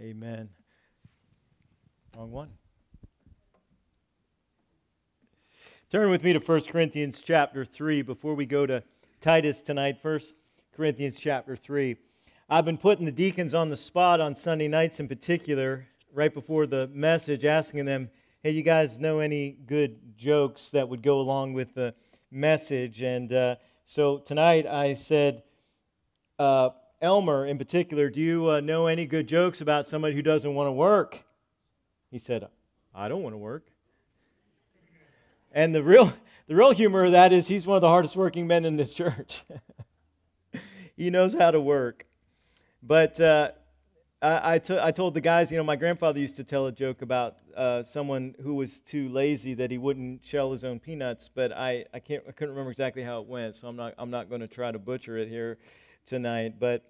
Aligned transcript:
Amen. 0.00 0.48
Wrong 2.16 2.30
one. 2.30 2.50
Turn 5.90 6.10
with 6.10 6.24
me 6.24 6.32
to 6.32 6.38
1 6.38 6.62
Corinthians 6.64 7.20
chapter 7.20 7.64
3 7.64 8.02
before 8.02 8.34
we 8.34 8.46
go 8.46 8.64
to 8.64 8.82
Titus 9.20 9.60
tonight. 9.60 9.98
1 10.00 10.20
Corinthians 10.74 11.18
chapter 11.18 11.54
3. 11.54 11.96
I've 12.48 12.64
been 12.64 12.78
putting 12.78 13.04
the 13.04 13.12
deacons 13.12 13.52
on 13.54 13.68
the 13.68 13.76
spot 13.76 14.20
on 14.20 14.34
Sunday 14.34 14.68
nights 14.68 15.00
in 15.00 15.08
particular, 15.08 15.86
right 16.12 16.32
before 16.32 16.66
the 16.66 16.88
message, 16.88 17.44
asking 17.44 17.84
them, 17.84 18.10
hey, 18.42 18.50
you 18.50 18.62
guys 18.62 18.98
know 18.98 19.20
any 19.20 19.50
good 19.50 20.16
jokes 20.16 20.68
that 20.70 20.88
would 20.88 21.02
go 21.02 21.20
along 21.20 21.52
with 21.52 21.74
the 21.74 21.94
message? 22.30 23.02
And 23.02 23.32
uh, 23.32 23.56
so 23.84 24.18
tonight 24.18 24.66
I 24.66 24.94
said, 24.94 25.42
uh, 26.42 26.70
Elmer 27.00 27.46
in 27.46 27.56
particular, 27.56 28.10
do 28.10 28.20
you 28.20 28.50
uh, 28.50 28.60
know 28.60 28.88
any 28.88 29.06
good 29.06 29.28
jokes 29.28 29.60
about 29.60 29.86
somebody 29.86 30.14
who 30.14 30.22
doesn't 30.22 30.52
want 30.54 30.66
to 30.66 30.72
work? 30.72 31.24
He 32.10 32.18
said, 32.18 32.48
I 32.94 33.08
don't 33.08 33.22
want 33.22 33.34
to 33.34 33.38
work. 33.38 33.68
And 35.52 35.74
the 35.74 35.82
real, 35.82 36.12
the 36.48 36.56
real 36.56 36.72
humor 36.72 37.04
of 37.04 37.12
that 37.12 37.32
is 37.32 37.46
he's 37.46 37.66
one 37.66 37.76
of 37.76 37.80
the 37.80 37.88
hardest 37.88 38.16
working 38.16 38.46
men 38.46 38.64
in 38.64 38.76
this 38.76 38.92
church. 39.00 39.44
he 40.96 41.10
knows 41.10 41.34
how 41.34 41.52
to 41.52 41.60
work. 41.60 42.06
But 42.82 43.20
uh, 43.20 43.52
I, 44.20 44.54
I, 44.54 44.58
t- 44.58 44.78
I 44.80 44.90
told 44.90 45.14
the 45.14 45.20
guys, 45.20 45.52
you 45.52 45.58
know, 45.58 45.64
my 45.64 45.76
grandfather 45.76 46.18
used 46.18 46.36
to 46.36 46.44
tell 46.44 46.66
a 46.66 46.72
joke 46.72 47.02
about 47.02 47.36
uh, 47.56 47.84
someone 47.84 48.34
who 48.42 48.54
was 48.54 48.80
too 48.80 49.08
lazy 49.10 49.54
that 49.54 49.70
he 49.70 49.78
wouldn't 49.78 50.24
shell 50.24 50.50
his 50.50 50.64
own 50.64 50.80
peanuts, 50.80 51.30
but 51.32 51.52
I, 51.52 51.84
I, 51.94 52.00
can't, 52.00 52.24
I 52.28 52.32
couldn't 52.32 52.50
remember 52.50 52.72
exactly 52.72 53.04
how 53.04 53.20
it 53.20 53.28
went, 53.28 53.54
so 53.54 53.68
I'm 53.68 53.76
not, 53.76 53.94
I'm 53.96 54.10
not 54.10 54.28
going 54.28 54.40
to 54.40 54.48
try 54.48 54.72
to 54.72 54.78
butcher 54.80 55.16
it 55.16 55.28
here 55.28 55.58
tonight. 56.04 56.54
But 56.58 56.82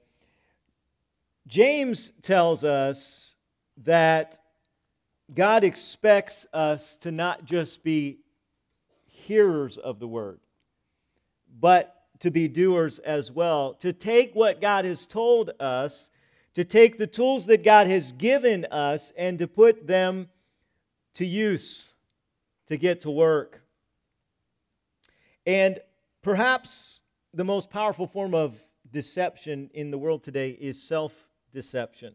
James 1.46 2.12
tells 2.22 2.64
us 2.64 3.36
that 3.84 4.38
God 5.34 5.64
expects 5.64 6.46
us 6.52 6.96
to 6.98 7.10
not 7.10 7.44
just 7.44 7.82
be 7.82 8.18
hearers 9.06 9.78
of 9.78 9.98
the 9.98 10.08
word, 10.08 10.40
but 11.60 12.04
to 12.20 12.30
be 12.30 12.48
doers 12.48 12.98
as 13.00 13.32
well, 13.32 13.74
to 13.74 13.92
take 13.92 14.34
what 14.34 14.60
God 14.60 14.84
has 14.84 15.06
told 15.06 15.50
us, 15.58 16.10
to 16.54 16.64
take 16.64 16.98
the 16.98 17.06
tools 17.06 17.46
that 17.46 17.64
God 17.64 17.86
has 17.86 18.12
given 18.12 18.64
us, 18.66 19.12
and 19.16 19.38
to 19.38 19.48
put 19.48 19.86
them 19.86 20.28
to 21.14 21.24
use, 21.24 21.94
to 22.66 22.76
get 22.76 23.00
to 23.00 23.10
work. 23.10 23.62
And 25.46 25.80
perhaps 26.22 27.00
the 27.34 27.44
most 27.44 27.70
powerful 27.70 28.06
form 28.06 28.34
of 28.34 28.60
deception 28.92 29.70
in 29.74 29.90
the 29.90 29.98
world 29.98 30.22
today 30.22 30.50
is 30.50 30.80
self 30.80 31.26
deception. 31.52 32.14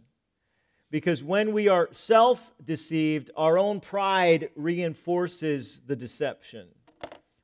Because 0.90 1.24
when 1.24 1.52
we 1.52 1.68
are 1.68 1.90
self 1.92 2.54
deceived, 2.64 3.32
our 3.36 3.58
own 3.58 3.82
pride 3.82 4.50
reinforces 4.56 5.82
the 5.86 5.96
deception. 5.96 6.68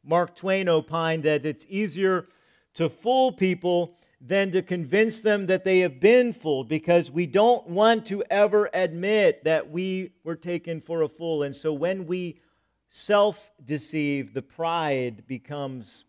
Mark 0.04 0.36
Twain 0.36 0.70
opined 0.70 1.24
that 1.24 1.46
it's 1.46 1.66
easier 1.70 2.28
to 2.76 2.90
fool 2.90 3.32
people 3.32 3.98
than 4.20 4.52
to 4.52 4.62
convince 4.62 5.20
them 5.20 5.48
that 5.48 5.66
they 5.66 5.80
have 5.80 6.00
been 6.00 6.32
fooled 6.32 6.70
because 6.70 7.12
we 7.12 7.26
don't 7.26 7.68
want 7.68 8.06
to 8.06 8.24
ever 8.30 8.70
admit 8.74 9.44
that 9.44 9.70
we 9.70 10.14
were 10.24 10.36
taken 10.36 10.80
for 10.80 11.02
a 11.02 11.10
fool. 11.10 11.44
And 11.44 11.54
so 11.54 11.74
when 11.74 12.06
we 12.08 12.40
self 12.88 13.52
deceive, 13.64 14.34
the 14.34 14.42
pride 14.42 15.28
becomes 15.28 16.06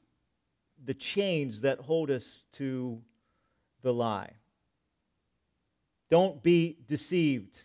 the 0.84 0.94
chains 0.94 1.62
that 1.62 1.80
hold 1.80 2.10
us 2.10 2.44
to 2.52 3.00
the 3.84 3.94
lie. 3.94 4.32
Don't 6.10 6.42
be 6.42 6.78
deceived. 6.88 7.62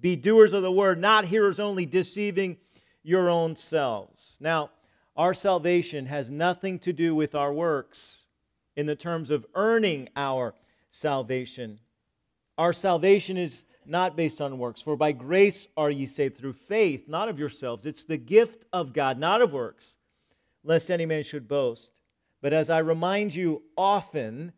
Be 0.00 0.16
doers 0.16 0.54
of 0.54 0.62
the 0.62 0.72
word, 0.72 0.98
not 0.98 1.26
hearers 1.26 1.60
only, 1.60 1.84
deceiving 1.84 2.56
your 3.02 3.28
own 3.28 3.56
selves. 3.56 4.38
Now, 4.40 4.70
our 5.14 5.34
salvation 5.34 6.06
has 6.06 6.30
nothing 6.30 6.78
to 6.78 6.94
do 6.94 7.14
with 7.14 7.34
our 7.34 7.52
works 7.52 8.22
in 8.76 8.86
the 8.86 8.96
terms 8.96 9.30
of 9.30 9.44
earning 9.54 10.08
our 10.16 10.54
salvation. 10.88 11.80
Our 12.56 12.72
salvation 12.72 13.36
is 13.36 13.64
not 13.84 14.16
based 14.16 14.40
on 14.40 14.58
works, 14.58 14.80
for 14.80 14.96
by 14.96 15.12
grace 15.12 15.66
are 15.76 15.90
ye 15.90 16.06
saved 16.06 16.38
through 16.38 16.52
faith, 16.54 17.08
not 17.08 17.28
of 17.28 17.38
yourselves. 17.38 17.84
It's 17.84 18.04
the 18.04 18.16
gift 18.16 18.64
of 18.72 18.92
God, 18.92 19.18
not 19.18 19.42
of 19.42 19.52
works, 19.52 19.96
lest 20.62 20.90
any 20.90 21.06
man 21.06 21.22
should 21.22 21.48
boast. 21.48 22.00
But 22.40 22.52
as 22.52 22.70
I 22.70 22.78
remind 22.78 23.34
you 23.34 23.62
often, 23.76 24.52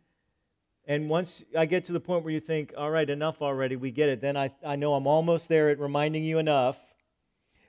and 0.87 1.09
once 1.09 1.45
I 1.57 1.67
get 1.67 1.85
to 1.87 1.93
the 1.93 2.01
point 2.01 2.25
where 2.25 2.33
you 2.33 2.41
think, 2.41 2.75
all 2.77 2.91
right, 2.91 3.09
enough 3.09 3.41
already, 3.41 3.77
we 3.77 3.93
get 3.93 4.09
it, 4.09 4.21
then 4.21 4.37
I, 4.37 4.51
I 4.65 4.77
know 4.77 4.95
I'm 4.95 5.07
almost 5.07 5.49
there 5.49 5.69
at 5.69 5.79
reminding 5.79 6.25
you 6.25 6.39
enough. 6.39 6.79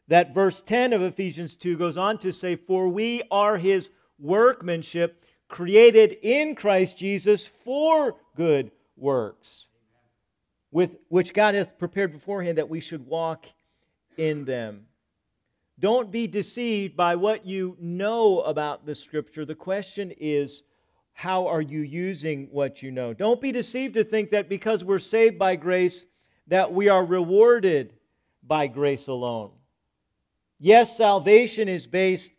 That 0.07 0.33
verse 0.33 0.61
10 0.61 0.93
of 0.93 1.01
Ephesians 1.01 1.55
2 1.55 1.77
goes 1.77 1.95
on 1.95 2.17
to 2.19 2.33
say, 2.33 2.55
For 2.55 2.87
we 2.87 3.21
are 3.29 3.57
his 3.57 3.91
workmanship, 4.19 5.23
created 5.47 6.17
in 6.23 6.55
Christ 6.55 6.97
Jesus 6.97 7.45
for 7.45 8.15
good 8.35 8.71
works, 8.97 9.67
with 10.71 10.97
which 11.09 11.33
God 11.33 11.53
hath 11.55 11.77
prepared 11.77 12.11
beforehand 12.11 12.57
that 12.57 12.69
we 12.69 12.79
should 12.79 13.05
walk 13.05 13.45
in 14.17 14.45
them. 14.45 14.87
Don't 15.79 16.11
be 16.11 16.27
deceived 16.27 16.95
by 16.95 17.15
what 17.15 17.45
you 17.45 17.77
know 17.79 18.41
about 18.41 18.85
the 18.85 18.95
scripture. 18.95 19.45
The 19.45 19.55
question 19.55 20.13
is, 20.17 20.63
how 21.13 21.47
are 21.47 21.61
you 21.61 21.79
using 21.79 22.47
what 22.51 22.81
you 22.81 22.91
know? 22.91 23.13
Don't 23.13 23.39
be 23.39 23.51
deceived 23.51 23.93
to 23.93 24.03
think 24.03 24.31
that 24.31 24.49
because 24.49 24.83
we're 24.83 24.99
saved 24.99 25.37
by 25.39 25.55
grace, 25.55 26.05
that 26.47 26.73
we 26.73 26.89
are 26.89 27.05
rewarded 27.05 27.93
by 28.45 28.67
grace 28.67 29.07
alone. 29.07 29.51
Yes, 30.59 30.97
salvation 30.97 31.67
is 31.67 31.87
based 31.87 32.31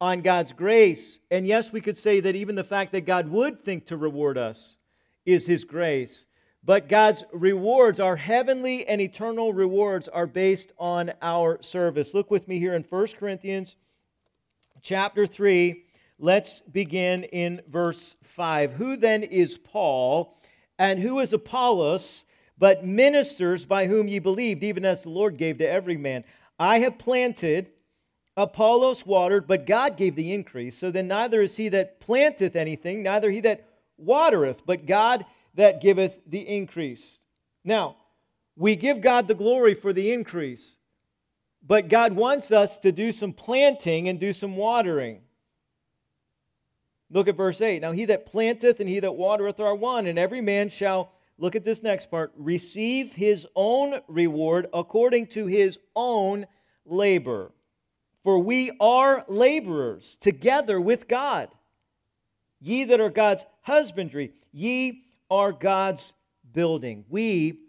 on 0.00 0.22
God's 0.22 0.52
grace. 0.52 1.20
And 1.30 1.46
yes, 1.46 1.72
we 1.72 1.80
could 1.80 1.98
say 1.98 2.20
that 2.20 2.36
even 2.36 2.54
the 2.54 2.64
fact 2.64 2.92
that 2.92 3.06
God 3.06 3.28
would 3.28 3.62
think 3.62 3.86
to 3.86 3.96
reward 3.96 4.38
us 4.38 4.76
is 5.24 5.46
His 5.46 5.64
grace. 5.64 6.26
But 6.64 6.88
God's 6.88 7.22
rewards, 7.32 8.00
our 8.00 8.16
heavenly 8.16 8.86
and 8.88 9.00
eternal 9.00 9.52
rewards, 9.52 10.08
are 10.08 10.26
based 10.26 10.72
on 10.78 11.12
our 11.22 11.62
service. 11.62 12.12
Look 12.12 12.30
with 12.30 12.48
me 12.48 12.58
here 12.58 12.74
in 12.74 12.82
1 12.82 13.06
Corinthians 13.18 13.76
chapter 14.82 15.26
3 15.26 15.84
Let's 16.18 16.60
begin 16.60 17.24
in 17.24 17.60
verse 17.68 18.16
5. 18.22 18.72
Who 18.72 18.96
then 18.96 19.22
is 19.22 19.58
Paul, 19.58 20.34
and 20.78 20.98
who 20.98 21.20
is 21.20 21.32
Apollos, 21.32 22.24
but 22.58 22.86
ministers 22.86 23.66
by 23.66 23.86
whom 23.86 24.08
ye 24.08 24.18
believed, 24.18 24.64
even 24.64 24.84
as 24.84 25.02
the 25.02 25.10
Lord 25.10 25.36
gave 25.36 25.58
to 25.58 25.68
every 25.68 25.98
man? 25.98 26.24
I 26.58 26.78
have 26.78 26.96
planted, 26.96 27.70
Apollos 28.34 29.04
watered, 29.04 29.46
but 29.46 29.66
God 29.66 29.98
gave 29.98 30.16
the 30.16 30.32
increase. 30.32 30.78
So 30.78 30.90
then 30.90 31.08
neither 31.08 31.42
is 31.42 31.56
he 31.56 31.68
that 31.70 32.00
planteth 32.00 32.56
anything, 32.56 33.02
neither 33.02 33.30
he 33.30 33.40
that 33.40 33.68
watereth, 33.98 34.64
but 34.64 34.86
God 34.86 35.26
that 35.54 35.82
giveth 35.82 36.20
the 36.26 36.48
increase. 36.48 37.20
Now, 37.62 37.96
we 38.56 38.74
give 38.74 39.02
God 39.02 39.28
the 39.28 39.34
glory 39.34 39.74
for 39.74 39.92
the 39.92 40.12
increase, 40.12 40.78
but 41.62 41.88
God 41.88 42.14
wants 42.14 42.50
us 42.50 42.78
to 42.78 42.92
do 42.92 43.12
some 43.12 43.34
planting 43.34 44.08
and 44.08 44.18
do 44.18 44.32
some 44.32 44.56
watering. 44.56 45.20
Look 47.10 47.28
at 47.28 47.36
verse 47.36 47.60
8. 47.60 47.80
Now 47.80 47.92
he 47.92 48.04
that 48.06 48.26
planteth 48.26 48.80
and 48.80 48.88
he 48.88 49.00
that 49.00 49.14
watereth 49.16 49.60
are 49.60 49.74
one, 49.74 50.06
and 50.06 50.18
every 50.18 50.40
man 50.40 50.68
shall, 50.68 51.12
look 51.38 51.54
at 51.54 51.64
this 51.64 51.82
next 51.82 52.10
part, 52.10 52.32
receive 52.36 53.12
his 53.12 53.46
own 53.54 54.00
reward 54.08 54.68
according 54.72 55.28
to 55.28 55.46
his 55.46 55.78
own 55.94 56.46
labor. 56.84 57.52
For 58.24 58.38
we 58.38 58.72
are 58.80 59.24
laborers 59.28 60.16
together 60.16 60.80
with 60.80 61.06
God. 61.06 61.48
Ye 62.60 62.84
that 62.84 63.00
are 63.00 63.10
God's 63.10 63.46
husbandry, 63.60 64.32
ye 64.52 65.04
are 65.30 65.52
God's 65.52 66.14
building. 66.52 67.04
We 67.08 67.60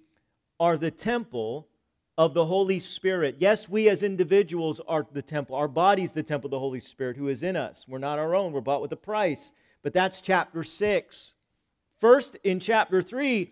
are 0.59 0.77
the 0.77 0.89
temple 0.89 1.67
of 2.17 2.33
the 2.33 2.45
Holy 2.45 2.79
Spirit. 2.79 3.35
Yes, 3.39 3.69
we 3.69 3.89
as 3.89 4.01
individuals 4.01 4.81
are 4.87 5.05
the 5.11 5.21
temple. 5.21 5.55
Our 5.55 5.67
body's 5.67 6.11
the 6.11 6.23
temple 6.23 6.47
of 6.47 6.51
the 6.51 6.59
Holy 6.59 6.79
Spirit 6.79 7.15
who 7.15 7.27
is 7.27 7.43
in 7.43 7.55
us. 7.55 7.85
We're 7.87 7.99
not 7.99 8.19
our 8.19 8.33
own, 8.33 8.53
we're 8.53 8.61
bought 8.61 8.81
with 8.81 8.91
a 8.91 8.97
price. 8.97 9.51
But 9.83 9.93
that's 9.93 10.19
chapter 10.21 10.63
6. 10.63 11.33
First, 11.99 12.35
in 12.43 12.59
chapter 12.59 13.01
3, 13.01 13.51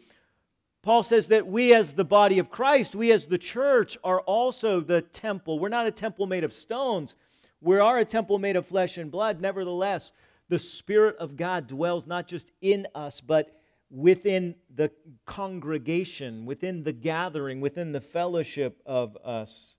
Paul 0.82 1.04
says 1.04 1.28
that 1.30 1.48
we, 1.48 1.74
as 1.74 1.94
the 1.94 2.06
body 2.06 2.40
of 2.40 2.50
Christ, 2.50 2.96
we, 2.96 3.12
as 3.12 3.28
the 3.28 3.38
church, 3.38 3.98
are 4.04 4.22
also 4.22 4.80
the 4.80 5.02
temple. 5.02 5.60
We're 5.60 5.70
not 5.70 5.88
a 5.88 5.92
temple 5.92 6.28
made 6.28 6.44
of 6.44 6.54
stones, 6.54 7.16
we 7.62 7.80
are 7.80 7.98
a 7.98 8.06
temple 8.06 8.38
made 8.38 8.56
of 8.56 8.68
flesh 8.68 8.98
and 8.98 9.10
blood. 9.10 9.42
Nevertheless, 9.42 10.12
the 10.50 10.60
Spirit 10.60 11.16
of 11.18 11.36
God 11.36 11.66
dwells 11.68 12.06
not 12.06 12.28
just 12.28 12.52
in 12.62 12.88
us, 12.94 13.22
but 13.22 13.60
within 13.96 14.56
the 14.76 14.92
congregation, 15.26 16.46
within 16.46 16.84
the 16.84 16.92
gathering, 16.92 17.62
within 17.62 17.94
the 17.94 18.02
fellowship 18.02 18.82
of 18.86 19.16
us. 19.24 19.76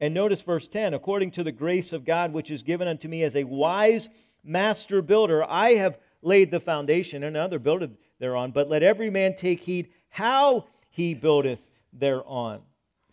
And 0.00 0.14
notice 0.14 0.40
verse 0.40 0.68
10 0.68 0.94
according 0.94 1.32
to 1.32 1.42
the 1.42 1.50
grace 1.50 1.92
of 1.92 2.04
God 2.04 2.32
which 2.32 2.48
is 2.48 2.62
given 2.62 2.86
unto 2.86 3.08
me 3.08 3.24
as 3.24 3.34
a 3.34 3.42
wise 3.42 4.08
master 4.44 5.02
builder, 5.02 5.44
I 5.44 5.70
have 5.70 5.98
laid 6.22 6.52
the 6.52 6.60
foundation, 6.60 7.24
and 7.24 7.36
another 7.36 7.58
buildeth 7.58 7.90
thereon. 8.20 8.52
But 8.52 8.68
let 8.68 8.84
every 8.84 9.10
man 9.10 9.34
take 9.34 9.62
heed 9.62 9.90
how 10.10 10.66
he 10.88 11.14
buildeth 11.14 11.68
thereon. 11.92 12.60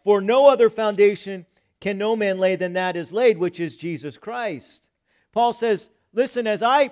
For 0.03 0.21
no 0.21 0.47
other 0.47 0.69
foundation 0.69 1.47
can 1.79 1.97
no 1.97 2.15
man 2.15 2.37
lay 2.37 2.55
than 2.55 2.73
that 2.73 2.95
is 2.95 3.11
laid, 3.11 3.39
which 3.39 3.59
is 3.59 3.75
Jesus 3.75 4.17
Christ. 4.17 4.87
Paul 5.31 5.51
says, 5.51 5.89
Listen, 6.13 6.45
as 6.45 6.61
I 6.61 6.91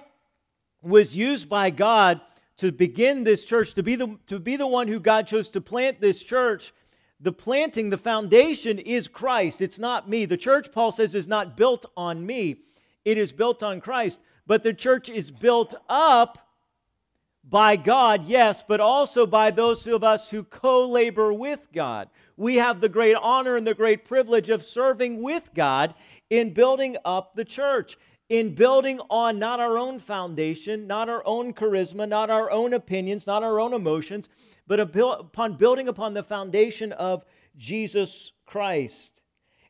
was 0.81 1.15
used 1.15 1.47
by 1.47 1.69
God 1.69 2.19
to 2.57 2.71
begin 2.71 3.23
this 3.23 3.45
church, 3.45 3.73
to 3.73 3.83
be 3.83 3.95
the, 3.95 4.17
to 4.27 4.39
be 4.39 4.55
the 4.55 4.67
one 4.67 4.87
who 4.87 4.99
God 4.99 5.27
chose 5.27 5.49
to 5.49 5.61
plant 5.61 6.01
this 6.01 6.21
church, 6.21 6.73
the 7.19 7.31
planting, 7.31 7.89
the 7.89 7.97
foundation 7.97 8.77
is 8.79 9.07
Christ. 9.07 9.61
It's 9.61 9.79
not 9.79 10.09
me. 10.09 10.25
The 10.25 10.37
church, 10.37 10.71
Paul 10.71 10.91
says, 10.91 11.15
is 11.15 11.27
not 11.27 11.55
built 11.55 11.85
on 11.95 12.25
me, 12.25 12.61
it 13.05 13.17
is 13.17 13.31
built 13.31 13.63
on 13.63 13.81
Christ. 13.81 14.19
But 14.45 14.63
the 14.63 14.73
church 14.73 15.09
is 15.09 15.31
built 15.31 15.73
up 15.87 16.37
by 17.43 17.75
God, 17.75 18.25
yes, 18.25 18.63
but 18.65 18.79
also 18.79 19.25
by 19.25 19.51
those 19.51 19.85
of 19.87 20.03
us 20.03 20.29
who 20.29 20.43
co 20.43 20.87
labor 20.87 21.33
with 21.33 21.67
God. 21.73 22.09
We 22.35 22.55
have 22.55 22.81
the 22.81 22.89
great 22.89 23.15
honor 23.15 23.55
and 23.55 23.67
the 23.67 23.73
great 23.73 24.05
privilege 24.05 24.49
of 24.49 24.63
serving 24.63 25.21
with 25.21 25.51
God 25.53 25.93
in 26.29 26.53
building 26.53 26.97
up 27.05 27.35
the 27.35 27.45
church 27.45 27.97
in 28.33 28.55
building 28.55 28.99
on 29.11 29.37
not 29.37 29.59
our 29.59 29.77
own 29.77 29.99
foundation, 29.99 30.87
not 30.87 31.07
our 31.07 31.21
own 31.23 31.53
charisma, 31.53 32.09
not 32.09 32.31
our 32.31 32.49
own 32.49 32.73
opinions, 32.73 33.27
not 33.27 33.43
our 33.43 33.59
own 33.59 33.73
emotions, 33.75 34.27
but 34.65 34.79
upon 34.79 35.53
building 35.53 35.87
upon 35.87 36.15
the 36.15 36.23
foundation 36.23 36.91
of 36.93 37.23
Jesus 37.57 38.31
Christ. 38.47 39.21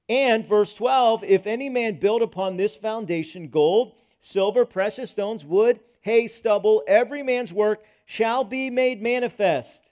And 0.08 0.48
verse 0.48 0.74
12 0.76 1.26
if 1.26 1.46
any 1.46 1.68
man 1.68 1.96
build 1.96 2.22
upon 2.22 2.56
this 2.56 2.74
foundation 2.74 3.50
gold, 3.50 3.98
silver, 4.22 4.64
precious 4.64 5.12
stones, 5.12 5.46
wood, 5.46 5.82
hay, 6.00 6.30
stubble, 6.30 6.84
every 6.88 7.22
man's 7.22 7.52
work 7.52 7.84
shall 8.06 8.46
be 8.46 8.70
made 8.70 9.02
manifest. 9.02 9.90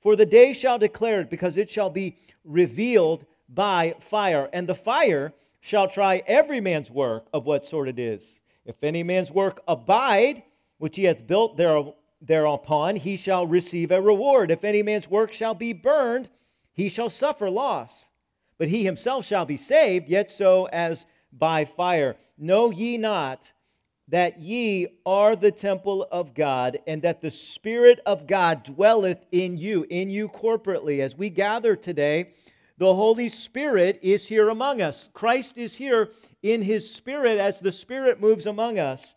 For 0.00 0.16
the 0.16 0.24
day 0.24 0.54
shall 0.54 0.78
declare 0.78 1.20
it, 1.20 1.28
because 1.28 1.58
it 1.58 1.68
shall 1.68 1.90
be 1.90 2.16
revealed 2.44 3.26
by 3.46 3.94
fire. 4.00 4.48
And 4.54 4.66
the 4.66 4.74
fire 4.74 5.34
shall 5.66 5.88
try 5.88 6.22
every 6.28 6.60
man's 6.60 6.90
work 6.90 7.26
of 7.32 7.44
what 7.44 7.66
sort 7.66 7.88
it 7.88 7.98
is. 7.98 8.40
If 8.64 8.84
any 8.84 9.02
man's 9.02 9.32
work 9.32 9.60
abide, 9.66 10.44
which 10.78 10.94
he 10.94 11.04
hath 11.04 11.26
built 11.26 11.60
thereupon, 12.20 12.94
he 12.94 13.16
shall 13.16 13.48
receive 13.48 13.90
a 13.90 14.00
reward. 14.00 14.52
If 14.52 14.62
any 14.62 14.82
man's 14.82 15.10
work 15.10 15.32
shall 15.32 15.54
be 15.54 15.72
burned, 15.72 16.28
he 16.72 16.88
shall 16.88 17.08
suffer 17.08 17.50
loss. 17.50 18.10
But 18.58 18.68
he 18.68 18.84
himself 18.84 19.26
shall 19.26 19.44
be 19.44 19.56
saved, 19.56 20.08
yet 20.08 20.30
so 20.30 20.66
as 20.66 21.04
by 21.32 21.64
fire. 21.64 22.14
Know 22.38 22.70
ye 22.70 22.96
not 22.96 23.50
that 24.08 24.40
ye 24.40 24.86
are 25.04 25.34
the 25.34 25.50
temple 25.50 26.06
of 26.12 26.32
God, 26.32 26.78
and 26.86 27.02
that 27.02 27.20
the 27.20 27.30
Spirit 27.30 27.98
of 28.06 28.28
God 28.28 28.62
dwelleth 28.62 29.26
in 29.32 29.58
you, 29.58 29.84
in 29.90 30.10
you 30.10 30.28
corporately. 30.28 31.00
As 31.00 31.16
we 31.16 31.28
gather 31.28 31.74
today, 31.74 32.30
the 32.78 32.94
Holy 32.94 33.28
Spirit 33.28 33.98
is 34.02 34.28
here 34.28 34.48
among 34.48 34.82
us. 34.82 35.08
Christ 35.14 35.56
is 35.56 35.76
here 35.76 36.10
in 36.42 36.62
his 36.62 36.92
Spirit 36.92 37.38
as 37.38 37.60
the 37.60 37.72
Spirit 37.72 38.20
moves 38.20 38.46
among 38.46 38.78
us. 38.78 39.14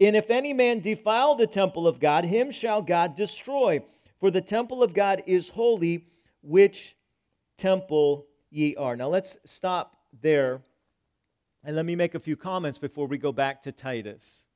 And 0.00 0.16
if 0.16 0.30
any 0.30 0.52
man 0.52 0.80
defile 0.80 1.34
the 1.34 1.46
temple 1.46 1.86
of 1.86 2.00
God, 2.00 2.24
him 2.24 2.50
shall 2.50 2.82
God 2.82 3.14
destroy. 3.14 3.82
For 4.18 4.30
the 4.30 4.40
temple 4.40 4.82
of 4.82 4.94
God 4.94 5.22
is 5.26 5.50
holy, 5.50 6.06
which 6.42 6.96
temple 7.56 8.26
ye 8.50 8.74
are. 8.76 8.96
Now 8.96 9.08
let's 9.08 9.36
stop 9.44 9.96
there 10.20 10.62
and 11.64 11.76
let 11.76 11.84
me 11.84 11.94
make 11.94 12.14
a 12.14 12.20
few 12.20 12.36
comments 12.36 12.78
before 12.78 13.06
we 13.06 13.18
go 13.18 13.30
back 13.30 13.62
to 13.62 13.72
Titus. 13.72 14.46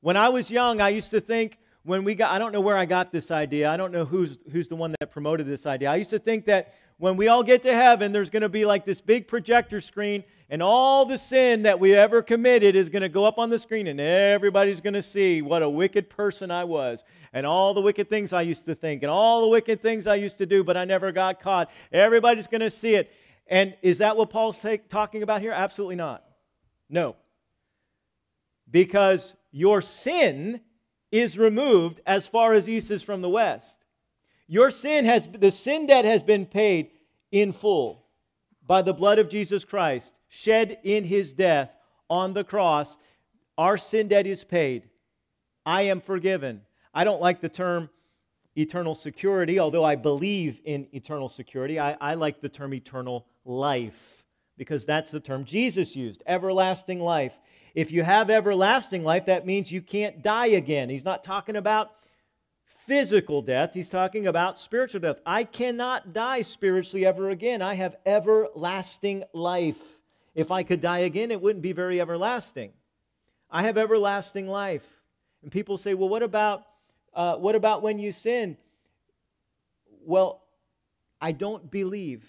When 0.00 0.16
I 0.16 0.28
was 0.28 0.50
young, 0.50 0.80
I 0.80 0.88
used 0.90 1.10
to 1.10 1.20
think 1.20 1.58
when 1.82 2.04
we 2.04 2.14
got, 2.14 2.30
I 2.30 2.38
don't 2.38 2.52
know 2.52 2.60
where 2.60 2.76
I 2.76 2.84
got 2.84 3.10
this 3.10 3.30
idea. 3.30 3.70
I 3.70 3.76
don't 3.76 3.92
know 3.92 4.04
who's, 4.04 4.38
who's 4.52 4.68
the 4.68 4.76
one 4.76 4.94
that 5.00 5.10
promoted 5.10 5.46
this 5.46 5.66
idea. 5.66 5.90
I 5.90 5.96
used 5.96 6.10
to 6.10 6.18
think 6.18 6.46
that 6.46 6.74
when 6.98 7.16
we 7.16 7.28
all 7.28 7.42
get 7.42 7.62
to 7.62 7.72
heaven, 7.72 8.12
there's 8.12 8.28
going 8.28 8.42
to 8.42 8.50
be 8.50 8.66
like 8.66 8.84
this 8.84 9.00
big 9.00 9.26
projector 9.26 9.80
screen, 9.80 10.22
and 10.50 10.62
all 10.62 11.06
the 11.06 11.16
sin 11.16 11.62
that 11.62 11.80
we 11.80 11.94
ever 11.94 12.20
committed 12.20 12.76
is 12.76 12.90
going 12.90 13.00
to 13.00 13.08
go 13.08 13.24
up 13.24 13.38
on 13.38 13.48
the 13.48 13.58
screen, 13.58 13.86
and 13.86 13.98
everybody's 13.98 14.82
going 14.82 14.92
to 14.92 15.00
see 15.00 15.40
what 15.40 15.62
a 15.62 15.68
wicked 15.68 16.10
person 16.10 16.50
I 16.50 16.64
was, 16.64 17.02
and 17.32 17.46
all 17.46 17.72
the 17.72 17.80
wicked 17.80 18.10
things 18.10 18.34
I 18.34 18.42
used 18.42 18.66
to 18.66 18.74
think, 18.74 19.02
and 19.02 19.10
all 19.10 19.40
the 19.40 19.48
wicked 19.48 19.80
things 19.80 20.06
I 20.06 20.16
used 20.16 20.36
to 20.38 20.46
do, 20.46 20.62
but 20.62 20.76
I 20.76 20.84
never 20.84 21.10
got 21.10 21.40
caught. 21.40 21.70
Everybody's 21.90 22.46
going 22.46 22.60
to 22.60 22.70
see 22.70 22.96
it. 22.96 23.10
And 23.46 23.74
is 23.80 23.98
that 23.98 24.18
what 24.18 24.28
Paul's 24.28 24.60
take, 24.60 24.90
talking 24.90 25.22
about 25.22 25.40
here? 25.40 25.52
Absolutely 25.52 25.96
not. 25.96 26.22
No. 26.90 27.16
Because 28.70 29.34
your 29.50 29.80
sin 29.80 30.60
is 31.12 31.38
removed 31.38 32.00
as 32.06 32.26
far 32.26 32.52
as 32.52 32.68
east 32.68 32.90
is 32.90 33.02
from 33.02 33.20
the 33.20 33.28
west. 33.28 33.78
Your 34.46 34.70
sin 34.70 35.04
has, 35.04 35.26
the 35.26 35.50
sin 35.50 35.86
debt 35.86 36.04
has 36.04 36.22
been 36.22 36.46
paid 36.46 36.90
in 37.30 37.52
full 37.52 38.04
by 38.66 38.82
the 38.82 38.94
blood 38.94 39.18
of 39.18 39.28
Jesus 39.28 39.64
Christ, 39.64 40.18
shed 40.28 40.78
in 40.82 41.04
his 41.04 41.32
death 41.32 41.72
on 42.08 42.34
the 42.34 42.44
cross. 42.44 42.96
Our 43.58 43.78
sin 43.78 44.08
debt 44.08 44.26
is 44.26 44.44
paid. 44.44 44.88
I 45.66 45.82
am 45.82 46.00
forgiven. 46.00 46.62
I 46.92 47.04
don't 47.04 47.20
like 47.20 47.40
the 47.40 47.48
term 47.48 47.90
eternal 48.56 48.94
security, 48.94 49.58
although 49.60 49.84
I 49.84 49.96
believe 49.96 50.60
in 50.64 50.88
eternal 50.92 51.28
security. 51.28 51.78
I, 51.78 51.96
I 52.00 52.14
like 52.14 52.40
the 52.40 52.48
term 52.48 52.74
eternal 52.74 53.26
life 53.44 54.24
because 54.56 54.84
that's 54.84 55.10
the 55.10 55.20
term 55.20 55.44
Jesus 55.44 55.96
used 55.96 56.22
everlasting 56.26 57.00
life. 57.00 57.38
If 57.74 57.90
you 57.90 58.02
have 58.02 58.30
everlasting 58.30 59.04
life, 59.04 59.26
that 59.26 59.46
means 59.46 59.70
you 59.70 59.82
can't 59.82 60.22
die 60.22 60.46
again. 60.46 60.88
He's 60.88 61.04
not 61.04 61.24
talking 61.24 61.56
about 61.56 61.92
physical 62.86 63.40
death, 63.40 63.72
he's 63.72 63.88
talking 63.88 64.26
about 64.26 64.58
spiritual 64.58 65.00
death. 65.00 65.20
I 65.24 65.44
cannot 65.44 66.12
die 66.12 66.42
spiritually 66.42 67.06
ever 67.06 67.30
again. 67.30 67.62
I 67.62 67.74
have 67.74 67.94
everlasting 68.04 69.22
life. 69.32 70.00
If 70.34 70.50
I 70.50 70.64
could 70.64 70.80
die 70.80 71.00
again, 71.00 71.30
it 71.30 71.40
wouldn't 71.40 71.62
be 71.62 71.72
very 71.72 72.00
everlasting. 72.00 72.72
I 73.48 73.62
have 73.62 73.78
everlasting 73.78 74.48
life. 74.48 74.86
And 75.42 75.52
people 75.52 75.76
say, 75.76 75.94
well, 75.94 76.08
what 76.08 76.22
about, 76.22 76.64
uh, 77.14 77.36
what 77.36 77.54
about 77.54 77.82
when 77.82 77.98
you 77.98 78.10
sin? 78.10 78.56
Well, 80.04 80.42
I 81.20 81.32
don't 81.32 81.70
believe, 81.70 82.24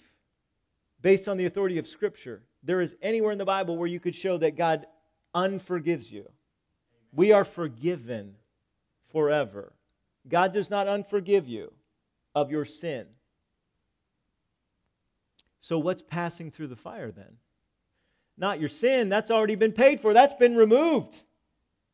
based 1.00 1.26
on 1.26 1.38
the 1.38 1.46
authority 1.46 1.78
of 1.78 1.88
Scripture, 1.88 2.42
there 2.62 2.80
is 2.80 2.94
anywhere 3.02 3.32
in 3.32 3.38
the 3.38 3.44
Bible 3.44 3.76
where 3.76 3.88
you 3.88 3.98
could 3.98 4.14
show 4.14 4.38
that 4.38 4.56
God 4.56 4.86
unforgives 5.34 6.10
you. 6.10 6.28
We 7.12 7.32
are 7.32 7.44
forgiven 7.44 8.36
forever. 9.10 9.72
God 10.28 10.52
does 10.52 10.70
not 10.70 10.86
unforgive 10.86 11.48
you 11.48 11.72
of 12.34 12.50
your 12.50 12.64
sin. 12.64 13.06
So, 15.60 15.78
what's 15.78 16.02
passing 16.02 16.50
through 16.50 16.68
the 16.68 16.76
fire 16.76 17.10
then? 17.10 17.36
Not 18.36 18.60
your 18.60 18.68
sin, 18.68 19.08
that's 19.08 19.30
already 19.30 19.54
been 19.54 19.72
paid 19.72 20.00
for, 20.00 20.12
that's 20.12 20.34
been 20.34 20.56
removed. 20.56 21.22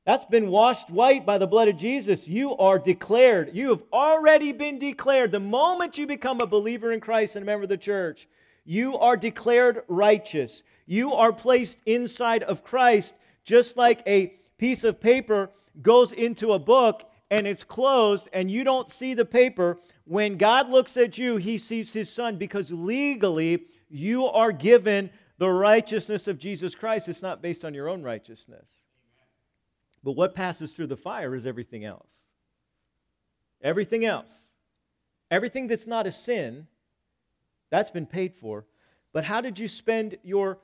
That's 0.09 0.25
been 0.25 0.49
washed 0.49 0.88
white 0.88 1.26
by 1.26 1.37
the 1.37 1.47
blood 1.47 1.68
of 1.68 1.76
Jesus. 1.76 2.26
You 2.26 2.57
are 2.57 2.78
declared. 2.78 3.50
You 3.52 3.68
have 3.68 3.83
already 3.92 4.52
been 4.52 4.78
declared. 4.78 5.33
The 5.33 5.38
moment 5.38 5.99
you 5.99 6.07
become 6.07 6.40
a 6.40 6.47
believer 6.47 6.92
in 6.92 7.00
Christ 7.00 7.37
and 7.37 7.42
a 7.42 7.47
member 7.47 7.64
of 7.64 7.68
the 7.68 7.76
church, 7.76 8.26
you 8.64 8.97
are 8.97 9.18
declared 9.18 9.83
righteous. 9.87 10.62
You 10.87 11.12
are 11.12 11.30
placed 11.30 11.80
inside 11.85 12.42
of 12.42 12.64
Christ, 12.64 13.16
just 13.49 13.78
like 13.78 14.02
a 14.07 14.35
piece 14.59 14.85
of 14.85 15.00
paper 15.00 15.50
goes 15.81 16.12
into 16.12 16.52
a 16.52 16.59
book 16.59 17.11
and 17.31 17.47
it's 17.47 17.64
closed 17.64 18.28
and 18.35 18.50
you 18.50 18.62
don't 18.62 18.90
see 18.90 19.14
the 19.14 19.25
paper, 19.25 19.78
when 20.05 20.37
God 20.37 20.69
looks 20.69 20.99
at 20.99 21.17
you, 21.17 21.38
he 21.38 21.57
sees 21.57 21.95
his 21.95 22.12
son 22.12 22.37
because 22.37 22.71
legally 22.71 23.64
you 23.88 24.26
are 24.26 24.52
given 24.52 25.09
the 25.38 25.49
righteousness 25.49 26.28
of 26.28 26.38
Jesus 26.38 26.75
Christ. 26.75 27.09
It's 27.09 27.23
not 27.23 27.40
based 27.40 27.64
on 27.64 27.73
your 27.73 27.88
own 27.88 28.02
righteousness. 28.02 28.69
But 30.05 30.12
what 30.12 30.35
passes 30.35 30.73
through 30.73 30.88
the 30.88 30.97
fire 30.97 31.35
is 31.35 31.47
everything 31.47 31.87
else. 31.87 32.25
Everything 33.62 34.05
else. 34.05 34.49
Everything 35.31 35.69
that's 35.69 35.87
not 35.87 36.07
a 36.07 36.12
sin, 36.12 36.67
that's 37.71 37.90
been 37.90 38.07
paid 38.07 38.35
for. 38.35 38.67
But 39.14 39.25
how 39.25 39.40
did 39.40 39.59
you 39.59 39.69
spend 39.69 40.19
your 40.23 40.59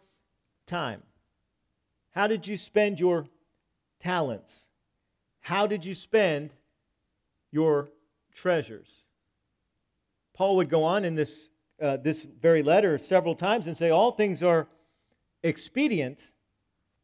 time? 0.67 1.03
How 2.15 2.27
did 2.27 2.47
you 2.47 2.57
spend 2.57 3.01
your 3.01 3.27
talents? 4.01 4.69
How 5.41 5.67
did 5.67 5.85
you 5.85 5.95
spend 5.95 6.51
your 7.55 7.89
treasures. 8.35 9.05
Paul 10.35 10.57
would 10.57 10.69
go 10.69 10.83
on 10.83 11.05
in 11.05 11.15
this, 11.15 11.51
uh, 11.81 11.99
this 11.99 12.23
very 12.23 12.65
letter 12.65 12.99
several 12.99 13.37
times 13.37 13.69
and 13.69 13.77
say, 13.77 13.91
All 13.91 14.11
things 14.11 14.43
are 14.43 14.67
expedient. 15.45 16.33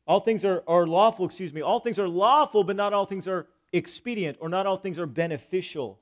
All 0.08 0.18
things 0.18 0.44
are, 0.44 0.64
are 0.66 0.88
lawful, 0.88 1.24
excuse 1.24 1.52
me. 1.52 1.60
All 1.60 1.78
things 1.78 2.00
are 2.00 2.08
lawful, 2.08 2.64
but 2.64 2.74
not 2.74 2.92
all 2.92 3.06
things 3.06 3.28
are 3.28 3.46
expedient, 3.72 4.38
or 4.40 4.48
not 4.48 4.66
all 4.66 4.76
things 4.76 4.98
are 4.98 5.06
beneficial. 5.06 6.00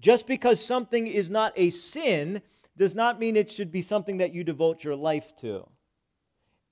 Just 0.00 0.26
because 0.26 0.64
something 0.64 1.06
is 1.06 1.30
not 1.30 1.52
a 1.54 1.70
sin 1.70 2.42
does 2.76 2.96
not 2.96 3.20
mean 3.20 3.36
it 3.36 3.52
should 3.52 3.70
be 3.70 3.80
something 3.80 4.16
that 4.16 4.34
you 4.34 4.42
devote 4.42 4.82
your 4.82 4.96
life 4.96 5.36
to. 5.36 5.68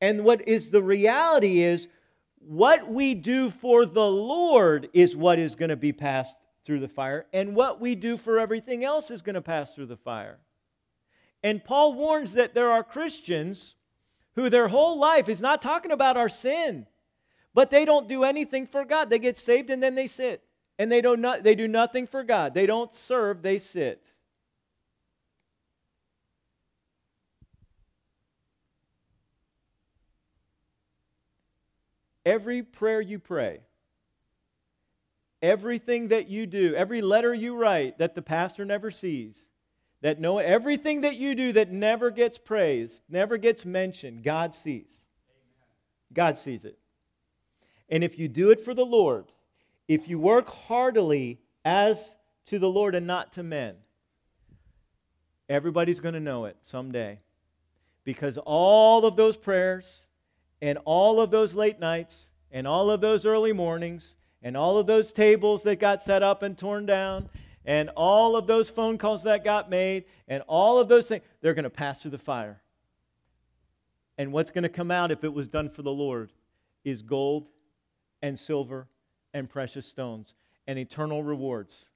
And 0.03 0.25
what 0.25 0.47
is 0.49 0.71
the 0.71 0.83
reality 0.83 1.63
is, 1.63 1.87
what 2.41 2.91
we 2.91 3.15
do 3.15 3.51
for 3.51 3.87
the 3.87 4.05
Lord 4.05 4.91
is 4.93 5.17
what 5.17 5.39
is 5.39 5.55
going 5.55 5.69
to 5.69 5.77
be 5.77 5.93
passed 5.93 6.37
through 6.65 6.81
the 6.81 6.89
fire, 6.89 7.27
and 7.33 7.55
what 7.55 7.81
we 7.81 7.95
do 7.95 8.17
for 8.17 8.41
everything 8.41 8.85
else 8.85 9.13
is 9.13 9.23
going 9.23 9.35
to 9.35 9.41
pass 9.41 9.73
through 9.73 9.87
the 9.87 9.97
fire. 9.97 10.39
And 11.45 11.65
Paul 11.65 11.95
warns 11.95 12.33
that 12.33 12.53
there 12.53 12.71
are 12.71 12.83
Christians 12.83 13.77
who 14.35 14.51
their 14.51 14.69
whole 14.69 14.99
life 14.99 15.29
is 15.29 15.41
not 15.41 15.63
talking 15.63 15.93
about 15.93 16.17
our 16.17 16.29
sin, 16.29 16.87
but 17.55 17.71
they 17.71 17.85
don't 17.85 18.09
do 18.09 18.25
anything 18.25 18.67
for 18.67 18.85
God. 18.85 19.09
They 19.09 19.21
get 19.21 19.39
saved 19.39 19.71
and 19.71 19.81
then 19.83 19.95
they 19.95 20.09
sit. 20.09 20.43
And 20.79 20.91
they, 20.91 21.01
don't 21.01 21.45
they 21.45 21.55
do 21.55 21.69
nothing 21.69 22.09
for 22.09 22.25
God. 22.25 22.55
They 22.55 22.67
don't 22.67 22.93
serve, 22.93 23.43
they 23.43 23.59
sit. 23.59 24.12
Every 32.25 32.63
prayer 32.63 33.01
you 33.01 33.19
pray, 33.19 33.61
everything 35.41 36.09
that 36.09 36.29
you 36.29 36.47
do, 36.47 36.75
every 36.75 37.03
letter 37.03 37.35
you 37.35 37.57
write 37.57 37.99
that 37.99 38.15
the 38.15 38.23
pastor 38.23 38.65
never 38.65 38.91
sees, 38.91 39.51
that 40.03 40.21
no 40.21 40.39
everything 40.39 41.01
that 41.01 41.17
you 41.17 41.35
do 41.35 41.53
that 41.53 41.71
never 41.71 42.11
gets 42.11 42.39
praised, 42.39 43.03
never 43.09 43.37
gets 43.37 43.65
mentioned, 43.65 44.23
God 44.23 44.55
sees. 44.55 45.03
God 46.13 46.39
sees 46.39 46.65
it. 46.65 46.79
And 47.89 48.05
if 48.05 48.19
you 48.19 48.29
do 48.29 48.51
it 48.51 48.61
for 48.61 48.75
the 48.75 48.87
Lord, 48.87 49.27
if 49.89 50.09
you 50.09 50.19
work 50.19 50.49
heartily 50.49 51.41
as 51.65 52.17
to 52.47 52.59
the 52.59 52.69
Lord 52.69 52.95
and 52.95 53.07
not 53.07 53.33
to 53.35 53.43
men, 53.43 53.77
everybody's 55.49 56.01
going 56.01 56.15
to 56.15 56.21
know 56.21 56.45
it 56.45 56.57
someday. 56.63 57.21
Because 58.05 58.39
all 58.39 59.05
of 59.05 59.17
those 59.17 59.37
prayers 59.37 60.09
and 60.63 60.79
all 60.85 61.21
of 61.21 61.33
those 61.33 61.55
late 61.55 61.81
nights 61.81 62.31
and 62.53 62.67
all 62.67 62.89
of 62.89 63.01
those 63.01 63.27
early 63.27 63.53
mornings 63.53 64.15
and 64.43 64.57
all 64.57 64.79
of 64.79 64.87
those 64.87 65.13
tables 65.13 65.65
that 65.65 65.81
got 65.81 66.03
set 66.03 66.23
up 66.23 66.43
and 66.43 66.57
torn 66.57 66.87
down 66.87 67.29
and 67.67 67.91
all 67.97 68.37
of 68.37 68.47
those 68.47 68.71
phone 68.71 68.97
calls 68.97 69.25
that 69.25 69.45
got 69.45 69.69
made 69.69 70.05
and 70.29 70.43
all 70.47 70.79
of 70.79 70.89
those 70.89 71.09
things, 71.09 71.25
they're 71.41 71.53
going 71.53 71.65
to 71.65 71.71
pass 71.71 72.01
through 72.01 72.13
the 72.13 72.19
fire. 72.19 72.63
And 74.17 74.33
what's 74.33 74.53
going 74.53 74.63
to 74.63 74.69
come 74.69 74.93
out 74.93 75.11
if 75.11 75.25
it 75.25 75.35
was 75.35 75.49
done 75.49 75.69
for 75.69 75.83
the 75.83 75.91
Lord 75.91 76.31
is 76.85 77.03
gold 77.03 77.49
and 78.23 78.39
silver 78.39 78.87
and 79.35 79.51
precious 79.51 79.87
stones 79.87 80.35
and 80.69 80.79
eternal 80.79 81.25
rewards. 81.25 81.89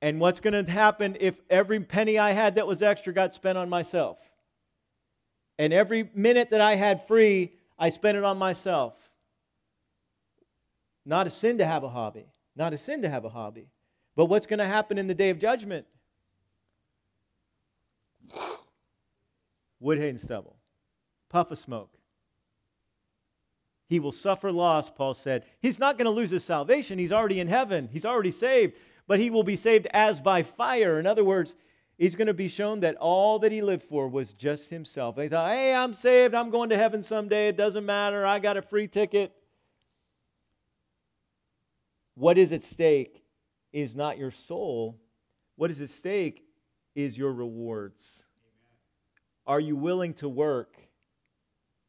And 0.00 0.20
what's 0.20 0.40
going 0.40 0.64
to 0.64 0.70
happen 0.70 1.16
if 1.18 1.40
every 1.50 1.80
penny 1.80 2.18
I 2.18 2.30
had 2.30 2.56
that 2.56 2.66
was 2.66 2.80
extra 2.80 3.12
got 3.12 3.34
spent 3.34 3.58
on 3.58 3.68
myself? 3.68 4.31
And 5.58 5.72
every 5.72 6.10
minute 6.14 6.50
that 6.50 6.60
I 6.60 6.76
had 6.76 7.06
free, 7.06 7.52
I 7.78 7.90
spent 7.90 8.16
it 8.18 8.24
on 8.24 8.38
myself. 8.38 8.94
Not 11.04 11.26
a 11.26 11.30
sin 11.30 11.58
to 11.58 11.66
have 11.66 11.84
a 11.84 11.88
hobby. 11.88 12.26
Not 12.54 12.72
a 12.72 12.78
sin 12.78 13.02
to 13.02 13.08
have 13.08 13.24
a 13.24 13.28
hobby. 13.28 13.68
But 14.14 14.26
what's 14.26 14.46
going 14.46 14.58
to 14.58 14.66
happen 14.66 14.98
in 14.98 15.06
the 15.06 15.14
day 15.14 15.30
of 15.30 15.38
judgment? 15.38 15.86
Wood, 19.80 19.98
hay, 19.98 20.10
and 20.10 20.20
stubble. 20.20 20.56
Puff 21.28 21.50
of 21.50 21.58
smoke. 21.58 21.90
He 23.88 24.00
will 24.00 24.12
suffer 24.12 24.52
loss, 24.52 24.88
Paul 24.88 25.14
said. 25.14 25.44
He's 25.60 25.78
not 25.78 25.98
going 25.98 26.06
to 26.06 26.10
lose 26.10 26.30
his 26.30 26.44
salvation. 26.44 26.98
He's 26.98 27.12
already 27.12 27.40
in 27.40 27.48
heaven, 27.48 27.88
he's 27.92 28.06
already 28.06 28.30
saved. 28.30 28.74
But 29.08 29.18
he 29.18 29.30
will 29.30 29.42
be 29.42 29.56
saved 29.56 29.86
as 29.92 30.20
by 30.20 30.44
fire. 30.44 30.98
In 31.00 31.06
other 31.06 31.24
words, 31.24 31.56
he's 31.98 32.14
going 32.14 32.26
to 32.26 32.34
be 32.34 32.48
shown 32.48 32.80
that 32.80 32.96
all 32.96 33.38
that 33.40 33.52
he 33.52 33.62
lived 33.62 33.84
for 33.84 34.08
was 34.08 34.32
just 34.32 34.70
himself. 34.70 35.16
They 35.16 35.28
thought, 35.28 35.52
hey, 35.52 35.74
I'm 35.74 35.94
saved. 35.94 36.34
I'm 36.34 36.50
going 36.50 36.70
to 36.70 36.76
heaven 36.76 37.02
someday. 37.02 37.48
It 37.48 37.56
doesn't 37.56 37.86
matter. 37.86 38.26
I 38.26 38.38
got 38.38 38.56
a 38.56 38.62
free 38.62 38.88
ticket. 38.88 39.32
What 42.14 42.38
is 42.38 42.52
at 42.52 42.62
stake 42.62 43.24
is 43.72 43.96
not 43.96 44.18
your 44.18 44.30
soul. 44.30 44.98
What 45.56 45.70
is 45.70 45.80
at 45.80 45.88
stake 45.90 46.44
is 46.94 47.16
your 47.16 47.32
rewards. 47.32 48.24
Are 49.46 49.60
you 49.60 49.76
willing 49.76 50.14
to 50.14 50.28
work 50.28 50.76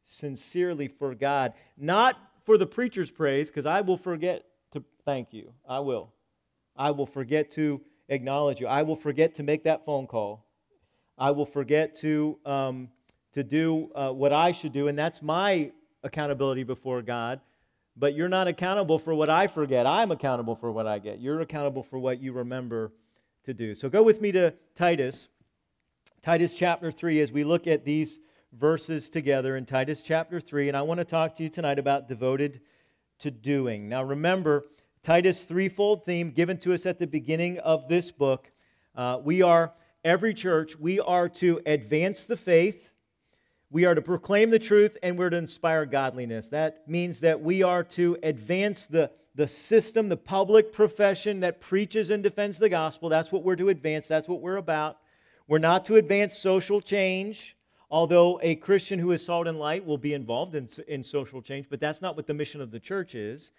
sincerely 0.02 0.88
for 0.88 1.14
God? 1.14 1.52
Not 1.76 2.16
for 2.44 2.58
the 2.58 2.66
preacher's 2.66 3.10
praise, 3.10 3.48
because 3.48 3.66
I 3.66 3.80
will 3.80 3.96
forget 3.96 4.44
to 4.72 4.84
thank 5.04 5.32
you. 5.32 5.52
I 5.68 5.80
will. 5.80 6.12
I 6.76 6.90
will 6.90 7.06
forget 7.06 7.50
to 7.52 7.80
acknowledge 8.08 8.60
you. 8.60 8.66
I 8.66 8.82
will 8.82 8.96
forget 8.96 9.34
to 9.36 9.42
make 9.42 9.64
that 9.64 9.84
phone 9.84 10.06
call. 10.06 10.44
I 11.16 11.30
will 11.30 11.46
forget 11.46 11.94
to, 12.00 12.38
um, 12.44 12.88
to 13.32 13.44
do 13.44 13.90
uh, 13.94 14.10
what 14.10 14.32
I 14.32 14.52
should 14.52 14.72
do, 14.72 14.88
and 14.88 14.98
that's 14.98 15.22
my 15.22 15.72
accountability 16.02 16.64
before 16.64 17.02
God 17.02 17.40
but 17.96 18.14
you're 18.14 18.28
not 18.28 18.48
accountable 18.48 18.98
for 18.98 19.14
what 19.14 19.30
I 19.30 19.46
forget. 19.46 19.86
I'm 19.86 20.10
accountable 20.10 20.56
for 20.56 20.70
what 20.72 20.86
I 20.86 20.98
get. 20.98 21.20
You're 21.20 21.40
accountable 21.40 21.82
for 21.82 21.98
what 21.98 22.20
you 22.20 22.32
remember 22.32 22.92
to 23.44 23.54
do. 23.54 23.74
So 23.74 23.88
go 23.88 24.02
with 24.02 24.20
me 24.20 24.32
to 24.32 24.54
Titus, 24.74 25.28
Titus 26.22 26.54
chapter 26.54 26.90
3, 26.90 27.20
as 27.20 27.30
we 27.30 27.44
look 27.44 27.66
at 27.66 27.84
these 27.84 28.18
verses 28.52 29.08
together 29.08 29.56
in 29.56 29.64
Titus 29.64 30.02
chapter 30.02 30.40
3. 30.40 30.68
And 30.68 30.76
I 30.76 30.82
want 30.82 30.98
to 30.98 31.04
talk 31.04 31.36
to 31.36 31.42
you 31.42 31.48
tonight 31.48 31.78
about 31.78 32.08
devoted 32.08 32.60
to 33.20 33.30
doing. 33.30 33.88
Now 33.88 34.02
remember, 34.02 34.64
Titus' 35.04 35.44
threefold 35.44 36.04
theme 36.04 36.32
given 36.32 36.58
to 36.58 36.74
us 36.74 36.84
at 36.84 36.98
the 36.98 37.06
beginning 37.06 37.58
of 37.60 37.88
this 37.88 38.10
book. 38.10 38.50
Uh, 38.96 39.20
we 39.22 39.42
are, 39.42 39.72
every 40.04 40.34
church, 40.34 40.76
we 40.76 40.98
are 40.98 41.28
to 41.28 41.60
advance 41.64 42.24
the 42.24 42.36
faith 42.36 42.90
we 43.74 43.86
are 43.86 43.94
to 43.96 44.02
proclaim 44.02 44.50
the 44.50 44.58
truth 44.60 44.96
and 45.02 45.18
we're 45.18 45.30
to 45.30 45.36
inspire 45.36 45.84
godliness. 45.84 46.48
That 46.50 46.88
means 46.88 47.18
that 47.20 47.40
we 47.40 47.64
are 47.64 47.82
to 47.82 48.16
advance 48.22 48.86
the, 48.86 49.10
the 49.34 49.48
system, 49.48 50.08
the 50.08 50.16
public 50.16 50.72
profession 50.72 51.40
that 51.40 51.60
preaches 51.60 52.08
and 52.08 52.22
defends 52.22 52.58
the 52.58 52.68
gospel. 52.68 53.08
That's 53.08 53.32
what 53.32 53.42
we're 53.42 53.56
to 53.56 53.70
advance. 53.70 54.06
That's 54.06 54.28
what 54.28 54.40
we're 54.40 54.58
about. 54.58 54.98
We're 55.48 55.58
not 55.58 55.86
to 55.86 55.96
advance 55.96 56.38
social 56.38 56.80
change, 56.80 57.56
although 57.90 58.38
a 58.44 58.54
Christian 58.54 59.00
who 59.00 59.10
is 59.10 59.26
salt 59.26 59.48
and 59.48 59.58
light 59.58 59.84
will 59.84 59.98
be 59.98 60.14
involved 60.14 60.54
in, 60.54 60.68
in 60.86 61.02
social 61.02 61.42
change, 61.42 61.66
but 61.68 61.80
that's 61.80 62.00
not 62.00 62.14
what 62.14 62.28
the 62.28 62.34
mission 62.34 62.60
of 62.60 62.70
the 62.70 62.78
church 62.78 63.16
is. 63.16 63.50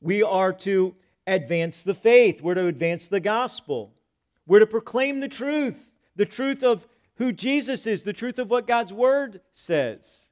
We 0.00 0.22
are 0.22 0.52
to 0.52 0.94
advance 1.26 1.82
the 1.82 1.94
faith, 1.94 2.40
we're 2.40 2.54
to 2.54 2.66
advance 2.66 3.06
the 3.06 3.20
gospel, 3.20 3.92
we're 4.46 4.60
to 4.60 4.66
proclaim 4.66 5.20
the 5.20 5.28
truth, 5.28 5.92
the 6.16 6.26
truth 6.26 6.62
of 6.62 6.86
who 7.16 7.32
Jesus 7.32 7.86
is, 7.86 8.04
the 8.04 8.12
truth 8.12 8.38
of 8.38 8.50
what 8.50 8.66
God's 8.66 8.92
Word 8.92 9.40
says. 9.52 10.26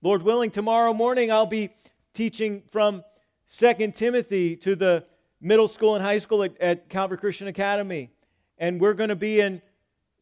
Lord 0.00 0.22
willing, 0.22 0.50
tomorrow 0.50 0.92
morning 0.92 1.32
I'll 1.32 1.46
be 1.46 1.70
teaching 2.12 2.62
from 2.70 3.04
2 3.50 3.92
Timothy 3.92 4.56
to 4.56 4.76
the 4.76 5.04
middle 5.40 5.68
school 5.68 5.94
and 5.94 6.04
high 6.04 6.18
school 6.18 6.42
at, 6.42 6.58
at 6.60 6.88
Calvary 6.88 7.18
Christian 7.18 7.48
Academy. 7.48 8.10
And 8.58 8.80
we're 8.80 8.94
going 8.94 9.10
to 9.10 9.16
be 9.16 9.40
in 9.40 9.60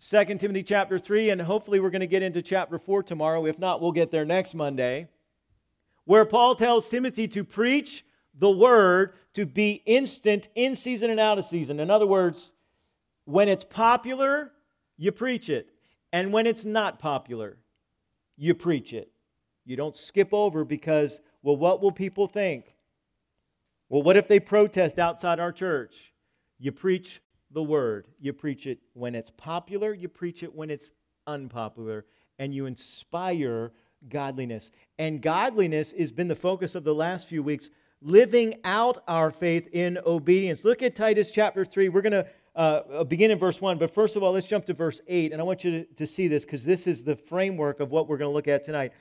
2 0.00 0.24
Timothy 0.24 0.62
chapter 0.62 0.98
3, 0.98 1.30
and 1.30 1.40
hopefully 1.40 1.78
we're 1.78 1.90
going 1.90 2.00
to 2.00 2.06
get 2.06 2.22
into 2.22 2.42
chapter 2.42 2.78
4 2.78 3.04
tomorrow. 3.04 3.46
If 3.46 3.58
not, 3.58 3.80
we'll 3.80 3.92
get 3.92 4.10
there 4.10 4.24
next 4.24 4.54
Monday. 4.54 5.08
Where 6.04 6.24
Paul 6.24 6.54
tells 6.54 6.88
Timothy 6.88 7.28
to 7.28 7.44
preach 7.44 8.04
the 8.34 8.50
word 8.50 9.14
to 9.34 9.46
be 9.46 9.82
instant 9.86 10.48
in 10.54 10.76
season 10.76 11.10
and 11.10 11.20
out 11.20 11.38
of 11.38 11.44
season. 11.44 11.80
In 11.80 11.90
other 11.90 12.06
words, 12.06 12.52
when 13.24 13.48
it's 13.48 13.64
popular, 13.64 14.52
you 14.96 15.12
preach 15.12 15.48
it. 15.48 15.68
And 16.12 16.32
when 16.32 16.46
it's 16.46 16.64
not 16.64 16.98
popular, 16.98 17.58
you 18.36 18.54
preach 18.54 18.92
it. 18.92 19.10
You 19.64 19.76
don't 19.76 19.96
skip 19.96 20.28
over 20.32 20.64
because, 20.64 21.20
well, 21.42 21.56
what 21.56 21.80
will 21.80 21.92
people 21.92 22.26
think? 22.26 22.74
Well, 23.88 24.02
what 24.02 24.16
if 24.16 24.26
they 24.26 24.40
protest 24.40 24.98
outside 24.98 25.38
our 25.38 25.52
church? 25.52 26.12
You 26.58 26.72
preach 26.72 27.20
the 27.50 27.62
word. 27.62 28.06
You 28.18 28.32
preach 28.32 28.66
it 28.66 28.80
when 28.94 29.14
it's 29.14 29.30
popular, 29.30 29.92
you 29.92 30.08
preach 30.08 30.42
it 30.42 30.54
when 30.54 30.70
it's 30.70 30.92
unpopular, 31.26 32.06
and 32.38 32.54
you 32.54 32.66
inspire 32.66 33.72
godliness. 34.08 34.70
And 34.98 35.22
godliness 35.22 35.92
has 35.92 36.12
been 36.12 36.28
the 36.28 36.36
focus 36.36 36.74
of 36.74 36.84
the 36.84 36.94
last 36.94 37.28
few 37.28 37.42
weeks, 37.42 37.70
living 38.00 38.56
out 38.64 39.02
our 39.06 39.30
faith 39.30 39.68
in 39.72 39.98
obedience. 40.04 40.64
Look 40.64 40.82
at 40.82 40.94
Titus 40.94 41.30
chapter 41.30 41.64
3. 41.64 41.88
We're 41.88 42.02
going 42.02 42.12
to 42.12 42.26
uh, 42.54 42.82
uh, 42.92 43.04
begin 43.04 43.30
in 43.30 43.38
verse 43.38 43.60
1, 43.60 43.78
but 43.78 43.94
first 43.94 44.14
of 44.16 44.22
all, 44.22 44.32
let's 44.32 44.46
jump 44.46 44.66
to 44.66 44.74
verse 44.74 45.00
8. 45.08 45.32
And 45.32 45.40
I 45.40 45.44
want 45.44 45.64
you 45.64 45.70
to, 45.70 45.94
to 45.94 46.06
see 46.06 46.28
this 46.28 46.44
because 46.44 46.64
this 46.64 46.86
is 46.86 47.04
the 47.04 47.16
framework 47.16 47.80
of 47.80 47.90
what 47.90 48.08
we're 48.08 48.18
going 48.18 48.30
to 48.30 48.34
look 48.34 48.48
at 48.48 48.64
tonight. 48.64 48.92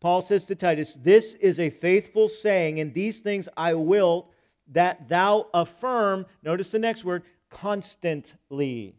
Paul 0.00 0.22
says 0.22 0.44
to 0.46 0.54
Titus, 0.54 0.94
This 0.94 1.34
is 1.34 1.58
a 1.58 1.70
faithful 1.70 2.28
saying, 2.28 2.80
and 2.80 2.92
these 2.92 3.20
things 3.20 3.48
I 3.56 3.74
will 3.74 4.28
that 4.72 5.08
thou 5.08 5.48
affirm, 5.52 6.26
notice 6.42 6.70
the 6.70 6.78
next 6.78 7.04
word, 7.04 7.22
constantly. 7.50 8.96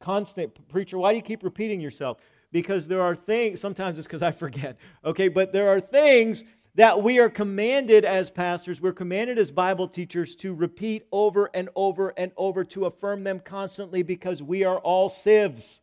Constant. 0.00 0.68
Preacher, 0.68 0.98
why 0.98 1.12
do 1.12 1.16
you 1.16 1.22
keep 1.22 1.42
repeating 1.42 1.80
yourself? 1.80 2.18
Because 2.52 2.88
there 2.88 3.02
are 3.02 3.14
things, 3.14 3.60
sometimes 3.60 3.96
it's 3.96 4.06
because 4.06 4.22
I 4.22 4.32
forget, 4.32 4.76
okay, 5.04 5.28
but 5.28 5.52
there 5.52 5.68
are 5.68 5.80
things 5.80 6.44
that 6.74 7.02
we 7.02 7.18
are 7.18 7.28
commanded 7.28 8.04
as 8.04 8.30
pastors, 8.30 8.80
we're 8.80 8.92
commanded 8.92 9.38
as 9.38 9.50
Bible 9.50 9.88
teachers 9.88 10.34
to 10.36 10.54
repeat 10.54 11.06
over 11.12 11.50
and 11.52 11.68
over 11.74 12.12
and 12.16 12.32
over, 12.36 12.64
to 12.64 12.86
affirm 12.86 13.24
them 13.24 13.40
constantly 13.40 14.02
because 14.02 14.42
we 14.42 14.64
are 14.64 14.78
all 14.78 15.08
sieves. 15.08 15.80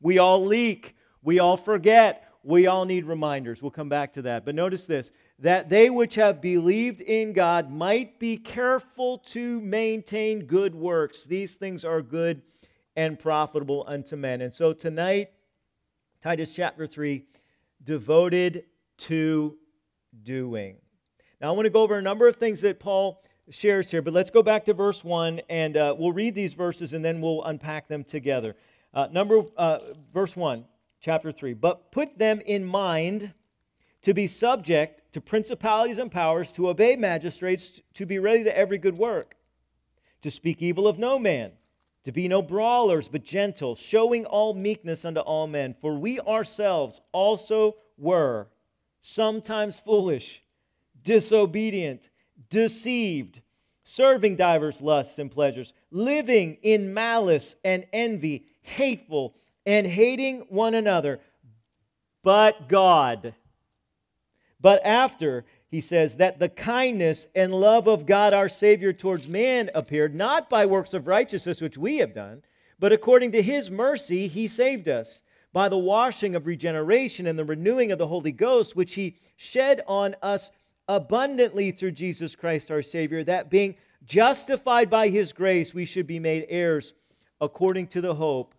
We 0.00 0.18
all 0.18 0.44
leak. 0.44 0.96
We 1.22 1.38
all 1.38 1.56
forget. 1.56 2.26
We 2.42 2.66
all 2.66 2.86
need 2.86 3.04
reminders. 3.04 3.60
We'll 3.60 3.70
come 3.70 3.90
back 3.90 4.14
to 4.14 4.22
that. 4.22 4.44
But 4.44 4.54
notice 4.54 4.86
this 4.86 5.10
that 5.38 5.68
they 5.68 5.88
which 5.88 6.16
have 6.16 6.40
believed 6.40 7.00
in 7.00 7.32
God 7.32 7.70
might 7.70 8.18
be 8.18 8.36
careful 8.36 9.18
to 9.18 9.60
maintain 9.60 10.44
good 10.44 10.74
works. 10.74 11.24
These 11.24 11.54
things 11.54 11.84
are 11.84 12.02
good 12.02 12.42
and 12.94 13.18
profitable 13.18 13.84
unto 13.86 14.16
men. 14.16 14.42
And 14.42 14.52
so 14.52 14.72
tonight, 14.72 15.30
Titus 16.22 16.52
chapter 16.52 16.86
3, 16.86 17.24
devoted 17.82 18.64
to 18.98 19.56
doing. 20.22 20.76
Now, 21.40 21.48
I 21.48 21.52
want 21.52 21.64
to 21.64 21.70
go 21.70 21.80
over 21.80 21.96
a 21.96 22.02
number 22.02 22.28
of 22.28 22.36
things 22.36 22.60
that 22.60 22.78
Paul 22.78 23.24
shares 23.48 23.90
here, 23.90 24.02
but 24.02 24.12
let's 24.12 24.28
go 24.28 24.42
back 24.42 24.66
to 24.66 24.74
verse 24.74 25.02
1 25.02 25.40
and 25.48 25.78
uh, 25.78 25.94
we'll 25.98 26.12
read 26.12 26.34
these 26.34 26.52
verses 26.52 26.92
and 26.92 27.02
then 27.02 27.22
we'll 27.22 27.42
unpack 27.44 27.88
them 27.88 28.04
together. 28.04 28.54
Uh, 28.92 29.08
number, 29.10 29.44
uh, 29.56 29.78
verse 30.12 30.36
1, 30.36 30.66
chapter 31.00 31.32
3. 31.32 31.54
But 31.54 31.90
put 31.90 32.18
them 32.18 32.42
in 32.44 32.66
mind 32.66 33.32
to 34.02 34.12
be 34.12 34.26
subject 34.26 35.14
to 35.14 35.22
principalities 35.22 35.96
and 35.96 36.12
powers, 36.12 36.52
to 36.52 36.68
obey 36.68 36.96
magistrates, 36.96 37.80
to 37.94 38.04
be 38.04 38.18
ready 38.18 38.44
to 38.44 38.54
every 38.54 38.76
good 38.76 38.98
work, 38.98 39.38
to 40.20 40.30
speak 40.30 40.60
evil 40.60 40.86
of 40.86 40.98
no 40.98 41.18
man, 41.18 41.52
to 42.04 42.12
be 42.12 42.28
no 42.28 42.42
brawlers, 42.42 43.08
but 43.08 43.24
gentle, 43.24 43.74
showing 43.74 44.24
all 44.24 44.54
meekness 44.54 45.04
unto 45.04 45.20
all 45.20 45.46
men. 45.46 45.74
For 45.74 45.94
we 45.94 46.20
ourselves 46.20 47.00
also 47.12 47.76
were 47.98 48.48
sometimes 49.00 49.78
foolish, 49.78 50.42
disobedient, 51.02 52.08
deceived, 52.48 53.40
serving 53.84 54.36
divers 54.36 54.80
lusts 54.80 55.18
and 55.18 55.30
pleasures, 55.30 55.74
living 55.90 56.58
in 56.62 56.94
malice 56.94 57.56
and 57.64 57.84
envy, 57.92 58.46
hateful, 58.62 59.34
and 59.66 59.86
hating 59.86 60.40
one 60.48 60.74
another. 60.74 61.20
But 62.22 62.68
God, 62.68 63.34
but 64.60 64.84
after, 64.84 65.44
he 65.70 65.80
says, 65.80 66.16
that 66.16 66.38
the 66.38 66.48
kindness 66.48 67.28
and 67.34 67.54
love 67.54 67.86
of 67.86 68.04
God 68.04 68.34
our 68.34 68.48
Savior 68.48 68.92
towards 68.92 69.28
man 69.28 69.70
appeared, 69.74 70.14
not 70.14 70.50
by 70.50 70.66
works 70.66 70.94
of 70.94 71.06
righteousness 71.06 71.60
which 71.60 71.78
we 71.78 71.98
have 71.98 72.12
done, 72.12 72.42
but 72.78 72.92
according 72.92 73.32
to 73.32 73.42
his 73.42 73.70
mercy 73.70 74.26
he 74.26 74.48
saved 74.48 74.88
us 74.88 75.22
by 75.52 75.68
the 75.68 75.78
washing 75.78 76.34
of 76.34 76.46
regeneration 76.46 77.26
and 77.26 77.38
the 77.38 77.44
renewing 77.44 77.92
of 77.92 77.98
the 77.98 78.06
Holy 78.06 78.32
Ghost, 78.32 78.74
which 78.74 78.94
he 78.94 79.16
shed 79.36 79.80
on 79.86 80.16
us 80.22 80.50
abundantly 80.88 81.70
through 81.70 81.92
Jesus 81.92 82.34
Christ 82.34 82.70
our 82.70 82.82
Savior, 82.82 83.22
that 83.24 83.50
being 83.50 83.76
justified 84.04 84.90
by 84.90 85.08
his 85.08 85.32
grace, 85.32 85.72
we 85.72 85.84
should 85.84 86.06
be 86.06 86.18
made 86.18 86.46
heirs 86.48 86.94
according 87.40 87.86
to 87.88 88.00
the 88.00 88.14
hope 88.14 88.54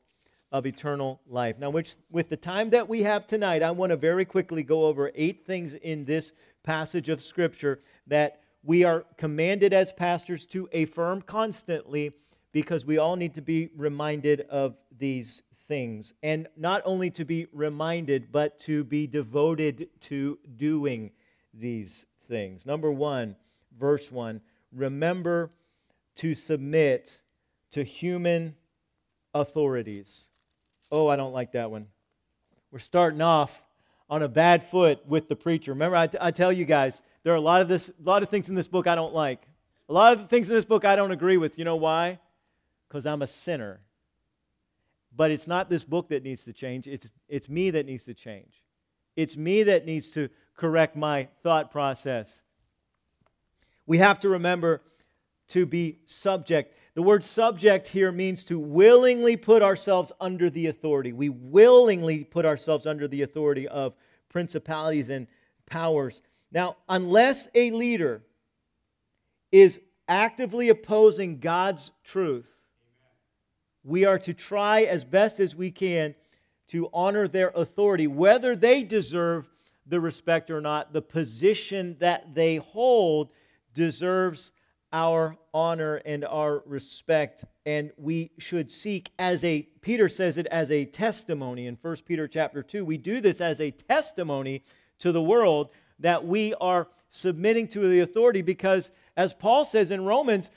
of 0.51 0.65
eternal 0.65 1.21
life. 1.27 1.57
Now, 1.59 1.69
which, 1.69 1.95
with 2.09 2.29
the 2.29 2.37
time 2.37 2.69
that 2.71 2.89
we 2.89 3.03
have 3.03 3.25
tonight, 3.25 3.63
I 3.63 3.71
want 3.71 3.91
to 3.91 3.97
very 3.97 4.25
quickly 4.25 4.63
go 4.63 4.85
over 4.85 5.11
eight 5.15 5.45
things 5.45 5.73
in 5.73 6.05
this 6.05 6.33
passage 6.63 7.09
of 7.09 7.21
Scripture 7.21 7.81
that 8.07 8.41
we 8.63 8.83
are 8.83 9.05
commanded 9.17 9.73
as 9.73 9.91
pastors 9.91 10.45
to 10.45 10.69
affirm 10.73 11.21
constantly 11.21 12.13
because 12.51 12.85
we 12.85 12.97
all 12.97 13.15
need 13.15 13.33
to 13.35 13.41
be 13.41 13.69
reminded 13.75 14.41
of 14.41 14.75
these 14.97 15.41
things. 15.67 16.13
And 16.21 16.47
not 16.57 16.81
only 16.85 17.09
to 17.11 17.25
be 17.25 17.47
reminded, 17.53 18.31
but 18.31 18.59
to 18.61 18.83
be 18.83 19.07
devoted 19.07 19.89
to 20.01 20.37
doing 20.57 21.11
these 21.53 22.05
things. 22.27 22.65
Number 22.65 22.91
one, 22.91 23.35
verse 23.77 24.11
one 24.11 24.41
remember 24.73 25.51
to 26.15 26.33
submit 26.33 27.21
to 27.71 27.83
human 27.83 28.55
authorities. 29.33 30.29
Oh, 30.91 31.07
I 31.07 31.15
don't 31.15 31.33
like 31.33 31.53
that 31.53 31.71
one. 31.71 31.87
We're 32.71 32.79
starting 32.79 33.21
off 33.21 33.63
on 34.11 34.21
a 34.21 34.27
bad 34.27 34.65
foot 34.65 35.07
with 35.07 35.29
the 35.29 35.35
preacher. 35.37 35.71
Remember, 35.71 35.95
I, 35.95 36.07
t- 36.07 36.17
I 36.19 36.31
tell 36.31 36.51
you 36.51 36.65
guys, 36.65 37.01
there 37.23 37.31
are 37.31 37.37
a 37.37 37.41
lot 37.41 37.61
of 37.61 37.69
this, 37.69 37.87
a 37.87 37.93
lot 38.03 38.23
of 38.23 38.29
things 38.29 38.49
in 38.49 38.55
this 38.55 38.67
book 38.67 38.85
I 38.85 38.93
don't 38.93 39.13
like. 39.13 39.47
A 39.87 39.93
lot 39.93 40.17
of 40.17 40.29
things 40.29 40.49
in 40.49 40.55
this 40.55 40.65
book 40.65 40.83
I 40.83 40.97
don't 40.97 41.11
agree 41.11 41.37
with. 41.37 41.57
You 41.57 41.63
know 41.63 41.77
why? 41.77 42.19
Because 42.87 43.05
I'm 43.05 43.21
a 43.21 43.27
sinner. 43.27 43.79
But 45.15 45.31
it's 45.31 45.47
not 45.47 45.69
this 45.69 45.85
book 45.85 46.09
that 46.09 46.23
needs 46.23 46.43
to 46.43 46.53
change, 46.53 46.87
it's, 46.87 47.11
it's 47.29 47.47
me 47.47 47.71
that 47.71 47.85
needs 47.85 48.03
to 48.03 48.13
change. 48.13 48.61
It's 49.15 49.37
me 49.37 49.63
that 49.63 49.85
needs 49.85 50.11
to 50.11 50.29
correct 50.57 50.95
my 50.97 51.29
thought 51.41 51.71
process. 51.71 52.43
We 53.85 53.97
have 53.99 54.19
to 54.19 54.29
remember 54.29 54.81
to 55.49 55.65
be 55.65 55.99
subject. 56.05 56.75
The 56.93 57.01
word 57.01 57.23
subject 57.23 57.87
here 57.87 58.11
means 58.11 58.43
to 58.45 58.59
willingly 58.59 59.37
put 59.37 59.61
ourselves 59.61 60.11
under 60.19 60.49
the 60.49 60.67
authority. 60.67 61.13
We 61.13 61.29
willingly 61.29 62.25
put 62.25 62.45
ourselves 62.45 62.85
under 62.85 63.07
the 63.07 63.21
authority 63.21 63.67
of 63.67 63.93
principalities 64.27 65.09
and 65.09 65.27
powers. 65.65 66.21
Now, 66.51 66.77
unless 66.89 67.47
a 67.55 67.71
leader 67.71 68.23
is 69.53 69.79
actively 70.09 70.67
opposing 70.67 71.39
God's 71.39 71.91
truth, 72.03 72.53
we 73.83 74.03
are 74.03 74.19
to 74.19 74.33
try 74.33 74.81
as 74.81 75.05
best 75.05 75.39
as 75.39 75.55
we 75.55 75.71
can 75.71 76.13
to 76.67 76.89
honor 76.93 77.27
their 77.27 77.51
authority, 77.55 78.07
whether 78.07 78.55
they 78.55 78.83
deserve 78.83 79.49
the 79.87 79.99
respect 79.99 80.51
or 80.51 80.59
not. 80.59 80.91
The 80.91 81.01
position 81.01 81.95
that 81.99 82.35
they 82.35 82.57
hold 82.57 83.29
deserves 83.73 84.51
our 84.93 85.37
honor 85.53 85.95
and 86.05 86.25
our 86.25 86.63
respect 86.65 87.45
and 87.65 87.91
we 87.97 88.31
should 88.37 88.71
seek 88.71 89.11
as 89.17 89.43
a 89.43 89.61
peter 89.81 90.09
says 90.09 90.37
it 90.37 90.47
as 90.47 90.69
a 90.71 90.85
testimony 90.85 91.67
in 91.67 91.77
1 91.81 91.95
peter 92.05 92.27
chapter 92.27 92.61
2 92.61 92.83
we 92.83 92.97
do 92.97 93.21
this 93.21 93.39
as 93.41 93.59
a 93.61 93.71
testimony 93.71 94.63
to 94.99 95.11
the 95.11 95.21
world 95.21 95.69
that 95.99 96.25
we 96.25 96.53
are 96.61 96.87
submitting 97.09 97.67
to 97.67 97.87
the 97.87 97.99
authority 97.99 98.41
because 98.41 98.91
as 99.15 99.33
paul 99.33 99.63
says 99.63 99.91
in 99.91 100.05
romans 100.05 100.49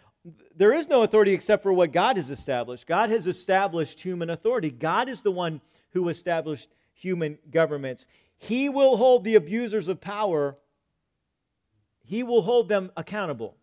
there 0.56 0.72
is 0.72 0.88
no 0.88 1.02
authority 1.02 1.32
except 1.32 1.62
for 1.62 1.72
what 1.72 1.92
God 1.92 2.16
has 2.16 2.30
established. 2.30 2.86
God 2.86 3.10
has 3.10 3.26
established 3.26 4.00
human 4.00 4.30
authority. 4.30 4.70
God 4.70 5.08
is 5.08 5.20
the 5.20 5.30
one 5.30 5.60
who 5.92 6.08
established 6.08 6.68
human 6.94 7.38
governments. 7.50 8.06
He 8.38 8.68
will 8.68 8.96
hold 8.96 9.24
the 9.24 9.34
abusers 9.34 9.88
of 9.88 10.00
power, 10.00 10.56
He 12.04 12.22
will 12.22 12.42
hold 12.42 12.68
them 12.68 12.90
accountable. 12.96 13.56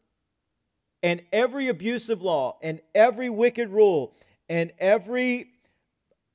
And 1.03 1.21
every 1.31 1.67
abusive 1.67 2.21
law, 2.21 2.57
and 2.61 2.79
every 2.93 3.29
wicked 3.29 3.69
rule, 3.69 4.13
and 4.47 4.71
every 4.77 5.51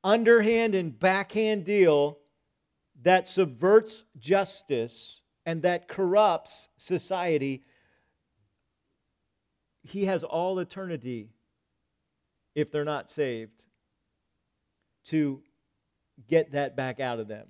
underhand 0.03 0.75
and 0.75 0.99
backhand 0.99 1.65
deal 1.65 2.19
that 3.03 3.29
subverts 3.29 4.05
justice 4.19 5.21
and 5.45 5.63
that 5.63 5.87
corrupts 5.87 6.69
society 6.77 7.63
he 9.87 10.07
has 10.07 10.25
all 10.25 10.59
eternity, 10.59 11.31
if 12.55 12.71
they're 12.71 12.85
not 12.85 13.09
saved, 13.09 13.63
to 15.05 15.43
get 16.29 16.53
that 16.53 16.77
back 16.77 16.99
out 16.99 17.21
of 17.21 17.29
them 17.29 17.47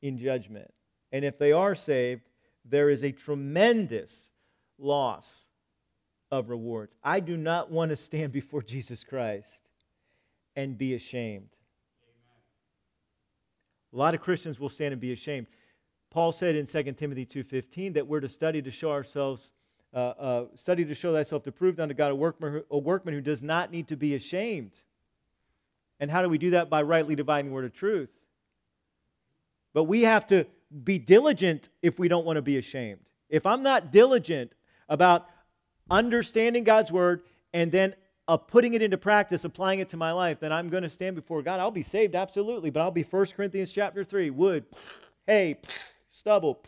in 0.00 0.18
judgment. 0.18 0.72
And 1.10 1.24
if 1.24 1.38
they 1.38 1.52
are 1.52 1.74
saved, 1.74 2.22
there 2.64 2.90
is 2.90 3.02
a 3.02 3.12
tremendous 3.12 4.32
loss 4.78 5.48
of 6.32 6.50
rewards. 6.50 6.96
I 7.04 7.20
do 7.20 7.36
not 7.36 7.70
want 7.70 7.90
to 7.90 7.96
stand 7.96 8.32
before 8.40 8.62
Jesus 8.62 9.04
Christ 9.04 9.62
and 10.56 10.76
be 10.76 10.94
ashamed. 10.94 11.50
A 13.92 13.96
lot 13.96 14.14
of 14.14 14.22
Christians 14.22 14.58
will 14.58 14.70
stand 14.70 14.92
and 14.92 15.00
be 15.00 15.12
ashamed. 15.12 15.46
Paul 16.10 16.32
said 16.32 16.56
in 16.56 16.66
2 16.66 16.92
Timothy 16.94 17.26
2:15 17.26 17.94
that 17.94 18.06
we're 18.06 18.20
to 18.20 18.28
study 18.28 18.60
to 18.62 18.70
show 18.70 18.90
ourselves 18.90 19.50
uh, 19.94 19.98
uh, 19.98 20.44
study 20.54 20.86
to 20.86 20.94
show 20.94 21.12
thyself 21.12 21.42
to 21.42 21.52
prove 21.52 21.78
unto 21.78 21.94
God, 21.94 22.10
a 22.10 22.14
workman, 22.14 22.62
a 22.70 22.78
workman 22.78 23.14
who 23.14 23.20
does 23.20 23.42
not 23.42 23.70
need 23.70 23.88
to 23.88 23.96
be 23.96 24.14
ashamed. 24.14 24.72
And 26.00 26.10
how 26.10 26.22
do 26.22 26.30
we 26.30 26.38
do 26.38 26.50
that? 26.50 26.70
By 26.70 26.80
rightly 26.82 27.14
dividing 27.14 27.50
the 27.50 27.54
word 27.54 27.66
of 27.66 27.74
truth. 27.74 28.24
But 29.74 29.84
we 29.84 30.02
have 30.02 30.26
to 30.28 30.46
be 30.82 30.98
diligent 30.98 31.68
if 31.82 31.98
we 31.98 32.08
don't 32.08 32.24
want 32.24 32.36
to 32.38 32.42
be 32.42 32.56
ashamed. 32.56 33.00
If 33.28 33.44
I'm 33.44 33.62
not 33.62 33.92
diligent 33.92 34.52
about 34.88 35.28
understanding 35.92 36.64
God's 36.64 36.90
word 36.90 37.22
and 37.52 37.70
then 37.70 37.94
uh, 38.26 38.36
putting 38.36 38.74
it 38.74 38.82
into 38.82 38.98
practice, 38.98 39.44
applying 39.44 39.78
it 39.78 39.88
to 39.90 39.96
my 39.96 40.10
life, 40.10 40.40
then 40.40 40.52
I'm 40.52 40.68
going 40.68 40.82
to 40.82 40.90
stand 40.90 41.14
before 41.14 41.42
God. 41.42 41.60
I'll 41.60 41.70
be 41.70 41.82
saved, 41.82 42.16
absolutely, 42.16 42.70
but 42.70 42.80
I'll 42.80 42.90
be 42.90 43.02
1 43.02 43.26
Corinthians 43.36 43.70
chapter 43.70 44.02
3, 44.02 44.30
wood, 44.30 44.64
hay, 45.26 45.58
stubble, 46.10 46.64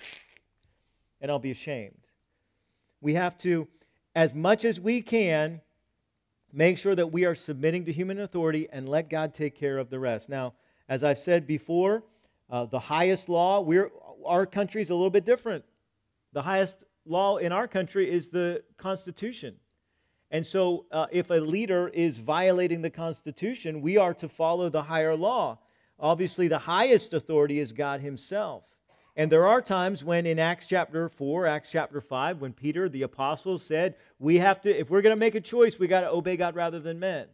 and 1.21 1.31
I'll 1.31 1.39
be 1.39 1.51
ashamed. 1.51 1.99
We 3.01 3.15
have 3.15 3.37
to 3.39 3.67
as 4.15 4.33
much 4.33 4.65
as 4.65 4.81
we 4.81 5.03
can, 5.03 5.61
make 6.53 6.79
sure 6.79 6.95
that 6.95 7.09
we 7.09 7.25
are 7.25 7.35
submitting 7.35 7.85
to 7.85 7.93
human 7.93 8.21
authority 8.21 8.69
and 8.71 8.89
let 8.89 9.11
God 9.11 9.35
take 9.35 9.57
care 9.57 9.79
of 9.79 9.91
the 9.91 9.99
rest. 9.99 10.29
Now, 10.29 10.55
as 10.89 11.03
I've 11.03 11.19
said 11.19 11.47
before, 11.47 12.05
uh, 12.49 12.67
the 12.67 12.79
highest 12.79 13.29
law, 13.29 13.61
we're, 13.61 13.91
our 14.25 14.47
country 14.47 14.81
is 14.81 14.91
a 14.91 14.95
little 14.95 15.11
bit 15.11 15.25
different. 15.25 15.65
The 16.33 16.43
highest 16.43 16.85
law 17.07 17.37
in 17.37 17.53
our 17.53 17.69
country 17.69 18.11
is 18.11 18.29
the 18.29 18.63
Constitution. 18.77 19.57
And 20.31 20.47
so, 20.47 20.87
uh, 20.91 21.07
if 21.13 21.31
a 21.31 21.35
leader 21.35 21.89
is 21.89 22.19
violating 22.19 22.83
the 22.83 22.91
Constitution, 22.91 23.83
we 23.83 23.97
are 23.97 24.15
to 24.15 24.29
follow 24.29 24.69
the 24.69 24.83
higher 24.83 25.15
law. 25.15 25.59
Obviously, 25.99 26.49
the 26.49 26.59
highest 26.59 27.15
authority 27.15 27.61
is 27.61 27.73
God 27.73 28.01
Himself. 28.01 28.65
And 29.17 29.31
there 29.31 29.47
are 29.47 29.63
times 29.63 30.03
when 30.03 30.27
in 30.27 30.41
Acts 30.41 30.67
chapter 30.67 31.09
4, 31.09 31.47
Acts 31.47 31.71
chapter 31.71 32.01
5, 32.01 32.41
when 32.41 32.53
Peter, 32.53 32.89
the 32.89 33.03
apostle, 33.03 33.59
said, 33.59 33.95
We 34.19 34.39
have 34.39 34.61
to, 34.63 34.77
if 34.77 34.91
we're 34.91 35.03
going 35.03 35.15
to 35.15 35.21
make 35.21 35.37
a 35.37 35.41
choice, 35.41 35.79
we 35.79 35.87
got 35.87 36.01
to 36.01 36.11
obey 36.11 36.37
God 36.37 36.57
rather 36.57 36.81
than 36.81 36.99
men. 36.99 37.29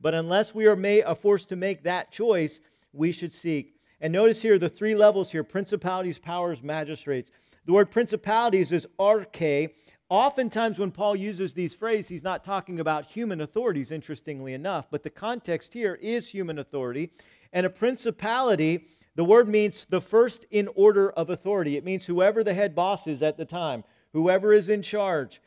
But 0.00 0.14
unless 0.14 0.54
we 0.54 0.66
are, 0.66 0.76
made, 0.76 1.02
are 1.02 1.16
forced 1.16 1.48
to 1.48 1.56
make 1.56 1.82
that 1.82 2.12
choice, 2.12 2.60
we 2.92 3.10
should 3.10 3.34
seek. 3.34 3.74
And 4.00 4.12
notice 4.12 4.42
here 4.42 4.60
the 4.60 4.68
three 4.68 4.94
levels 4.94 5.32
here 5.32 5.42
principalities, 5.42 6.18
powers, 6.18 6.62
magistrates. 6.62 7.32
The 7.68 7.74
word 7.74 7.90
principalities 7.90 8.72
is 8.72 8.86
arche. 8.98 9.74
Oftentimes, 10.08 10.78
when 10.78 10.90
Paul 10.90 11.14
uses 11.14 11.52
these 11.52 11.74
phrases, 11.74 12.08
he's 12.08 12.24
not 12.24 12.42
talking 12.42 12.80
about 12.80 13.04
human 13.04 13.42
authorities, 13.42 13.90
interestingly 13.90 14.54
enough, 14.54 14.86
but 14.90 15.02
the 15.02 15.10
context 15.10 15.74
here 15.74 15.98
is 16.00 16.30
human 16.30 16.58
authority. 16.58 17.12
And 17.52 17.66
a 17.66 17.70
principality 17.70 18.86
the 19.16 19.24
word 19.24 19.48
means 19.48 19.84
the 19.84 20.00
first 20.00 20.46
in 20.50 20.70
order 20.76 21.10
of 21.10 21.28
authority. 21.28 21.76
It 21.76 21.84
means 21.84 22.06
whoever 22.06 22.42
the 22.42 22.54
head 22.54 22.74
boss 22.74 23.06
is 23.06 23.20
at 23.20 23.36
the 23.36 23.44
time, 23.44 23.84
whoever 24.14 24.54
is 24.54 24.70
in 24.70 24.80
charge. 24.80 25.42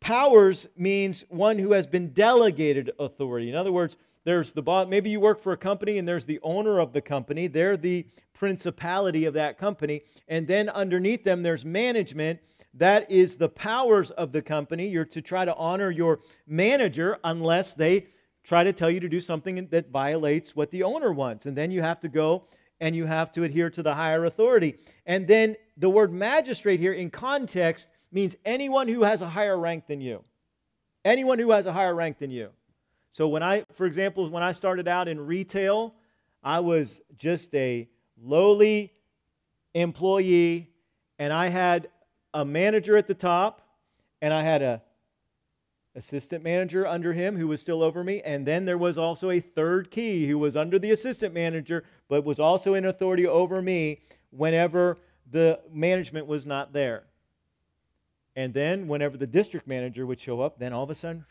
Powers 0.00 0.68
means 0.78 1.24
one 1.28 1.58
who 1.58 1.72
has 1.72 1.86
been 1.86 2.14
delegated 2.14 2.92
authority. 2.98 3.50
In 3.50 3.54
other 3.54 3.72
words, 3.72 3.98
there's 4.26 4.50
the 4.50 4.60
boss. 4.60 4.88
Maybe 4.88 5.08
you 5.08 5.20
work 5.20 5.40
for 5.40 5.52
a 5.52 5.56
company 5.56 5.98
and 5.98 6.06
there's 6.06 6.24
the 6.24 6.40
owner 6.42 6.80
of 6.80 6.92
the 6.92 7.00
company. 7.00 7.46
They're 7.46 7.76
the 7.76 8.04
principality 8.34 9.24
of 9.24 9.34
that 9.34 9.56
company. 9.56 10.02
And 10.26 10.48
then 10.48 10.68
underneath 10.68 11.22
them, 11.22 11.44
there's 11.44 11.64
management. 11.64 12.40
That 12.74 13.08
is 13.08 13.36
the 13.36 13.48
powers 13.48 14.10
of 14.10 14.32
the 14.32 14.42
company. 14.42 14.88
You're 14.88 15.04
to 15.04 15.22
try 15.22 15.44
to 15.44 15.54
honor 15.54 15.92
your 15.92 16.18
manager 16.44 17.18
unless 17.22 17.74
they 17.74 18.08
try 18.42 18.64
to 18.64 18.72
tell 18.72 18.90
you 18.90 18.98
to 18.98 19.08
do 19.08 19.20
something 19.20 19.68
that 19.68 19.90
violates 19.90 20.56
what 20.56 20.72
the 20.72 20.82
owner 20.82 21.12
wants. 21.12 21.46
And 21.46 21.56
then 21.56 21.70
you 21.70 21.82
have 21.82 22.00
to 22.00 22.08
go 22.08 22.48
and 22.80 22.96
you 22.96 23.06
have 23.06 23.30
to 23.32 23.44
adhere 23.44 23.70
to 23.70 23.82
the 23.82 23.94
higher 23.94 24.24
authority. 24.24 24.74
And 25.06 25.28
then 25.28 25.54
the 25.76 25.88
word 25.88 26.12
magistrate 26.12 26.80
here 26.80 26.94
in 26.94 27.10
context 27.10 27.88
means 28.10 28.34
anyone 28.44 28.88
who 28.88 29.04
has 29.04 29.22
a 29.22 29.28
higher 29.28 29.56
rank 29.56 29.86
than 29.86 30.00
you. 30.00 30.24
Anyone 31.04 31.38
who 31.38 31.52
has 31.52 31.66
a 31.66 31.72
higher 31.72 31.94
rank 31.94 32.18
than 32.18 32.32
you. 32.32 32.50
So 33.16 33.26
when 33.28 33.42
I, 33.42 33.64
for 33.72 33.86
example, 33.86 34.28
when 34.28 34.42
I 34.42 34.52
started 34.52 34.86
out 34.86 35.08
in 35.08 35.18
retail, 35.18 35.94
I 36.44 36.60
was 36.60 37.00
just 37.16 37.54
a 37.54 37.88
lowly 38.22 38.92
employee 39.72 40.68
and 41.18 41.32
I 41.32 41.46
had 41.46 41.88
a 42.34 42.44
manager 42.44 42.94
at 42.94 43.06
the 43.06 43.14
top 43.14 43.62
and 44.20 44.34
I 44.34 44.42
had 44.42 44.60
a 44.60 44.82
assistant 45.94 46.44
manager 46.44 46.86
under 46.86 47.14
him 47.14 47.38
who 47.38 47.48
was 47.48 47.58
still 47.58 47.82
over 47.82 48.04
me. 48.04 48.20
And 48.20 48.44
then 48.44 48.66
there 48.66 48.76
was 48.76 48.98
also 48.98 49.30
a 49.30 49.40
third 49.40 49.90
key 49.90 50.28
who 50.28 50.36
was 50.36 50.54
under 50.54 50.78
the 50.78 50.90
assistant 50.90 51.32
manager, 51.32 51.84
but 52.08 52.22
was 52.22 52.38
also 52.38 52.74
in 52.74 52.84
authority 52.84 53.26
over 53.26 53.62
me 53.62 54.02
whenever 54.28 54.98
the 55.30 55.58
management 55.72 56.26
was 56.26 56.44
not 56.44 56.74
there. 56.74 57.04
And 58.36 58.52
then 58.52 58.86
whenever 58.86 59.16
the 59.16 59.26
district 59.26 59.66
manager 59.66 60.06
would 60.06 60.20
show 60.20 60.42
up, 60.42 60.58
then 60.58 60.74
all 60.74 60.84
of 60.84 60.90
a 60.90 60.94
sudden 60.94 61.24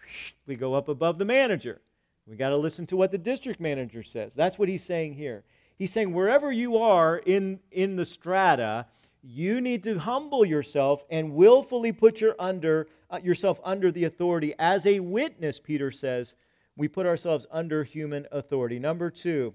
we 0.47 0.55
go 0.55 0.73
up 0.73 0.89
above 0.89 1.19
the 1.19 1.25
manager. 1.25 1.79
We 2.27 2.35
got 2.35 2.49
to 2.49 2.57
listen 2.57 2.87
to 2.87 2.97
what 2.97 3.11
the 3.11 3.19
district 3.19 3.59
manager 3.59 4.01
says. 4.01 4.33
That's 4.33 4.57
what 4.57 4.67
he's 4.67 4.83
saying 4.83 5.13
here. 5.13 5.43
He's 5.77 5.93
saying 5.93 6.11
wherever 6.11 6.51
you 6.51 6.77
are 6.77 7.17
in, 7.17 7.59
in 7.71 7.95
the 7.95 8.05
strata, 8.05 8.87
you 9.21 9.61
need 9.61 9.83
to 9.83 9.99
humble 9.99 10.43
yourself 10.43 11.03
and 11.11 11.33
willfully 11.33 11.91
put 11.91 12.19
your 12.21 12.35
under, 12.39 12.87
uh, 13.11 13.19
yourself 13.23 13.59
under 13.63 13.91
the 13.91 14.05
authority. 14.05 14.55
As 14.57 14.87
a 14.87 14.99
witness, 14.99 15.59
Peter 15.59 15.91
says, 15.91 16.33
we 16.75 16.87
put 16.87 17.05
ourselves 17.05 17.45
under 17.51 17.83
human 17.83 18.25
authority. 18.31 18.79
Number 18.79 19.11
two, 19.11 19.53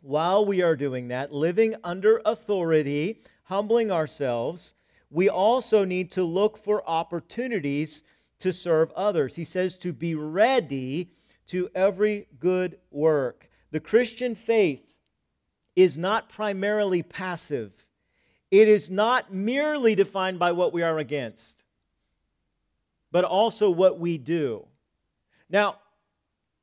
while 0.00 0.46
we 0.46 0.62
are 0.62 0.76
doing 0.76 1.08
that, 1.08 1.32
living 1.32 1.74
under 1.82 2.20
authority, 2.24 3.20
humbling 3.44 3.90
ourselves, 3.90 4.74
we 5.12 5.28
also 5.28 5.84
need 5.84 6.10
to 6.12 6.24
look 6.24 6.56
for 6.56 6.88
opportunities 6.88 8.02
to 8.40 8.52
serve 8.52 8.90
others. 8.92 9.36
He 9.36 9.44
says 9.44 9.76
to 9.78 9.92
be 9.92 10.14
ready 10.14 11.10
to 11.48 11.70
every 11.74 12.26
good 12.40 12.78
work. 12.90 13.48
The 13.70 13.80
Christian 13.80 14.34
faith 14.34 14.94
is 15.76 15.96
not 15.96 16.28
primarily 16.28 17.02
passive 17.02 17.72
it 18.52 18.68
is 18.68 18.90
not 18.90 19.32
merely 19.32 19.94
defined 19.94 20.38
by 20.38 20.52
what 20.52 20.74
we 20.74 20.82
are 20.82 20.98
against, 20.98 21.64
but 23.10 23.24
also 23.24 23.70
what 23.70 23.98
we 23.98 24.18
do. 24.18 24.66
Now, 25.48 25.76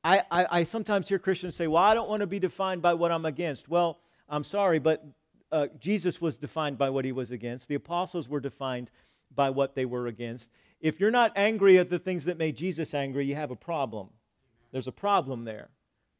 I, 0.03 0.21
I, 0.29 0.47
I 0.51 0.63
sometimes 0.65 1.09
hear 1.09 1.17
Christians 1.17 1.55
say, 1.55 1.65
Well, 1.65 1.81
I 1.81 1.95
don't 1.95 2.07
want 2.07 2.21
to 2.21 2.27
be 2.27 2.37
defined 2.37 2.83
by 2.83 2.93
what 2.93 3.11
I'm 3.11 3.25
against. 3.25 3.69
Well, 3.69 3.99
I'm 4.29 4.43
sorry, 4.43 4.77
but 4.77 5.03
uh, 5.51 5.67
Jesus 5.79 6.21
was 6.21 6.37
defined 6.37 6.77
by 6.77 6.89
what 6.89 7.05
he 7.05 7.11
was 7.11 7.31
against. 7.31 7.67
The 7.67 7.75
apostles 7.75 8.29
were 8.29 8.39
defined 8.39 8.91
by 9.33 9.49
what 9.49 9.75
they 9.75 9.85
were 9.85 10.07
against. 10.07 10.49
If 10.79 10.99
you're 10.99 11.11
not 11.11 11.33
angry 11.35 11.77
at 11.77 11.89
the 11.89 11.99
things 11.99 12.25
that 12.25 12.37
made 12.37 12.55
Jesus 12.55 12.93
angry, 12.93 13.25
you 13.25 13.35
have 13.35 13.51
a 13.51 13.55
problem. 13.55 14.09
There's 14.71 14.87
a 14.87 14.91
problem 14.91 15.43
there. 15.43 15.69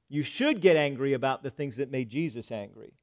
You 0.10 0.24
should 0.24 0.60
get 0.60 0.76
angry 0.76 1.14
about 1.14 1.44
the 1.44 1.52
things 1.52 1.76
that 1.78 1.92
made 1.92 2.10
Jesus 2.10 2.52
angry. 2.52 2.94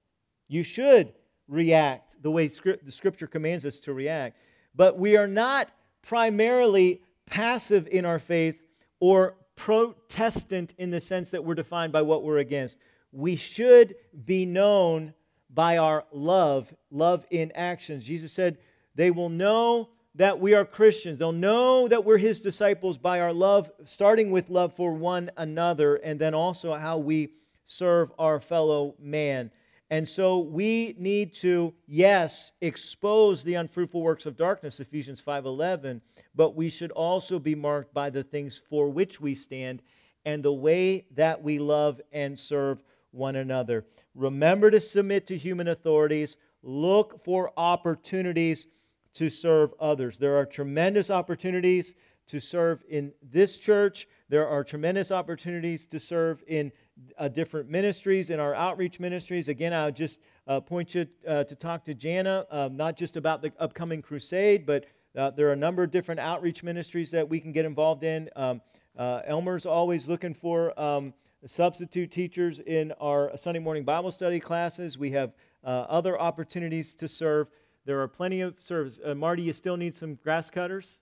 You 0.49 0.63
should 0.63 1.13
react 1.49 2.21
the 2.21 2.31
way 2.31 2.49
the 2.49 2.79
scripture 2.91 3.27
commands 3.27 3.65
us 3.65 3.79
to 3.81 3.93
react. 3.93 4.37
But 4.75 4.99
we 4.99 5.17
are 5.17 5.29
not 5.29 5.71
primarily 6.03 7.03
passive 7.25 7.89
in 7.89 8.05
our 8.05 8.19
faith 8.19 8.61
or 9.01 9.37
protestant 9.55 10.75
in 10.79 10.91
the 10.91 11.01
sense 11.01 11.31
that 11.31 11.45
we're 11.45 11.55
defined 11.55 11.93
by 11.93 12.03
what 12.03 12.23
we're 12.23 12.39
against. 12.39 12.79
We 13.13 13.37
should 13.37 13.95
be 14.25 14.45
known 14.45 15.15
by 15.49 15.79
our 15.79 16.05
love, 16.13 16.75
love 16.91 17.27
in 17.31 17.53
actions. 17.53 18.05
Jesus 18.05 18.33
said, 18.33 18.59
They 18.95 19.11
will 19.11 19.29
know 19.29 19.91
that 20.15 20.41
we 20.41 20.55
are 20.55 20.65
Christians. 20.65 21.19
They'll 21.19 21.33
know 21.33 21.89
that 21.89 22.05
we're 22.05 22.19
His 22.19 22.41
disciples 22.41 22.99
by 22.99 23.21
our 23.21 23.33
love, 23.33 23.71
starting 23.85 24.31
with 24.31 24.51
love 24.51 24.75
for 24.75 24.93
one 24.93 25.31
another, 25.37 25.97
and 25.97 26.19
then 26.19 26.35
also 26.35 26.75
how 26.75 26.99
we 26.99 27.31
serve 27.65 28.13
our 28.19 28.41
fellow 28.41 28.95
man. 28.99 29.51
And 29.89 30.09
so 30.09 30.39
we 30.41 30.97
need 30.99 31.33
to, 31.35 31.73
yes, 31.87 32.51
expose 32.61 33.45
the 33.45 33.55
unfruitful 33.55 34.03
works 34.03 34.27
of 34.27 34.37
darkness, 34.37 34.81
Ephesians 34.81 35.21
5:11, 35.21 36.01
but 36.35 36.57
we 36.57 36.69
should 36.71 36.91
also 36.91 37.39
be 37.39 37.55
marked 37.55 37.95
by 37.95 38.11
the 38.11 38.25
things 38.25 38.59
for 38.59 38.89
which 38.89 39.21
we 39.21 39.35
stand 39.35 39.83
and 40.25 40.43
the 40.43 40.53
way 40.53 41.07
that 41.13 41.43
we 41.43 41.61
love 41.61 42.01
and 42.11 42.39
serve 42.39 42.83
one 43.17 43.37
another. 43.37 43.85
Remember 44.15 44.71
to 44.71 44.81
submit 44.81 45.27
to 45.29 45.37
human 45.37 45.69
authorities. 45.69 46.37
Look 46.63 47.25
for 47.25 47.53
opportunities 47.57 48.67
to 49.15 49.31
serve 49.31 49.73
others. 49.81 50.19
There 50.19 50.37
are 50.37 50.45
tremendous 50.45 51.11
opportunities 51.11 51.95
to 52.27 52.41
serve 52.41 52.83
in 52.89 53.13
this 53.23 53.59
church. 53.59 54.09
There 54.29 54.47
are 54.47 54.65
tremendous 54.65 55.11
opportunities 55.11 55.87
to 55.87 56.01
serve 56.01 56.43
in 56.47 56.73
uh, 57.19 57.29
different 57.29 57.71
ministries 57.71 58.31
in 58.31 58.41
our 58.41 58.55
outreach 58.55 58.99
ministries. 58.99 59.49
Again, 59.49 59.73
I 59.73 59.87
would 59.87 59.97
just 59.97 60.19
uh, 60.47 60.61
point 60.61 60.95
you 60.95 61.07
uh, 61.27 61.45
to 61.45 61.55
talk 61.55 61.85
to 61.85 61.95
Jana, 61.95 62.45
um, 62.51 62.77
not 62.77 62.97
just 62.97 63.17
about 63.17 63.43
the 63.43 63.53
upcoming 63.59 64.03
crusade, 64.03 64.67
but 64.67 64.87
uh, 65.17 65.31
there 65.31 65.49
are 65.49 65.53
a 65.53 65.57
number 65.57 65.83
of 65.83 65.91
different 65.91 66.21
outreach 66.21 66.63
ministries 66.63 67.11
that 67.13 67.29
we 67.29 67.41
can 67.41 67.53
get 67.53 67.65
involved 67.65 68.05
in. 68.05 68.29
Um, 68.37 68.61
uh, 68.99 69.23
Elmer's 69.27 69.67
always 69.67 70.09
looking 70.09 70.35
for 70.35 70.79
um, 70.81 71.15
substitute 71.47 72.11
teachers 72.11 72.61
in 72.61 72.93
our 73.01 73.37
Sunday 73.37 73.61
morning 73.61 73.85
Bible 73.85 74.11
study 74.11 74.41
classes. 74.41 74.99
We 74.99 75.11
have 75.13 75.33
uh, 75.65 75.87
other 75.89 76.21
opportunities 76.21 76.95
to 76.95 77.09
serve. 77.09 77.49
There 77.85 78.01
are 78.01 78.09
plenty 78.09 78.41
of 78.41 78.55
service. 78.59 78.99
Marty, 79.15 79.43
you 79.43 79.53
still 79.53 79.77
need 79.77 79.95
some 79.95 80.17
grass 80.17 80.51
cutters? 80.51 81.01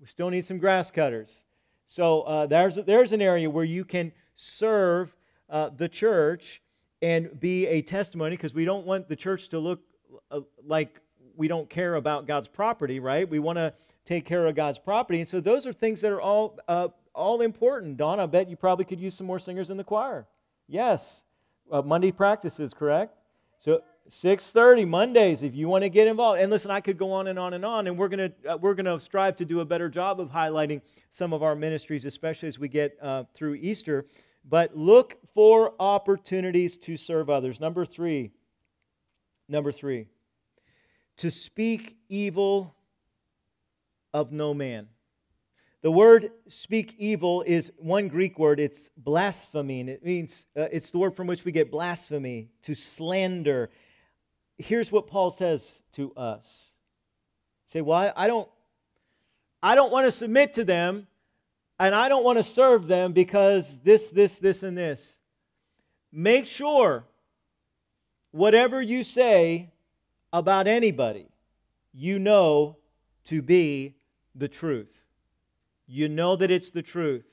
We 0.00 0.06
still 0.06 0.30
need 0.30 0.44
some 0.44 0.58
grass 0.58 0.90
cutters. 0.90 1.44
So 1.86 2.46
there's, 2.50 2.76
there's 2.76 3.12
an 3.12 3.22
area 3.22 3.48
where 3.48 3.64
you 3.64 3.84
can 3.84 4.12
serve 4.34 5.14
uh, 5.48 5.70
the 5.70 5.88
church 5.88 6.62
and 7.02 7.38
be 7.38 7.66
a 7.66 7.82
testimony 7.82 8.36
because 8.36 8.54
we 8.54 8.64
don't 8.64 8.86
want 8.86 9.08
the 9.08 9.16
church 9.16 9.48
to 9.48 9.58
look 9.58 9.80
uh, 10.30 10.40
like 10.64 11.00
we 11.36 11.48
don't 11.48 11.68
care 11.68 11.96
about 11.96 12.26
God's 12.26 12.48
property, 12.48 13.00
right? 13.00 13.28
We 13.28 13.38
want 13.38 13.56
to 13.56 13.74
take 14.04 14.24
care 14.24 14.46
of 14.46 14.54
God's 14.54 14.78
property. 14.78 15.20
And 15.20 15.28
so 15.28 15.40
those 15.40 15.66
are 15.66 15.72
things 15.72 16.00
that 16.00 16.12
are 16.12 16.20
all, 16.20 16.58
uh, 16.68 16.88
all 17.16 17.40
important. 17.40 17.96
Don, 17.96 18.20
I 18.20 18.26
bet 18.26 18.48
you 18.48 18.56
probably 18.56 18.84
could 18.84 19.00
use 19.00 19.14
some 19.14 19.26
more 19.26 19.38
singers 19.38 19.70
in 19.70 19.76
the 19.76 19.84
choir. 19.84 20.26
Yes. 20.68 21.24
Uh, 21.70 21.82
Monday 21.82 22.12
practices, 22.12 22.72
correct? 22.72 23.16
So 23.56 23.82
6:30 24.08 24.86
Mondays 24.86 25.42
if 25.42 25.54
you 25.54 25.68
want 25.68 25.82
to 25.82 25.88
get 25.88 26.06
involved. 26.06 26.40
And 26.40 26.50
listen, 26.50 26.70
I 26.70 26.80
could 26.80 26.98
go 26.98 27.10
on 27.10 27.26
and 27.26 27.38
on 27.38 27.54
and 27.54 27.64
on 27.64 27.86
and 27.86 27.98
we're 27.98 28.08
going 28.08 28.30
to 28.30 28.52
uh, 28.52 28.56
we're 28.56 28.74
going 28.74 28.86
to 28.86 29.00
strive 29.00 29.36
to 29.36 29.44
do 29.44 29.60
a 29.60 29.64
better 29.64 29.88
job 29.88 30.20
of 30.20 30.30
highlighting 30.30 30.80
some 31.10 31.32
of 31.32 31.42
our 31.42 31.56
ministries 31.56 32.04
especially 32.04 32.48
as 32.48 32.58
we 32.58 32.68
get 32.68 32.96
uh, 33.02 33.24
through 33.34 33.54
Easter. 33.54 34.06
But 34.48 34.76
look 34.76 35.18
for 35.34 35.74
opportunities 35.80 36.76
to 36.78 36.96
serve 36.96 37.28
others. 37.28 37.58
Number 37.58 37.84
3. 37.84 38.30
Number 39.48 39.72
3. 39.72 40.06
To 41.16 41.30
speak 41.30 41.96
evil 42.08 42.76
of 44.14 44.30
no 44.30 44.54
man. 44.54 44.88
The 45.86 45.92
word 45.92 46.32
speak 46.48 46.96
evil 46.98 47.44
is 47.46 47.70
one 47.76 48.08
Greek 48.08 48.40
word. 48.40 48.58
It's 48.58 48.90
blasphemy. 48.96 49.82
It 49.82 50.04
means 50.04 50.48
uh, 50.56 50.66
it's 50.72 50.90
the 50.90 50.98
word 50.98 51.14
from 51.14 51.28
which 51.28 51.44
we 51.44 51.52
get 51.52 51.70
blasphemy, 51.70 52.48
to 52.62 52.74
slander. 52.74 53.70
Here's 54.58 54.90
what 54.90 55.06
Paul 55.06 55.30
says 55.30 55.80
to 55.92 56.12
us. 56.14 56.70
Say, 57.66 57.82
well, 57.82 58.12
I 58.16 58.26
don't, 58.26 58.48
I 59.62 59.76
don't 59.76 59.92
want 59.92 60.06
to 60.06 60.10
submit 60.10 60.54
to 60.54 60.64
them, 60.64 61.06
and 61.78 61.94
I 61.94 62.08
don't 62.08 62.24
want 62.24 62.38
to 62.38 62.42
serve 62.42 62.88
them 62.88 63.12
because 63.12 63.78
this, 63.78 64.10
this, 64.10 64.40
this, 64.40 64.64
and 64.64 64.76
this. 64.76 65.18
Make 66.10 66.46
sure 66.46 67.04
whatever 68.32 68.82
you 68.82 69.04
say 69.04 69.70
about 70.32 70.66
anybody, 70.66 71.28
you 71.92 72.18
know 72.18 72.76
to 73.26 73.40
be 73.40 73.94
the 74.34 74.48
truth. 74.48 75.05
You 75.86 76.08
know 76.08 76.36
that 76.36 76.50
it's 76.50 76.70
the 76.70 76.82
truth. 76.82 77.26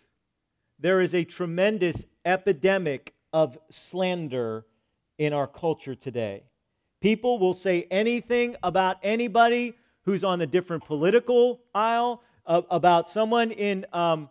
There 0.79 1.01
is 1.01 1.15
a 1.15 1.23
tremendous 1.23 2.05
epidemic 2.25 3.13
of 3.31 3.57
slander 3.69 4.65
in 5.17 5.33
our 5.33 5.47
culture 5.47 5.95
today. 5.95 6.43
People 7.01 7.39
will 7.39 7.53
say 7.53 7.87
anything 7.89 8.55
about 8.63 8.97
anybody 9.01 9.73
who's 10.03 10.23
on 10.23 10.41
a 10.41 10.47
different 10.47 10.85
political 10.85 11.61
aisle, 11.73 12.21
uh, 12.45 12.61
about 12.69 13.09
someone 13.09 13.51
in, 13.51 13.85
um, 13.91 14.29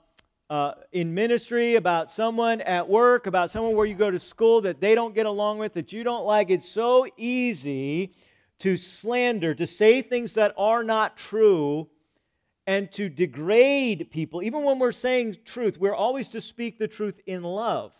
uh, 0.51 0.75
in 0.93 1.15
ministry, 1.15 1.75
about 1.75 2.11
someone 2.11 2.61
at 2.61 2.89
work, 2.89 3.27
about 3.27 3.51
someone 3.51 3.75
where 3.75 3.87
you 3.87 3.95
go 3.95 4.11
to 4.11 4.21
school 4.21 4.61
that 4.61 4.81
they 4.81 4.95
don't 4.95 5.15
get 5.15 5.27
along 5.27 5.59
with, 5.59 5.75
that 5.75 5.93
you 5.93 6.05
don't 6.05 6.25
like. 6.25 6.51
It's 6.51 6.69
so 6.69 7.07
easy 7.17 8.13
to 8.61 8.77
slander, 8.77 9.55
to 9.55 9.67
say 9.67 10.03
things 10.03 10.35
that 10.35 10.55
are 10.57 10.85
not 10.85 11.17
true 11.17 11.89
and 12.67 12.91
to 12.93 13.09
degrade 13.09 14.11
people, 14.11 14.43
even 14.43 14.63
when 14.63 14.79
we're 14.79 14.93
saying 14.93 15.37
truth, 15.45 15.79
we're 15.79 15.95
always 15.95 16.29
to 16.29 16.41
speak 16.41 16.79
the 16.79 16.89
truth 16.89 17.21
in 17.27 17.43
love. 17.43 17.93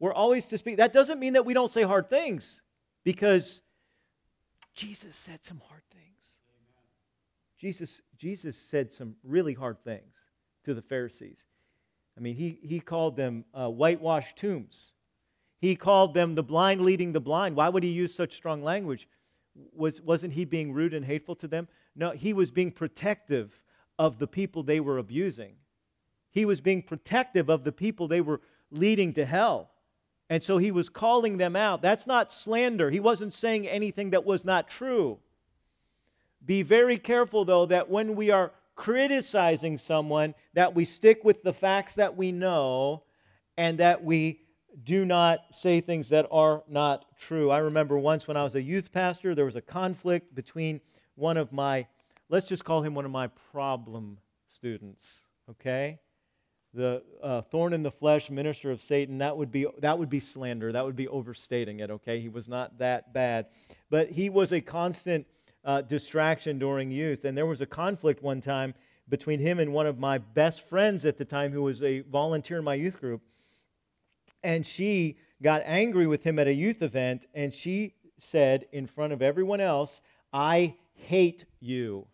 We're 0.00 0.12
always 0.12 0.46
to 0.46 0.58
speak. 0.58 0.78
That 0.78 0.92
doesn't 0.92 1.20
mean 1.20 1.34
that 1.34 1.46
we 1.46 1.54
don't 1.54 1.70
say 1.70 1.82
hard 1.82 2.10
things, 2.10 2.62
because 3.04 3.60
Jesus 4.74 5.16
said 5.16 5.40
some 5.44 5.60
hard 5.68 5.82
things. 5.92 6.00
Jesus, 7.56 8.02
Jesus 8.18 8.58
said 8.58 8.92
some 8.92 9.16
really 9.22 9.54
hard 9.54 9.82
things 9.84 10.28
to 10.64 10.74
the 10.74 10.82
Pharisees. 10.82 11.46
I 12.18 12.20
mean, 12.20 12.36
he, 12.36 12.58
he 12.62 12.80
called 12.80 13.16
them 13.16 13.44
uh, 13.54 13.68
whitewashed 13.68 14.36
tombs. 14.36 14.92
He 15.60 15.76
called 15.76 16.14
them 16.14 16.34
the 16.34 16.42
blind 16.42 16.82
leading 16.82 17.12
the 17.12 17.20
blind. 17.20 17.56
Why 17.56 17.68
would 17.68 17.82
he 17.82 17.90
use 17.90 18.14
such 18.14 18.36
strong 18.36 18.62
language? 18.62 19.08
Was, 19.72 20.00
wasn't 20.00 20.34
he 20.34 20.44
being 20.44 20.72
rude 20.72 20.94
and 20.94 21.04
hateful 21.04 21.36
to 21.36 21.48
them? 21.48 21.68
No, 21.96 22.10
he 22.10 22.32
was 22.32 22.50
being 22.50 22.70
protective 22.70 23.62
of 23.98 24.18
the 24.18 24.26
people 24.26 24.62
they 24.62 24.80
were 24.80 24.98
abusing. 24.98 25.56
He 26.30 26.44
was 26.44 26.60
being 26.60 26.82
protective 26.82 27.48
of 27.48 27.64
the 27.64 27.72
people 27.72 28.08
they 28.08 28.20
were 28.20 28.40
leading 28.70 29.12
to 29.14 29.24
hell. 29.24 29.70
And 30.28 30.42
so 30.42 30.58
he 30.58 30.72
was 30.72 30.88
calling 30.88 31.36
them 31.36 31.54
out. 31.54 31.82
That's 31.82 32.06
not 32.06 32.32
slander. 32.32 32.90
He 32.90 33.00
wasn't 33.00 33.32
saying 33.32 33.68
anything 33.68 34.10
that 34.10 34.24
was 34.24 34.44
not 34.44 34.68
true. 34.68 35.18
Be 36.44 36.62
very 36.62 36.98
careful, 36.98 37.44
though, 37.44 37.66
that 37.66 37.88
when 37.88 38.16
we 38.16 38.30
are 38.30 38.52
criticizing 38.74 39.78
someone, 39.78 40.34
that 40.54 40.74
we 40.74 40.84
stick 40.84 41.24
with 41.24 41.42
the 41.42 41.52
facts 41.52 41.94
that 41.94 42.16
we 42.16 42.32
know 42.32 43.04
and 43.56 43.78
that 43.78 44.02
we 44.02 44.40
do 44.82 45.04
not 45.04 45.40
say 45.50 45.80
things 45.80 46.08
that 46.08 46.26
are 46.32 46.64
not 46.68 47.04
true. 47.18 47.50
I 47.50 47.58
remember 47.58 47.96
once 47.96 48.26
when 48.26 48.36
I 48.36 48.42
was 48.42 48.56
a 48.56 48.62
youth 48.62 48.90
pastor, 48.92 49.34
there 49.34 49.44
was 49.44 49.56
a 49.56 49.62
conflict 49.62 50.34
between 50.34 50.80
one 51.14 51.36
of 51.36 51.52
my 51.52 51.86
let's 52.28 52.48
just 52.48 52.64
call 52.64 52.82
him 52.82 52.94
one 52.94 53.04
of 53.04 53.10
my 53.10 53.28
problem 53.52 54.18
students, 54.46 55.26
okay? 55.50 55.98
The 56.72 57.02
uh, 57.22 57.42
thorn 57.42 57.72
in 57.72 57.82
the 57.82 57.90
flesh 57.90 58.30
minister 58.30 58.70
of 58.70 58.80
Satan, 58.80 59.18
that 59.18 59.36
would, 59.36 59.52
be, 59.52 59.66
that 59.78 59.98
would 59.98 60.10
be 60.10 60.20
slander. 60.20 60.72
That 60.72 60.84
would 60.84 60.96
be 60.96 61.06
overstating 61.06 61.80
it, 61.80 61.90
okay? 61.90 62.18
He 62.18 62.28
was 62.28 62.48
not 62.48 62.78
that 62.78 63.12
bad. 63.12 63.46
But 63.90 64.10
he 64.10 64.28
was 64.28 64.52
a 64.52 64.60
constant 64.60 65.26
uh, 65.64 65.82
distraction 65.82 66.58
during 66.58 66.90
youth. 66.90 67.24
And 67.24 67.38
there 67.38 67.46
was 67.46 67.60
a 67.60 67.66
conflict 67.66 68.22
one 68.22 68.40
time 68.40 68.74
between 69.08 69.38
him 69.38 69.58
and 69.58 69.72
one 69.72 69.86
of 69.86 69.98
my 69.98 70.18
best 70.18 70.68
friends 70.68 71.04
at 71.04 71.18
the 71.18 71.24
time, 71.24 71.52
who 71.52 71.62
was 71.62 71.82
a 71.82 72.00
volunteer 72.00 72.58
in 72.58 72.64
my 72.64 72.74
youth 72.74 72.98
group. 72.98 73.22
And 74.42 74.66
she 74.66 75.18
got 75.42 75.62
angry 75.64 76.06
with 76.06 76.24
him 76.24 76.38
at 76.38 76.48
a 76.48 76.52
youth 76.52 76.82
event, 76.82 77.26
and 77.34 77.52
she 77.52 77.94
said 78.18 78.66
in 78.72 78.86
front 78.86 79.12
of 79.12 79.22
everyone 79.22 79.60
else, 79.60 80.00
I 80.32 80.74
hate 80.94 81.44
you. 81.60 82.06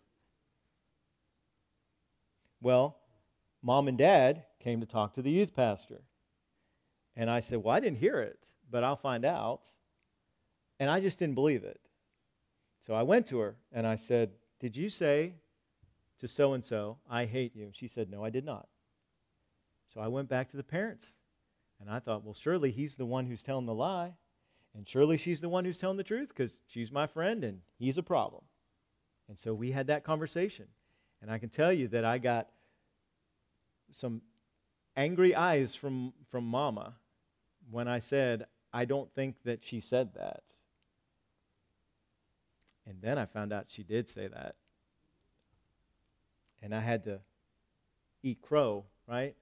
Well, 2.61 2.97
mom 3.61 3.87
and 3.87 3.97
dad 3.97 4.43
came 4.59 4.79
to 4.79 4.85
talk 4.85 5.13
to 5.15 5.21
the 5.21 5.31
youth 5.31 5.55
pastor. 5.55 6.03
And 7.15 7.29
I 7.29 7.39
said, 7.39 7.63
Well, 7.63 7.75
I 7.75 7.79
didn't 7.79 7.97
hear 7.97 8.19
it, 8.19 8.39
but 8.69 8.83
I'll 8.83 8.95
find 8.95 9.25
out. 9.25 9.63
And 10.79 10.89
I 10.89 10.99
just 10.99 11.19
didn't 11.19 11.35
believe 11.35 11.63
it. 11.63 11.79
So 12.79 12.93
I 12.93 13.03
went 13.03 13.27
to 13.27 13.39
her 13.39 13.55
and 13.71 13.85
I 13.85 13.95
said, 13.95 14.31
Did 14.59 14.77
you 14.77 14.89
say 14.89 15.35
to 16.19 16.27
so 16.27 16.53
and 16.53 16.63
so, 16.63 16.97
I 17.09 17.25
hate 17.25 17.55
you? 17.55 17.65
And 17.65 17.75
she 17.75 17.87
said, 17.87 18.09
No, 18.09 18.23
I 18.23 18.29
did 18.29 18.45
not. 18.45 18.67
So 19.87 19.99
I 19.99 20.07
went 20.07 20.29
back 20.29 20.49
to 20.49 20.57
the 20.57 20.63
parents. 20.63 21.17
And 21.79 21.89
I 21.89 21.99
thought, 21.99 22.23
Well, 22.23 22.33
surely 22.33 22.71
he's 22.71 22.95
the 22.95 23.05
one 23.05 23.25
who's 23.25 23.43
telling 23.43 23.65
the 23.65 23.73
lie. 23.73 24.13
And 24.73 24.87
surely 24.87 25.17
she's 25.17 25.41
the 25.41 25.49
one 25.49 25.65
who's 25.65 25.79
telling 25.79 25.97
the 25.97 26.03
truth 26.03 26.29
because 26.29 26.61
she's 26.65 26.91
my 26.91 27.05
friend 27.05 27.43
and 27.43 27.59
he's 27.77 27.97
a 27.97 28.03
problem. 28.03 28.43
And 29.27 29.37
so 29.37 29.53
we 29.53 29.71
had 29.71 29.87
that 29.87 30.03
conversation. 30.03 30.67
And 31.21 31.29
I 31.29 31.37
can 31.37 31.49
tell 31.49 31.71
you 31.71 31.87
that 31.89 32.03
I 32.03 32.17
got 32.17 32.49
some 33.91 34.21
angry 34.95 35.35
eyes 35.35 35.75
from, 35.75 36.13
from 36.29 36.45
Mama 36.45 36.93
when 37.69 37.87
I 37.87 37.99
said, 37.99 38.47
I 38.73 38.85
don't 38.85 39.13
think 39.13 39.35
that 39.43 39.63
she 39.63 39.81
said 39.81 40.13
that. 40.15 40.43
And 42.87 43.01
then 43.01 43.17
I 43.17 43.25
found 43.25 43.53
out 43.53 43.65
she 43.67 43.83
did 43.83 44.09
say 44.09 44.27
that. 44.27 44.55
And 46.61 46.73
I 46.73 46.79
had 46.79 47.03
to 47.05 47.19
eat 48.23 48.41
crow, 48.41 48.85
right? 49.07 49.35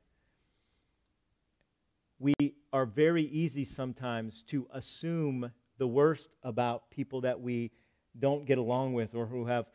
We 2.19 2.33
are 2.73 2.85
very 2.85 3.23
easy 3.23 3.65
sometimes 3.65 4.43
to 4.43 4.67
assume 4.71 5.51
the 5.77 5.87
worst 5.87 6.35
about 6.43 6.89
people 6.89 7.21
that 7.21 7.39
we 7.39 7.71
don't 8.17 8.45
get 8.45 8.57
along 8.57 8.93
with 8.93 9.15
or 9.15 9.25
who 9.25 9.45
have 9.45 9.65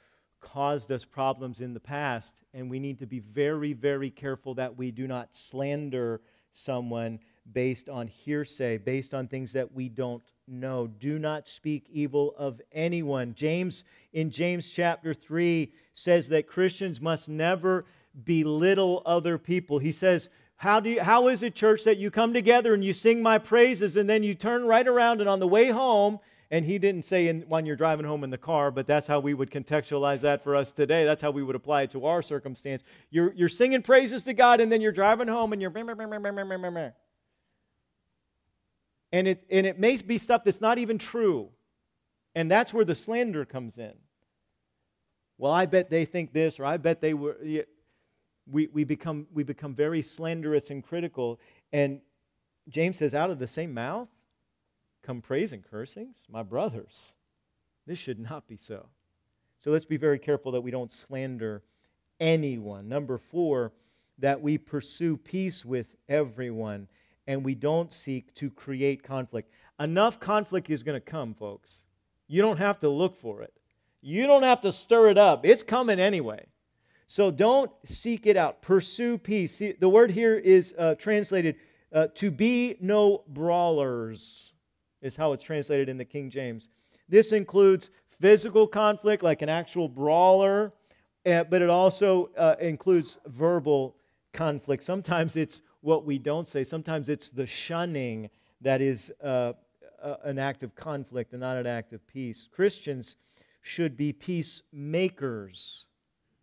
caused 0.44 0.92
us 0.92 1.04
problems 1.04 1.60
in 1.60 1.72
the 1.74 1.80
past, 1.80 2.36
and 2.52 2.70
we 2.70 2.78
need 2.78 2.98
to 2.98 3.06
be 3.06 3.18
very, 3.18 3.72
very 3.72 4.10
careful 4.10 4.54
that 4.54 4.76
we 4.76 4.90
do 4.90 5.08
not 5.08 5.34
slander 5.34 6.20
someone 6.52 7.18
based 7.52 7.88
on 7.88 8.06
hearsay, 8.06 8.78
based 8.78 9.14
on 9.14 9.26
things 9.26 9.52
that 9.52 9.72
we 9.72 9.88
don't 9.88 10.22
know. 10.46 10.86
Do 10.86 11.18
not 11.18 11.48
speak 11.48 11.86
evil 11.90 12.34
of 12.36 12.60
anyone. 12.72 13.34
James, 13.34 13.84
in 14.12 14.30
James 14.30 14.68
chapter 14.68 15.14
3, 15.14 15.72
says 15.94 16.28
that 16.28 16.46
Christians 16.46 17.00
must 17.00 17.28
never 17.28 17.86
belittle 18.24 19.02
other 19.06 19.38
people. 19.38 19.78
He 19.78 19.92
says, 19.92 20.28
how, 20.56 20.78
do 20.78 20.90
you, 20.90 21.02
how 21.02 21.28
is 21.28 21.42
it, 21.42 21.54
church, 21.54 21.84
that 21.84 21.98
you 21.98 22.10
come 22.10 22.32
together 22.32 22.74
and 22.74 22.84
you 22.84 22.94
sing 22.94 23.22
my 23.22 23.38
praises 23.38 23.96
and 23.96 24.08
then 24.08 24.22
you 24.22 24.34
turn 24.34 24.66
right 24.66 24.86
around 24.86 25.20
and 25.20 25.28
on 25.28 25.40
the 25.40 25.48
way 25.48 25.68
home 25.70 26.20
and 26.54 26.64
he 26.64 26.78
didn't 26.78 27.04
say 27.04 27.26
in, 27.26 27.40
when 27.48 27.66
you're 27.66 27.74
driving 27.74 28.06
home 28.06 28.22
in 28.22 28.30
the 28.30 28.38
car, 28.38 28.70
but 28.70 28.86
that's 28.86 29.08
how 29.08 29.18
we 29.18 29.34
would 29.34 29.50
contextualize 29.50 30.20
that 30.20 30.44
for 30.44 30.54
us 30.54 30.70
today. 30.70 31.04
That's 31.04 31.20
how 31.20 31.32
we 31.32 31.42
would 31.42 31.56
apply 31.56 31.82
it 31.82 31.90
to 31.90 32.06
our 32.06 32.22
circumstance. 32.22 32.84
You're, 33.10 33.32
you're 33.34 33.48
singing 33.48 33.82
praises 33.82 34.22
to 34.22 34.34
God, 34.34 34.60
and 34.60 34.70
then 34.70 34.80
you're 34.80 34.92
driving 34.92 35.26
home 35.26 35.52
and 35.52 35.60
you're. 35.60 35.72
And 39.12 39.26
it, 39.26 39.44
and 39.50 39.66
it 39.66 39.80
may 39.80 39.96
be 39.96 40.16
stuff 40.16 40.44
that's 40.44 40.60
not 40.60 40.78
even 40.78 40.96
true. 40.96 41.48
And 42.36 42.48
that's 42.48 42.72
where 42.72 42.84
the 42.84 42.94
slander 42.94 43.44
comes 43.44 43.76
in. 43.76 43.94
Well, 45.38 45.50
I 45.50 45.66
bet 45.66 45.90
they 45.90 46.04
think 46.04 46.32
this, 46.32 46.60
or 46.60 46.66
I 46.66 46.76
bet 46.76 47.00
they 47.00 47.14
were. 47.14 47.36
We, 48.46 48.68
we, 48.68 48.84
become, 48.84 49.26
we 49.34 49.42
become 49.42 49.74
very 49.74 50.02
slanderous 50.02 50.70
and 50.70 50.84
critical. 50.84 51.40
And 51.72 52.00
James 52.68 52.98
says, 52.98 53.12
out 53.12 53.30
of 53.30 53.40
the 53.40 53.48
same 53.48 53.74
mouth 53.74 54.08
come 55.04 55.20
praise 55.20 55.52
and 55.52 55.62
cursings? 55.62 56.16
My 56.28 56.42
brothers, 56.42 57.14
this 57.86 57.98
should 57.98 58.18
not 58.18 58.48
be 58.48 58.56
so. 58.56 58.86
So 59.60 59.70
let's 59.70 59.84
be 59.84 59.96
very 59.96 60.18
careful 60.18 60.52
that 60.52 60.60
we 60.60 60.70
don't 60.70 60.92
slander 60.92 61.62
anyone. 62.20 62.88
Number 62.88 63.18
four, 63.18 63.72
that 64.18 64.40
we 64.40 64.58
pursue 64.58 65.16
peace 65.16 65.64
with 65.64 65.96
everyone 66.08 66.88
and 67.26 67.44
we 67.44 67.54
don't 67.54 67.92
seek 67.92 68.34
to 68.34 68.50
create 68.50 69.02
conflict. 69.02 69.50
Enough 69.80 70.20
conflict 70.20 70.70
is 70.70 70.82
going 70.82 71.00
to 71.00 71.00
come, 71.00 71.34
folks. 71.34 71.84
You 72.28 72.42
don't 72.42 72.58
have 72.58 72.78
to 72.80 72.88
look 72.88 73.16
for 73.16 73.42
it. 73.42 73.52
You 74.00 74.26
don't 74.26 74.42
have 74.42 74.60
to 74.62 74.72
stir 74.72 75.08
it 75.10 75.18
up. 75.18 75.46
It's 75.46 75.62
coming 75.62 75.98
anyway. 75.98 76.44
So 77.06 77.30
don't 77.30 77.70
seek 77.84 78.26
it 78.26 78.36
out. 78.36 78.62
Pursue 78.62 79.18
peace. 79.18 79.56
See, 79.56 79.72
the 79.72 79.88
word 79.88 80.10
here 80.10 80.36
is 80.36 80.74
uh, 80.76 80.94
translated 80.96 81.56
uh, 81.92 82.08
to 82.14 82.30
be 82.30 82.76
no 82.80 83.24
brawlers, 83.28 84.52
is 85.04 85.14
how 85.14 85.32
it's 85.32 85.44
translated 85.44 85.88
in 85.88 85.98
the 85.98 86.04
King 86.04 86.30
James. 86.30 86.68
This 87.08 87.30
includes 87.30 87.90
physical 88.20 88.66
conflict, 88.66 89.22
like 89.22 89.42
an 89.42 89.50
actual 89.50 89.86
brawler, 89.86 90.72
uh, 91.26 91.44
but 91.44 91.60
it 91.62 91.68
also 91.68 92.30
uh, 92.36 92.56
includes 92.58 93.18
verbal 93.26 93.96
conflict. 94.32 94.82
Sometimes 94.82 95.36
it's 95.36 95.60
what 95.82 96.06
we 96.06 96.18
don't 96.18 96.48
say, 96.48 96.64
sometimes 96.64 97.10
it's 97.10 97.28
the 97.28 97.46
shunning 97.46 98.30
that 98.62 98.80
is 98.80 99.12
uh, 99.22 99.52
an 100.24 100.38
act 100.38 100.62
of 100.62 100.74
conflict 100.74 101.32
and 101.32 101.40
not 101.40 101.58
an 101.58 101.66
act 101.66 101.92
of 101.92 102.06
peace. 102.06 102.48
Christians 102.50 103.16
should 103.60 103.96
be 103.96 104.12
peacemakers. 104.12 105.84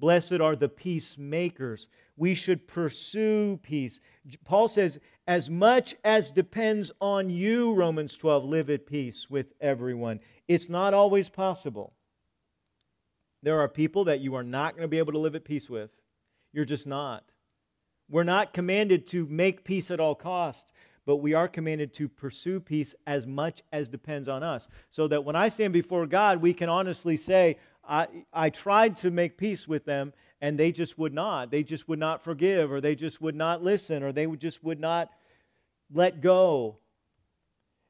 Blessed 0.02 0.42
are 0.42 0.56
the 0.56 0.68
peacemakers. 0.68 1.88
We 2.18 2.34
should 2.34 2.68
pursue 2.68 3.60
peace. 3.62 4.02
Paul 4.44 4.68
says, 4.68 5.00
as 5.28 5.48
much 5.48 5.96
as 6.04 6.32
depends 6.32 6.92
on 7.00 7.30
you, 7.30 7.76
Romans 7.76 8.18
12, 8.18 8.44
live 8.44 8.72
at 8.72 8.88
peace 8.88 9.30
with 9.30 9.54
everyone. 9.62 10.20
It's 10.48 10.68
not 10.68 10.96
always 10.96 11.30
possible. 11.30 11.94
There 13.44 13.60
are 13.60 13.70
people 13.70 14.06
that 14.06 14.22
you 14.22 14.34
are 14.34 14.44
not 14.44 14.74
going 14.74 14.82
to 14.82 14.88
be 14.88 14.98
able 14.98 15.14
to 15.14 15.20
live 15.20 15.36
at 15.36 15.46
peace 15.46 15.70
with. 15.70 15.92
You're 16.52 16.66
just 16.66 16.88
not. 16.88 17.24
We're 18.10 18.24
not 18.24 18.54
commanded 18.54 19.06
to 19.08 19.28
make 19.28 19.64
peace 19.64 19.92
at 19.92 20.00
all 20.00 20.16
costs, 20.16 20.74
but 21.06 21.18
we 21.18 21.36
are 21.36 21.48
commanded 21.48 21.94
to 21.94 22.10
pursue 22.10 22.60
peace 22.60 22.96
as 23.06 23.28
much 23.28 23.62
as 23.72 23.88
depends 23.88 24.28
on 24.28 24.42
us. 24.42 24.68
So 24.90 25.08
that 25.10 25.26
when 25.26 25.36
I 25.36 25.50
stand 25.50 25.74
before 25.74 26.08
God, 26.08 26.42
we 26.42 26.54
can 26.54 26.70
honestly 26.70 27.18
say, 27.18 27.58
I, 27.88 28.08
I 28.32 28.50
tried 28.50 28.96
to 28.98 29.12
make 29.12 29.38
peace 29.38 29.68
with 29.68 29.86
them, 29.86 30.14
and 30.40 30.58
they 30.58 30.72
just 30.72 30.98
would 30.98 31.14
not. 31.14 31.52
They 31.52 31.64
just 31.64 31.88
would 31.88 32.00
not 32.00 32.24
forgive, 32.24 32.72
or 32.72 32.82
they 32.82 32.96
just 32.96 33.22
would 33.22 33.36
not 33.36 33.64
listen, 33.64 34.04
or 34.04 34.12
they 34.12 34.28
just 34.28 34.64
would 34.64 34.80
not 34.80 35.10
let 35.94 36.22
go. 36.22 36.78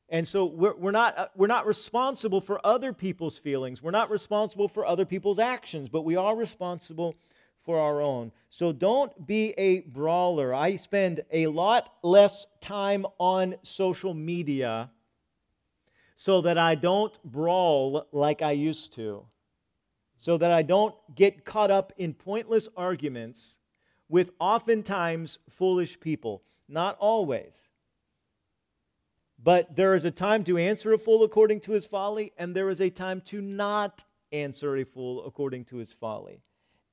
And 0.09 0.27
so 0.27 0.45
we're, 0.45 0.75
we're, 0.75 0.91
not, 0.91 1.17
uh, 1.17 1.27
we're 1.35 1.47
not 1.47 1.65
responsible 1.65 2.41
for 2.41 2.59
other 2.65 2.91
people's 2.91 3.37
feelings. 3.37 3.81
We're 3.81 3.91
not 3.91 4.09
responsible 4.09 4.67
for 4.67 4.85
other 4.85 5.05
people's 5.05 5.39
actions, 5.39 5.87
but 5.87 6.01
we 6.01 6.17
are 6.17 6.35
responsible 6.35 7.15
for 7.63 7.79
our 7.79 8.01
own. 8.01 8.31
So 8.49 8.73
don't 8.73 9.25
be 9.25 9.53
a 9.57 9.81
brawler. 9.81 10.53
I 10.53 10.75
spend 10.75 11.21
a 11.31 11.47
lot 11.47 11.93
less 12.03 12.45
time 12.59 13.05
on 13.19 13.55
social 13.63 14.13
media 14.13 14.89
so 16.17 16.41
that 16.41 16.57
I 16.57 16.75
don't 16.75 17.17
brawl 17.23 18.05
like 18.11 18.41
I 18.41 18.51
used 18.51 18.93
to, 18.93 19.25
so 20.21 20.37
that 20.37 20.51
I 20.51 20.61
don't 20.61 20.95
get 21.13 21.43
caught 21.43 21.71
up 21.71 21.91
in 21.97 22.13
pointless 22.13 22.69
arguments 22.77 23.57
with 24.07 24.29
oftentimes 24.39 25.39
foolish 25.49 25.99
people. 25.99 26.43
Not 26.69 26.95
always. 26.99 27.69
But 29.43 29.75
there 29.75 29.95
is 29.95 30.05
a 30.05 30.11
time 30.11 30.43
to 30.43 30.59
answer 30.59 30.93
a 30.93 30.99
fool 30.99 31.23
according 31.23 31.61
to 31.61 31.71
his 31.71 31.87
folly, 31.87 32.31
and 32.37 32.55
there 32.55 32.69
is 32.69 32.79
a 32.79 32.91
time 32.91 33.21
to 33.21 33.41
not 33.41 34.03
answer 34.31 34.77
a 34.77 34.85
fool 34.85 35.25
according 35.25 35.65
to 35.65 35.77
his 35.77 35.91
folly. 35.91 36.43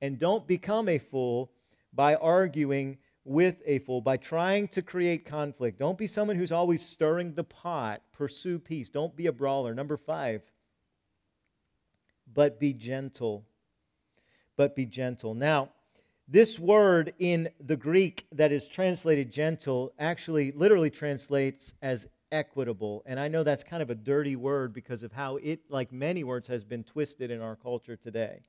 And 0.01 0.17
don't 0.17 0.47
become 0.47 0.89
a 0.89 0.97
fool 0.97 1.51
by 1.93 2.15
arguing 2.15 2.97
with 3.25 3.61
a 3.67 3.77
fool, 3.79 4.01
by 4.01 4.17
trying 4.17 4.67
to 4.69 4.81
create 4.81 5.23
conflict. 5.23 5.77
Don't 5.77 5.99
be 5.99 6.07
someone 6.07 6.35
who's 6.35 6.51
always 6.51 6.83
stirring 6.83 7.35
the 7.35 7.43
pot. 7.43 8.01
Pursue 8.11 8.57
peace. 8.57 8.89
Don't 8.89 9.15
be 9.15 9.27
a 9.27 9.31
brawler. 9.31 9.75
Number 9.75 9.97
five, 9.97 10.41
but 12.33 12.59
be 12.59 12.73
gentle. 12.73 13.45
But 14.55 14.75
be 14.75 14.85
gentle. 14.85 15.33
Now, 15.33 15.69
this 16.27 16.59
word 16.59 17.13
in 17.17 17.49
the 17.59 17.75
Greek 17.75 18.27
that 18.33 18.51
is 18.51 18.67
translated 18.67 19.31
gentle 19.31 19.93
actually 19.97 20.51
literally 20.51 20.91
translates 20.91 21.73
as 21.81 22.07
equitable. 22.31 23.01
And 23.05 23.19
I 23.19 23.27
know 23.27 23.43
that's 23.43 23.63
kind 23.63 23.81
of 23.81 23.89
a 23.89 23.95
dirty 23.95 24.35
word 24.35 24.73
because 24.73 25.01
of 25.01 25.11
how 25.11 25.37
it, 25.37 25.61
like 25.69 25.91
many 25.91 26.23
words, 26.23 26.47
has 26.47 26.63
been 26.63 26.83
twisted 26.83 27.31
in 27.31 27.41
our 27.41 27.55
culture 27.55 27.95
today. 27.95 28.41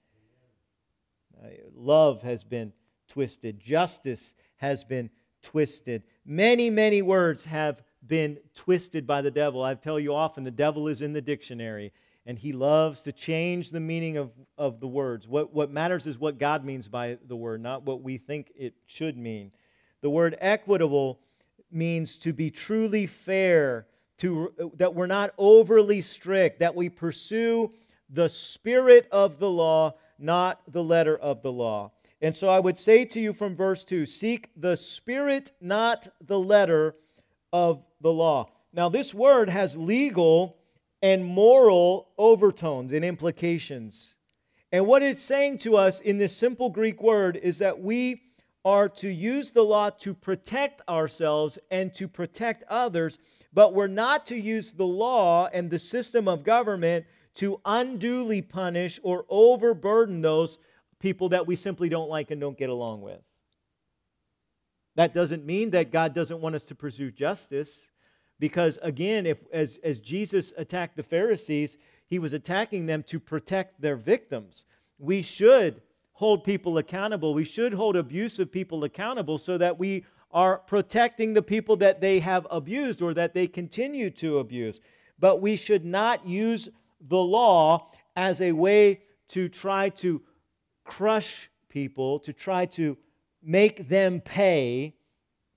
Uh, 1.43 1.49
love 1.75 2.23
has 2.23 2.45
been 2.45 2.73
twisted, 3.09 3.59
justice 3.59 4.35
has 4.57 4.85
been 4.85 5.09
twisted. 5.43 6.03
Many, 6.27 6.69
many 6.69 7.01
words 7.01 7.47
have 7.47 7.83
been 8.07 8.39
twisted 8.55 9.07
by 9.07 9.23
the 9.23 9.31
devil. 9.31 9.63
I 9.63 9.75
tell 9.75 9.99
you 9.99 10.15
often 10.15 10.45
the 10.45 10.51
devil 10.51 10.87
is 10.89 11.01
in 11.01 11.13
the 11.13 11.23
dictionary 11.23 11.93
and 12.27 12.39
he 12.39 12.53
loves 12.53 13.01
to 13.03 13.13
change 13.13 13.71
the 13.71 13.81
meaning 13.81 14.17
of, 14.17 14.31
of 14.59 14.81
the 14.81 14.87
words. 14.87 15.27
What, 15.27 15.53
what 15.53 15.71
matters 15.71 16.07
is 16.07 16.19
what 16.19 16.39
God 16.39 16.65
means 16.65 16.89
by 16.89 17.19
the 17.27 17.37
word, 17.37 17.63
not 17.63 17.85
what 17.85 18.03
we 18.03 18.19
think 18.19 18.53
it 18.57 18.75
should 18.87 19.17
mean. 19.17 19.53
The 20.01 20.11
word 20.11 20.37
equitable 20.41 21.21
means 21.71 22.17
to 22.19 22.33
be 22.33 22.51
truly 22.51 23.07
fair, 23.07 23.87
to, 24.19 24.73
that 24.77 24.95
we're 24.95 25.07
not 25.07 25.33
overly 25.39 26.01
strict, 26.01 26.61
that 26.61 26.75
we 26.75 26.89
pursue 26.89 27.73
the 28.09 28.29
spirit 28.29 29.09
of 29.11 29.39
the 29.39 29.49
law 29.49 29.95
not 30.21 30.61
the 30.71 30.85
letter 30.85 31.17
of 31.17 31.43
the 31.43 31.53
law. 31.53 31.93
And 32.21 32.37
so 32.37 32.49
I 32.49 32.61
would 32.61 32.77
say 32.77 33.05
to 33.07 33.21
you 33.21 33.33
from 33.33 33.57
verse 33.57 33.83
2 33.85 34.07
seek 34.07 34.51
the 34.57 34.77
spirit, 34.77 35.53
not 35.61 36.09
the 36.21 36.39
letter 36.39 36.95
of 37.53 37.83
the 38.01 38.13
law. 38.13 38.51
Now, 38.73 38.89
this 38.89 39.13
word 39.15 39.49
has 39.49 39.77
legal 39.77 40.59
and 41.03 41.25
moral 41.25 42.09
overtones 42.19 42.93
and 42.93 43.05
implications. 43.05 44.17
And 44.73 44.87
what 44.87 45.03
it's 45.03 45.23
saying 45.23 45.59
to 45.59 45.77
us 45.77 46.01
in 46.01 46.19
this 46.19 46.37
simple 46.37 46.71
Greek 46.71 47.03
word 47.03 47.37
is 47.37 47.59
that 47.59 47.81
we 47.81 48.23
are 48.65 48.89
to 48.89 49.09
use 49.09 49.51
the 49.51 49.65
law 49.65 49.91
to 49.91 50.15
protect 50.15 50.83
ourselves 50.89 51.59
and 51.71 51.95
to 51.95 52.07
protect 52.07 52.63
others, 52.69 53.19
but 53.53 53.75
we're 53.75 53.87
not 53.87 54.27
to 54.27 54.37
use 54.37 54.73
the 54.73 54.87
law 54.87 55.49
and 55.53 55.71
the 55.71 55.79
system 55.79 56.29
of 56.29 56.45
government 56.45 57.07
to 57.35 57.61
unduly 57.65 58.43
punish 58.43 59.01
or 59.03 59.25
overburden 59.29 60.21
those 60.21 60.59
people 60.99 61.31
that 61.31 61.47
we 61.47 61.57
simply 61.57 61.89
don't 61.89 62.11
like 62.11 62.31
and 62.31 62.41
don't 62.41 62.59
get 62.59 62.69
along 62.69 63.01
with. 63.01 63.21
That 64.97 65.15
doesn't 65.15 65.47
mean 65.47 65.71
that 65.71 65.91
God 65.91 66.15
doesn't 66.15 66.41
want 66.41 66.55
us 66.55 66.65
to 66.65 66.75
pursue 66.75 67.11
justice, 67.11 67.91
because 68.41 68.79
again, 68.83 69.27
if 69.27 69.39
as, 69.53 69.79
as 69.85 70.01
Jesus 70.01 70.53
attacked 70.57 70.97
the 70.97 71.05
Pharisees, 71.05 71.77
he 72.07 72.19
was 72.19 72.33
attacking 72.33 72.87
them 72.87 73.05
to 73.05 73.21
protect 73.21 73.81
their 73.81 73.95
victims. 73.95 74.65
We 74.99 75.23
should 75.23 75.83
hold 76.15 76.43
people 76.43 76.79
accountable. 76.79 77.35
We 77.35 77.45
should 77.45 77.75
hold 77.75 77.95
abusive 77.95 78.51
people 78.51 78.83
accountable 78.83 79.39
so 79.39 79.57
that 79.59 79.79
we 79.79 80.05
are 80.33 80.59
protecting 80.59 81.35
the 81.35 81.43
people 81.43 81.77
that 81.77 82.01
they 82.01 82.19
have 82.21 82.47
abused 82.51 83.03
or 83.03 83.15
that 83.15 83.35
they 83.35 83.47
continue 83.47 84.11
to 84.11 84.39
abuse. 84.39 84.81
But 85.19 85.41
we 85.41 85.57
should 85.57 85.85
not 85.85 86.27
use 86.27 86.69
the 87.01 87.19
law 87.19 87.91
as 88.17 88.41
a 88.41 88.53
way 88.53 89.03
to 89.29 89.49
try 89.49 89.89
to 89.91 90.23
crush 90.85 91.51
people, 91.69 92.19
to 92.21 92.33
try 92.33 92.67
to 92.67 92.97
make 93.43 93.89
them 93.89 94.21
pay, 94.21 94.95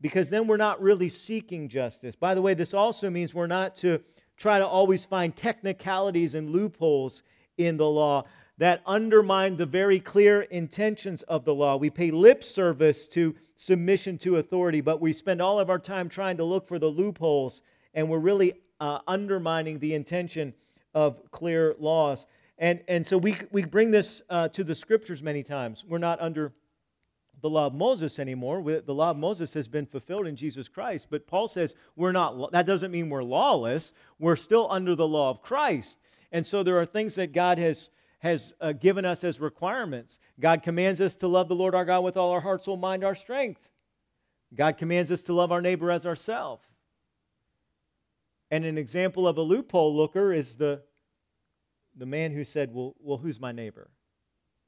because 0.03 0.29
then 0.29 0.47
we're 0.47 0.57
not 0.57 0.81
really 0.81 1.07
seeking 1.07 1.69
justice. 1.69 2.13
By 2.13 2.35
the 2.35 2.41
way, 2.41 2.53
this 2.53 2.73
also 2.73 3.09
means 3.09 3.33
we're 3.33 3.47
not 3.47 3.73
to 3.77 4.01
try 4.35 4.59
to 4.59 4.67
always 4.67 5.05
find 5.05 5.33
technicalities 5.33 6.35
and 6.35 6.49
loopholes 6.49 7.23
in 7.57 7.77
the 7.77 7.87
law 7.87 8.25
that 8.57 8.81
undermine 8.85 9.55
the 9.55 9.65
very 9.65 10.01
clear 10.01 10.41
intentions 10.41 11.21
of 11.23 11.45
the 11.45 11.53
law. 11.55 11.77
We 11.77 11.89
pay 11.89 12.11
lip 12.11 12.43
service 12.43 13.07
to 13.09 13.33
submission 13.55 14.17
to 14.19 14.35
authority, 14.35 14.81
but 14.81 14.99
we 14.99 15.13
spend 15.13 15.41
all 15.41 15.57
of 15.57 15.69
our 15.69 15.79
time 15.79 16.09
trying 16.09 16.35
to 16.35 16.43
look 16.43 16.67
for 16.67 16.77
the 16.77 16.87
loopholes, 16.87 17.61
and 17.93 18.09
we're 18.09 18.19
really 18.19 18.55
uh, 18.81 18.99
undermining 19.07 19.79
the 19.79 19.95
intention 19.95 20.53
of 20.93 21.31
clear 21.31 21.75
laws. 21.79 22.27
And, 22.57 22.81
and 22.89 23.07
so 23.07 23.17
we, 23.17 23.37
we 23.51 23.63
bring 23.63 23.91
this 23.91 24.21
uh, 24.29 24.49
to 24.49 24.65
the 24.65 24.75
scriptures 24.75 25.23
many 25.23 25.43
times. 25.43 25.85
We're 25.87 25.97
not 25.97 26.21
under 26.21 26.51
the 27.43 27.49
law 27.49 27.67
of 27.67 27.73
Moses 27.73 28.19
anymore. 28.19 28.63
The 28.63 28.93
law 28.93 29.11
of 29.11 29.17
Moses 29.17 29.53
has 29.53 29.67
been 29.67 29.85
fulfilled 29.85 30.27
in 30.27 30.37
Jesus 30.37 30.69
Christ. 30.69 31.07
But 31.09 31.27
Paul 31.27 31.49
says 31.49 31.75
we're 31.97 32.13
not, 32.13 32.53
that 32.53 32.65
doesn't 32.65 32.89
mean 32.89 33.09
we're 33.09 33.21
lawless. 33.21 33.93
We're 34.17 34.37
still 34.37 34.65
under 34.71 34.95
the 34.95 35.07
law 35.07 35.29
of 35.29 35.41
Christ. 35.41 35.99
And 36.31 36.45
so 36.45 36.63
there 36.63 36.79
are 36.79 36.85
things 36.85 37.15
that 37.15 37.33
God 37.33 37.59
has, 37.59 37.89
has 38.19 38.53
uh, 38.61 38.71
given 38.71 39.03
us 39.03 39.25
as 39.25 39.41
requirements. 39.41 40.19
God 40.39 40.63
commands 40.63 41.01
us 41.01 41.15
to 41.15 41.27
love 41.27 41.49
the 41.49 41.55
Lord 41.55 41.75
our 41.75 41.83
God 41.83 42.05
with 42.05 42.15
all 42.15 42.31
our 42.31 42.39
heart, 42.39 42.63
soul, 42.63 42.77
mind, 42.77 43.03
our 43.03 43.13
strength. 43.13 43.69
God 44.55 44.77
commands 44.77 45.11
us 45.11 45.21
to 45.23 45.33
love 45.33 45.51
our 45.51 45.61
neighbor 45.61 45.91
as 45.91 46.05
ourselves. 46.05 46.63
And 48.49 48.63
an 48.63 48.77
example 48.77 49.27
of 49.27 49.37
a 49.37 49.41
loophole 49.41 49.93
looker 49.93 50.31
is 50.31 50.55
the, 50.55 50.81
the 51.93 52.05
man 52.05 52.31
who 52.31 52.45
said, 52.45 52.73
well, 52.73 52.95
well, 53.01 53.17
who's 53.17 53.39
my 53.39 53.51
neighbor? 53.51 53.91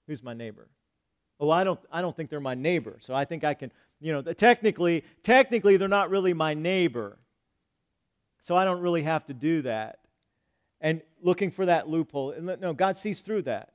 Who's 0.08 0.22
my 0.22 0.34
neighbor? 0.34 0.68
Well, 1.40 1.52
I 1.52 1.64
don't, 1.64 1.80
I 1.92 2.02
don't 2.02 2.16
think 2.16 2.30
they're 2.30 2.40
my 2.40 2.56
neighbor. 2.56 2.98
So 3.00 3.14
I 3.14 3.26
think 3.26 3.44
I 3.44 3.54
can, 3.54 3.72
you 4.00 4.14
know, 4.14 4.22
technically, 4.22 5.04
technically 5.24 5.78
they're 5.78 5.88
not 5.88 6.10
really 6.10 6.34
my 6.34 6.54
neighbor. 6.54 7.18
So 8.42 8.56
I 8.56 8.64
don't 8.64 8.82
really 8.82 9.04
have 9.04 9.26
to 9.26 9.34
do 9.34 9.62
that. 9.64 10.00
and 10.82 11.02
looking 11.22 11.52
for 11.52 11.66
that 11.66 11.90
loophole. 11.90 12.32
And 12.32 12.60
no, 12.62 12.74
God 12.74 12.98
sees 12.98 13.22
through 13.22 13.44
that. 13.44 13.72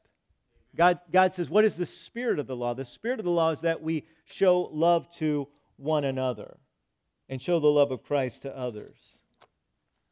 God, 0.76 1.00
God 1.10 1.34
says, 1.34 1.50
What 1.50 1.64
is 1.64 1.74
the 1.74 1.86
spirit 1.86 2.38
of 2.38 2.46
the 2.46 2.56
law? 2.56 2.74
The 2.74 2.84
spirit 2.84 3.18
of 3.18 3.24
the 3.24 3.30
law 3.30 3.50
is 3.50 3.62
that 3.62 3.82
we 3.82 4.04
show 4.24 4.68
love 4.72 5.10
to 5.16 5.48
one 5.76 6.04
another 6.04 6.58
and 7.28 7.42
show 7.42 7.58
the 7.58 7.66
love 7.66 7.90
of 7.90 8.02
Christ 8.04 8.42
to 8.42 8.56
others. 8.56 9.22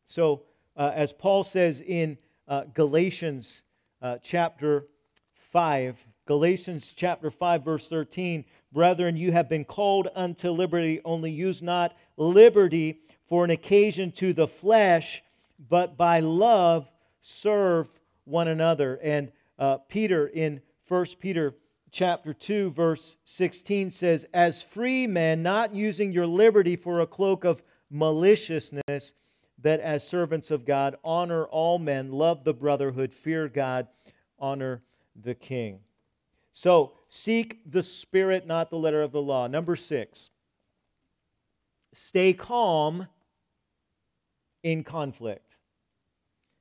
So, 0.05 0.43
uh, 0.77 0.93
as 0.95 1.13
Paul 1.13 1.45
says 1.45 1.81
in 1.81 2.19
uh, 2.47 2.65
Galatians 2.75 3.63
uh, 4.01 4.19
chapter 4.23 4.87
5, 5.35 6.07
Galatians 6.29 6.93
chapter 6.95 7.31
5, 7.31 7.65
verse 7.65 7.89
13, 7.89 8.45
Brethren, 8.71 9.17
you 9.17 9.33
have 9.33 9.49
been 9.49 9.65
called 9.65 10.09
unto 10.15 10.51
liberty, 10.51 11.01
only 11.03 11.31
use 11.31 11.63
not 11.63 11.97
liberty 12.19 13.01
for 13.31 13.45
an 13.47 13.51
occasion 13.51 14.13
to 14.13 14.35
the 14.35 14.47
flesh, 14.47 15.23
but 15.71 15.97
by 15.97 16.21
love 16.21 16.87
serve 17.23 17.89
one 18.25 18.47
another. 18.47 19.01
And 19.03 19.33
uh, 19.59 19.79
Peter 19.79 20.27
in 20.27 20.61
1 20.87 21.07
Peter 21.19 21.55
chapter 21.91 22.35
2 22.35 22.73
verse 22.73 23.17
16 23.25 23.91
says 23.91 24.27
as 24.35 24.63
free 24.63 25.07
men 25.07 25.43
not 25.43 25.75
using 25.75 26.13
your 26.13 26.27
liberty 26.27 26.77
for 26.77 27.01
a 27.01 27.07
cloak 27.07 27.45
of 27.45 27.63
maliciousness 27.91 29.15
but 29.61 29.81
as 29.81 30.07
servants 30.07 30.51
of 30.51 30.67
God 30.67 30.97
honor 31.03 31.47
all 31.47 31.79
men 31.79 32.13
love 32.13 32.45
the 32.45 32.53
brotherhood 32.53 33.15
fear 33.15 33.49
God 33.49 33.89
honor 34.39 34.83
the 35.17 35.35
king 35.35 35.81
so 36.53 36.93
seek 37.09 37.61
the 37.71 37.83
spirit 37.83 38.47
not 38.47 38.71
the 38.71 38.79
letter 38.79 39.03
of 39.03 39.13
the 39.13 39.23
law 39.23 39.47
number 39.47 39.77
6 39.77 40.31
stay 41.93 42.33
calm 42.33 43.07
in 44.63 44.83
conflict 44.83 45.57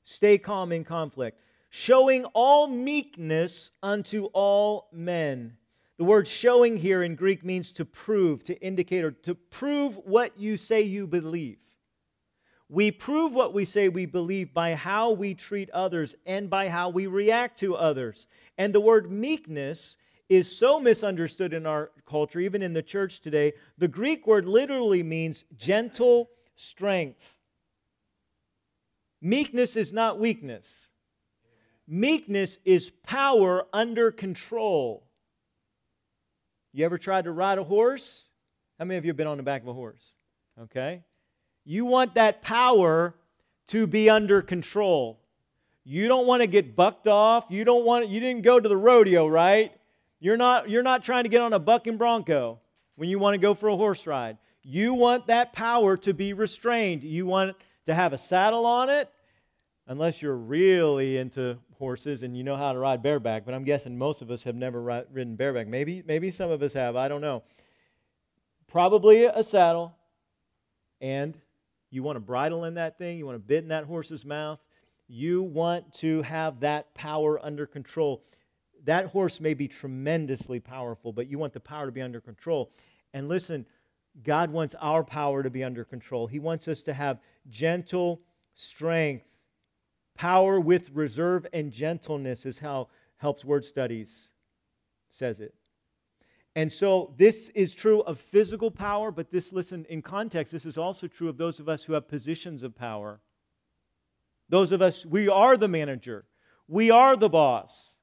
stay 0.03 0.37
calm 0.37 0.71
in 0.71 0.83
conflict 0.83 1.39
showing 1.69 2.25
all 2.33 2.67
meekness 2.67 3.71
unto 3.83 4.25
all 4.33 4.87
men. 4.91 5.57
The 5.97 6.03
word 6.03 6.27
showing 6.27 6.77
here 6.77 7.03
in 7.03 7.15
Greek 7.15 7.43
means 7.43 7.71
to 7.73 7.85
prove, 7.85 8.43
to 8.45 8.59
indicate, 8.61 9.03
or 9.03 9.11
to 9.11 9.35
prove 9.35 9.97
what 9.97 10.37
you 10.37 10.57
say 10.57 10.81
you 10.81 11.07
believe. 11.07 11.57
We 12.69 12.91
prove 12.91 13.33
what 13.33 13.53
we 13.53 13.63
say 13.63 13.89
we 13.89 14.05
believe 14.05 14.53
by 14.53 14.75
how 14.75 15.11
we 15.11 15.33
treat 15.33 15.69
others 15.69 16.15
and 16.25 16.49
by 16.49 16.67
how 16.67 16.89
we 16.89 17.07
react 17.07 17.59
to 17.59 17.75
others. 17.75 18.27
And 18.57 18.73
the 18.73 18.79
word 18.79 19.11
meekness 19.11 19.97
is 20.29 20.55
so 20.55 20.79
misunderstood 20.79 21.53
in 21.53 21.65
our 21.65 21.91
culture, 22.05 22.39
even 22.39 22.61
in 22.61 22.73
the 22.73 22.81
church 22.81 23.21
today. 23.21 23.53
The 23.77 23.87
Greek 23.87 24.27
word 24.27 24.45
literally 24.45 25.03
means 25.03 25.45
gentle 25.57 26.29
strength. 26.55 27.37
Meekness 29.21 29.75
is 29.75 29.93
not 29.93 30.19
weakness. 30.19 30.89
Meekness 31.87 32.59
is 32.65 32.89
power 33.03 33.65
under 33.71 34.11
control. 34.11 35.07
You 36.73 36.85
ever 36.85 36.97
tried 36.97 37.23
to 37.23 37.31
ride 37.31 37.57
a 37.57 37.63
horse? 37.63 38.29
How 38.77 38.85
many 38.85 38.97
of 38.97 39.05
you 39.05 39.09
have 39.09 39.17
been 39.17 39.27
on 39.27 39.37
the 39.37 39.43
back 39.43 39.61
of 39.61 39.69
a 39.69 39.73
horse? 39.73 40.13
Okay. 40.61 41.03
You 41.63 41.85
want 41.85 42.15
that 42.15 42.41
power 42.41 43.15
to 43.67 43.87
be 43.87 44.09
under 44.09 44.41
control. 44.41 45.19
You 45.89 46.09
don't 46.09 46.27
want 46.27 46.41
to 46.41 46.47
get 46.47 46.75
bucked 46.75 47.07
off. 47.07 47.45
You 47.47 47.63
don't 47.63 47.85
want 47.85 48.09
you 48.09 48.19
didn't 48.19 48.41
go 48.41 48.59
to 48.59 48.67
the 48.67 48.75
rodeo, 48.75 49.25
right? 49.25 49.71
You're 50.19 50.35
not 50.35 50.69
you're 50.69 50.83
not 50.83 51.01
trying 51.01 51.23
to 51.23 51.29
get 51.29 51.39
on 51.39 51.53
a 51.53 51.59
bucking 51.59 51.95
bronco 51.95 52.59
when 52.97 53.07
you 53.07 53.19
want 53.19 53.35
to 53.35 53.37
go 53.37 53.53
for 53.53 53.69
a 53.69 53.77
horse 53.77 54.05
ride. 54.05 54.37
You 54.63 54.93
want 54.93 55.27
that 55.27 55.53
power 55.53 55.95
to 55.95 56.13
be 56.13 56.33
restrained. 56.33 57.03
You 57.03 57.25
want 57.25 57.55
to 57.85 57.93
have 57.93 58.11
a 58.11 58.17
saddle 58.17 58.65
on 58.65 58.89
it 58.89 59.09
unless 59.87 60.21
you're 60.21 60.35
really 60.35 61.15
into 61.15 61.57
horses 61.77 62.21
and 62.21 62.35
you 62.35 62.43
know 62.43 62.57
how 62.57 62.73
to 62.73 62.79
ride 62.79 63.01
bareback, 63.01 63.45
but 63.45 63.53
I'm 63.53 63.63
guessing 63.63 63.97
most 63.97 64.21
of 64.21 64.29
us 64.29 64.43
have 64.43 64.55
never 64.55 65.05
ridden 65.09 65.37
bareback. 65.37 65.67
Maybe, 65.67 66.03
maybe 66.05 66.31
some 66.31 66.51
of 66.51 66.61
us 66.61 66.73
have, 66.73 66.97
I 66.97 67.07
don't 67.07 67.21
know. 67.21 67.43
Probably 68.67 69.23
a 69.23 69.41
saddle, 69.41 69.95
and 70.99 71.37
you 71.89 72.03
want 72.03 72.17
a 72.17 72.19
bridle 72.19 72.65
in 72.65 72.73
that 72.73 72.97
thing, 72.97 73.17
you 73.17 73.25
want 73.25 73.37
a 73.37 73.39
bit 73.39 73.63
in 73.63 73.69
that 73.69 73.85
horse's 73.85 74.25
mouth. 74.25 74.59
You 75.07 75.43
want 75.43 75.93
to 75.95 76.21
have 76.23 76.59
that 76.61 76.93
power 76.93 77.43
under 77.43 77.65
control. 77.65 78.23
That 78.83 79.07
horse 79.07 79.39
may 79.39 79.53
be 79.53 79.67
tremendously 79.67 80.59
powerful, 80.59 81.13
but 81.13 81.27
you 81.27 81.37
want 81.37 81.53
the 81.53 81.59
power 81.59 81.85
to 81.85 81.91
be 81.91 82.01
under 82.01 82.21
control. 82.21 82.71
And 83.13 83.27
listen, 83.27 83.65
God 84.23 84.51
wants 84.51 84.75
our 84.79 85.03
power 85.03 85.43
to 85.43 85.49
be 85.49 85.63
under 85.63 85.83
control. 85.85 86.27
He 86.27 86.39
wants 86.39 86.67
us 86.67 86.81
to 86.83 86.93
have 86.93 87.19
gentle 87.49 88.21
strength 88.55 89.27
Power 90.17 90.59
with 90.59 90.89
reserve 90.91 91.45
and 91.53 91.71
gentleness 91.71 92.45
is 92.45 92.57
how 92.57 92.89
Helps 93.17 93.45
Word 93.45 93.63
Studies 93.63 94.31
says 95.11 95.39
it. 95.39 95.53
And 96.55 96.71
so 96.71 97.13
this 97.17 97.49
is 97.49 97.75
true 97.75 98.01
of 98.01 98.19
physical 98.19 98.71
power, 98.71 99.11
but 99.11 99.29
this, 99.29 99.53
listen, 99.53 99.85
in 99.89 100.01
context, 100.01 100.51
this 100.51 100.65
is 100.65 100.75
also 100.75 101.07
true 101.07 101.29
of 101.29 101.37
those 101.37 101.59
of 101.59 101.69
us 101.69 101.83
who 101.83 101.93
have 101.93 102.07
positions 102.07 102.63
of 102.63 102.75
power. 102.75 103.21
Those 104.49 104.71
of 104.71 104.81
us, 104.81 105.05
we 105.05 105.27
are 105.27 105.57
the 105.57 105.67
manager, 105.67 106.25
we 106.67 106.89
are 106.91 107.15
the 107.15 107.29
boss, 107.29 107.95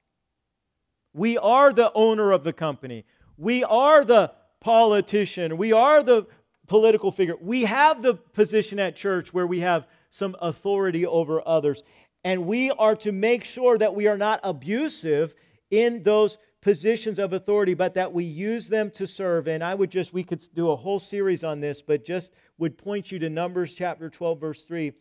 we 1.13 1.39
are 1.39 1.73
the 1.73 1.93
owner 1.95 2.33
of 2.33 2.45
the 2.45 2.53
company, 2.53 3.05
we 3.37 3.65
are 3.65 4.05
the 4.05 4.33
politician, 4.61 5.57
we 5.57 5.73
are 5.73 6.03
the 6.03 6.27
political 6.67 7.13
figure. 7.13 7.37
We 7.41 7.63
have 7.65 8.03
the 8.03 8.15
position 8.15 8.79
at 8.79 8.97
church 8.97 9.33
where 9.33 9.47
we 9.47 9.61
have 9.61 9.87
some 10.11 10.37
authority 10.41 11.07
over 11.07 11.47
others. 11.47 11.83
And 12.23 12.47
we 12.47 12.71
are 12.71 12.97
to 12.97 13.13
make 13.13 13.45
sure 13.45 13.77
that 13.79 13.95
we 13.95 14.07
are 14.07 14.17
not 14.17 14.41
abusive 14.43 15.35
in 15.71 16.03
those 16.03 16.39
positions 16.63 17.19
of 17.19 17.35
authority, 17.35 17.75
but 17.75 17.95
that 17.95 18.13
we 18.13 18.25
use 18.25 18.69
them 18.69 18.91
to 18.93 19.07
serve. 19.07 19.47
And 19.47 19.63
I 19.63 19.75
would 19.75 19.91
just, 19.91 20.15
we 20.15 20.25
could 20.25 20.43
do 20.55 20.71
a 20.71 20.77
whole 20.77 20.99
series 20.99 21.45
on 21.45 21.61
this, 21.61 21.83
but 21.83 22.05
just 22.05 22.33
would 22.57 22.79
point 22.79 23.13
you 23.13 23.19
to 23.19 23.29
Numbers 23.29 23.75
chapter 23.75 24.09
12, 24.09 24.41
verse 24.41 24.63
3, 24.63 24.93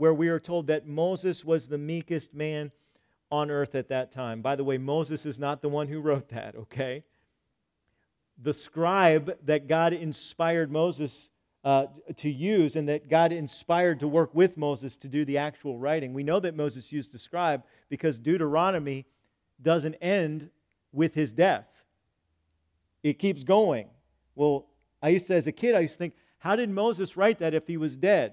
where 0.00 0.14
we 0.14 0.28
are 0.28 0.40
told 0.40 0.66
that 0.68 0.86
Moses 0.86 1.44
was 1.44 1.68
the 1.68 1.76
meekest 1.76 2.32
man 2.32 2.72
on 3.30 3.50
earth 3.50 3.74
at 3.74 3.90
that 3.90 4.10
time. 4.10 4.40
By 4.40 4.56
the 4.56 4.64
way, 4.64 4.78
Moses 4.78 5.26
is 5.26 5.38
not 5.38 5.60
the 5.60 5.68
one 5.68 5.88
who 5.88 6.00
wrote 6.00 6.30
that, 6.30 6.56
okay? 6.56 7.04
The 8.42 8.54
scribe 8.54 9.36
that 9.44 9.68
God 9.68 9.92
inspired 9.92 10.72
Moses 10.72 11.28
uh, 11.64 11.88
to 12.16 12.30
use 12.30 12.76
and 12.76 12.88
that 12.88 13.10
God 13.10 13.30
inspired 13.30 14.00
to 14.00 14.08
work 14.08 14.34
with 14.34 14.56
Moses 14.56 14.96
to 14.96 15.06
do 15.06 15.26
the 15.26 15.36
actual 15.36 15.76
writing. 15.76 16.14
We 16.14 16.22
know 16.22 16.40
that 16.40 16.56
Moses 16.56 16.90
used 16.90 17.14
a 17.14 17.18
scribe 17.18 17.62
because 17.90 18.18
Deuteronomy 18.18 19.04
doesn't 19.60 19.96
end 19.96 20.48
with 20.92 21.14
his 21.14 21.30
death, 21.34 21.84
it 23.02 23.18
keeps 23.18 23.44
going. 23.44 23.90
Well, 24.34 24.66
I 25.02 25.10
used 25.10 25.26
to, 25.26 25.34
as 25.34 25.46
a 25.46 25.52
kid, 25.52 25.74
I 25.74 25.80
used 25.80 25.94
to 25.94 25.98
think, 25.98 26.14
how 26.38 26.56
did 26.56 26.70
Moses 26.70 27.18
write 27.18 27.40
that 27.40 27.52
if 27.52 27.66
he 27.66 27.76
was 27.76 27.98
dead? 27.98 28.32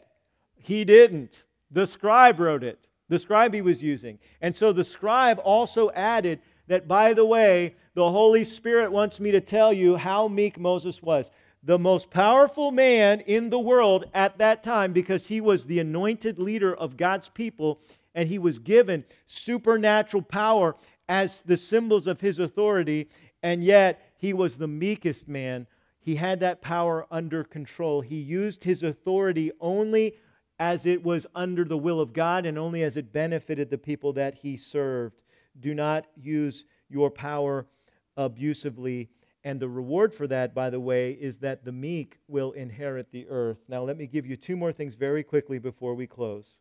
He 0.55 0.86
didn't. 0.86 1.43
The 1.72 1.86
scribe 1.86 2.39
wrote 2.39 2.63
it, 2.63 2.88
the 3.09 3.20
scribe 3.20 3.53
he 3.53 3.61
was 3.61 3.84
using. 3.84 4.20
And 4.41 4.55
so 4.55 4.72
the 4.72 4.84
scribe 4.84 5.39
also 5.43 5.91
added 5.91 6.39
that, 6.68 6.88
by 6.88 7.13
the 7.13 7.26
way, 7.26 7.76
the 7.93 8.11
Holy 8.11 8.43
Spirit 8.43 8.91
wants 8.91 9.20
me 9.20 9.32
to 9.32 9.41
tell 9.41 9.74
you 9.74 9.95
how 9.95 10.28
meek 10.28 10.59
Moses 10.59 11.01
was 11.01 11.32
the 11.63 11.78
most 11.78 12.09
powerful 12.09 12.72
man 12.72 13.20
in 13.22 13.49
the 13.49 13.59
world 13.59 14.05
at 14.13 14.38
that 14.38 14.63
time 14.63 14.93
because 14.93 15.28
he 15.28 15.41
was 15.41 15.65
the 15.65 15.80
anointed 15.80 16.39
leader 16.39 16.74
of 16.74 16.95
God's 16.95 17.30
people 17.30 17.82
and 18.15 18.30
he 18.30 18.39
was 18.39 18.57
given 18.57 19.03
supernatural 19.28 20.24
power 20.24 20.76
as 21.09 21.41
the 21.41 21.57
symbols 21.57 22.07
of 22.07 22.20
his 22.20 22.39
authority, 22.39 23.07
and 23.43 23.63
yet 23.63 24.11
he 24.18 24.34
was 24.34 24.57
the 24.57 24.68
meekest 24.68 25.28
man. 25.28 25.68
He 25.99 26.15
had 26.15 26.39
that 26.39 26.61
power 26.61 27.05
under 27.11 27.43
control. 27.43 28.01
He 28.01 28.15
used 28.15 28.63
his 28.63 28.82
authority 28.82 29.51
only 29.59 30.15
as 30.60 30.86
it 30.86 31.03
was 31.03 31.28
under 31.36 31.64
the 31.64 31.78
will 31.78 31.99
of 31.99 32.14
God 32.14 32.45
and 32.45 32.58
only 32.58 32.84
as 32.84 32.97
it 32.97 33.14
benefited 33.14 33.70
the 33.70 33.78
people 33.78 34.14
that 34.14 34.36
he 34.36 34.58
served. 34.58 35.22
Do 35.60 35.74
not 35.74 36.08
use 36.16 36.66
your 36.89 37.10
power 37.12 37.68
abusively 38.16 39.10
and 39.43 39.62
the 39.62 39.70
reward 39.70 40.14
for 40.14 40.28
that, 40.28 40.53
by 40.53 40.70
the 40.70 40.80
way, 40.80 41.12
is 41.12 41.38
that 41.38 41.64
the 41.64 41.72
meek 41.72 42.20
will 42.28 42.51
inherit 42.51 43.12
the 43.12 43.28
earth. 43.30 43.60
Now, 43.70 43.82
let 43.82 43.97
me 43.97 44.05
give 44.05 44.26
you 44.26 44.36
two 44.36 44.58
more 44.58 44.74
things 44.74 44.95
very 44.95 45.24
quickly 45.24 45.58
before 45.58 45.95
we 45.95 46.05
close. 46.05 46.60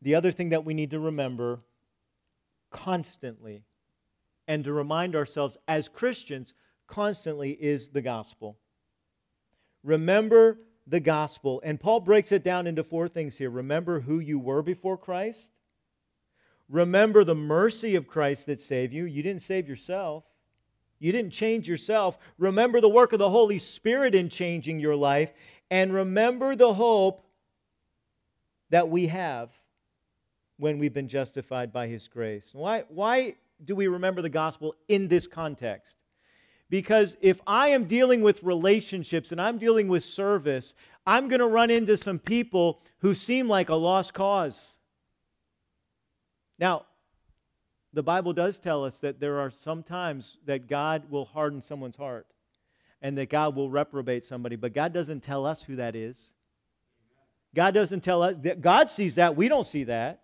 The 0.00 0.14
other 0.14 0.30
thing 0.30 0.50
that 0.50 0.64
we 0.64 0.72
need 0.72 0.92
to 0.92 1.00
remember 1.00 1.62
constantly 2.70 3.64
and 4.46 4.62
to 4.62 4.72
remind 4.72 5.16
ourselves 5.16 5.56
as 5.66 5.88
Christians 5.88 6.54
constantly 6.86 7.50
is 7.50 7.88
the 7.88 8.02
gospel. 8.02 8.58
Remember 9.82 10.58
the 10.86 11.00
gospel. 11.00 11.60
And 11.64 11.80
Paul 11.80 12.00
breaks 12.00 12.32
it 12.32 12.42
down 12.42 12.66
into 12.66 12.82
four 12.82 13.08
things 13.08 13.38
here. 13.38 13.50
Remember 13.50 14.00
who 14.00 14.18
you 14.18 14.38
were 14.38 14.62
before 14.62 14.96
Christ. 14.96 15.50
Remember 16.68 17.24
the 17.24 17.34
mercy 17.34 17.94
of 17.94 18.06
Christ 18.06 18.46
that 18.46 18.60
saved 18.60 18.92
you. 18.92 19.04
You 19.04 19.22
didn't 19.22 19.42
save 19.42 19.68
yourself. 19.68 20.24
You 20.98 21.12
didn't 21.12 21.32
change 21.32 21.68
yourself. 21.68 22.16
Remember 22.38 22.80
the 22.80 22.88
work 22.88 23.12
of 23.12 23.18
the 23.18 23.30
Holy 23.30 23.58
Spirit 23.58 24.14
in 24.14 24.28
changing 24.28 24.80
your 24.80 24.96
life. 24.96 25.32
And 25.70 25.92
remember 25.92 26.54
the 26.54 26.74
hope 26.74 27.24
that 28.70 28.88
we 28.88 29.08
have 29.08 29.50
when 30.56 30.78
we've 30.78 30.94
been 30.94 31.08
justified 31.08 31.72
by 31.72 31.88
His 31.88 32.08
grace. 32.08 32.50
Why, 32.52 32.84
why 32.88 33.34
do 33.64 33.74
we 33.74 33.86
remember 33.86 34.22
the 34.22 34.28
gospel 34.28 34.74
in 34.88 35.08
this 35.08 35.26
context? 35.26 35.96
Because 36.72 37.18
if 37.20 37.38
I 37.46 37.68
am 37.68 37.84
dealing 37.84 38.22
with 38.22 38.42
relationships 38.42 39.30
and 39.30 39.38
I'm 39.38 39.58
dealing 39.58 39.88
with 39.88 40.02
service, 40.02 40.72
I'm 41.06 41.28
going 41.28 41.40
to 41.40 41.46
run 41.46 41.70
into 41.70 41.98
some 41.98 42.18
people 42.18 42.80
who 43.00 43.14
seem 43.14 43.46
like 43.46 43.68
a 43.68 43.74
lost 43.74 44.14
cause. 44.14 44.78
Now, 46.58 46.86
the 47.92 48.02
Bible 48.02 48.32
does 48.32 48.58
tell 48.58 48.86
us 48.86 49.00
that 49.00 49.20
there 49.20 49.38
are 49.38 49.50
some 49.50 49.82
times 49.82 50.38
that 50.46 50.66
God 50.66 51.10
will 51.10 51.26
harden 51.26 51.60
someone's 51.60 51.96
heart 51.96 52.26
and 53.02 53.18
that 53.18 53.28
God 53.28 53.54
will 53.54 53.68
reprobate 53.68 54.24
somebody, 54.24 54.56
but 54.56 54.72
God 54.72 54.94
doesn't 54.94 55.22
tell 55.22 55.44
us 55.44 55.62
who 55.62 55.76
that 55.76 55.94
is. 55.94 56.32
God 57.54 57.74
doesn't 57.74 58.00
tell 58.00 58.22
us 58.22 58.36
that 58.44 58.62
God 58.62 58.88
sees 58.88 59.16
that, 59.16 59.36
we 59.36 59.46
don't 59.46 59.66
see 59.66 59.84
that. 59.84 60.21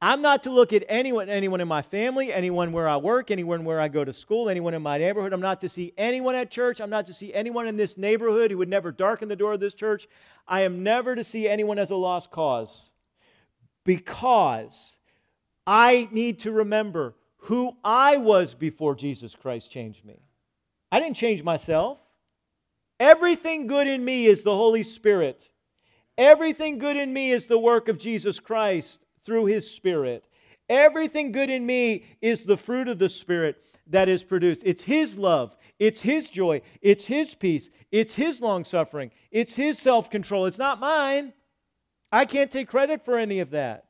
I'm 0.00 0.20
not 0.20 0.42
to 0.42 0.50
look 0.50 0.74
at 0.74 0.84
anyone, 0.88 1.30
anyone 1.30 1.62
in 1.62 1.68
my 1.68 1.80
family, 1.80 2.30
anyone 2.30 2.72
where 2.72 2.86
I 2.86 2.98
work, 2.98 3.30
anyone 3.30 3.64
where 3.64 3.80
I 3.80 3.88
go 3.88 4.04
to 4.04 4.12
school, 4.12 4.50
anyone 4.50 4.74
in 4.74 4.82
my 4.82 4.98
neighborhood. 4.98 5.32
I'm 5.32 5.40
not 5.40 5.62
to 5.62 5.70
see 5.70 5.94
anyone 5.96 6.34
at 6.34 6.50
church. 6.50 6.82
I'm 6.82 6.90
not 6.90 7.06
to 7.06 7.14
see 7.14 7.32
anyone 7.32 7.66
in 7.66 7.78
this 7.78 7.96
neighborhood 7.96 8.50
who 8.50 8.58
would 8.58 8.68
never 8.68 8.92
darken 8.92 9.28
the 9.28 9.36
door 9.36 9.54
of 9.54 9.60
this 9.60 9.72
church. 9.72 10.06
I 10.46 10.62
am 10.62 10.82
never 10.82 11.14
to 11.16 11.24
see 11.24 11.48
anyone 11.48 11.78
as 11.78 11.90
a 11.90 11.96
lost 11.96 12.30
cause 12.30 12.90
because 13.84 14.96
I 15.66 16.08
need 16.10 16.40
to 16.40 16.52
remember 16.52 17.14
who 17.38 17.74
I 17.82 18.18
was 18.18 18.52
before 18.52 18.94
Jesus 18.94 19.34
Christ 19.34 19.70
changed 19.70 20.04
me. 20.04 20.20
I 20.92 21.00
didn't 21.00 21.16
change 21.16 21.42
myself. 21.42 21.98
Everything 23.00 23.66
good 23.66 23.86
in 23.86 24.04
me 24.04 24.26
is 24.26 24.42
the 24.42 24.54
Holy 24.54 24.82
Spirit. 24.82 25.48
Everything 26.18 26.76
good 26.76 26.98
in 26.98 27.12
me 27.14 27.30
is 27.30 27.46
the 27.46 27.58
work 27.58 27.88
of 27.88 27.98
Jesus 27.98 28.38
Christ 28.38 29.05
through 29.26 29.46
his 29.46 29.70
Spirit. 29.70 30.24
Everything 30.68 31.32
good 31.32 31.50
in 31.50 31.66
me 31.66 32.04
is 32.22 32.44
the 32.44 32.56
fruit 32.56 32.88
of 32.88 32.98
the 32.98 33.08
Spirit 33.08 33.62
that 33.88 34.08
is 34.08 34.24
produced. 34.24 34.62
It's 34.64 34.84
his 34.84 35.18
love, 35.18 35.56
it's 35.78 36.00
his 36.00 36.30
joy, 36.30 36.62
it's 36.80 37.06
his 37.06 37.34
peace, 37.34 37.68
it's 37.92 38.14
his 38.14 38.40
long 38.40 38.64
suffering, 38.64 39.10
it's 39.30 39.54
his 39.54 39.78
self 39.78 40.08
control. 40.08 40.46
It's 40.46 40.58
not 40.58 40.80
mine. 40.80 41.32
I 42.10 42.24
can't 42.24 42.50
take 42.50 42.68
credit 42.68 43.04
for 43.04 43.18
any 43.18 43.40
of 43.40 43.50
that. 43.50 43.82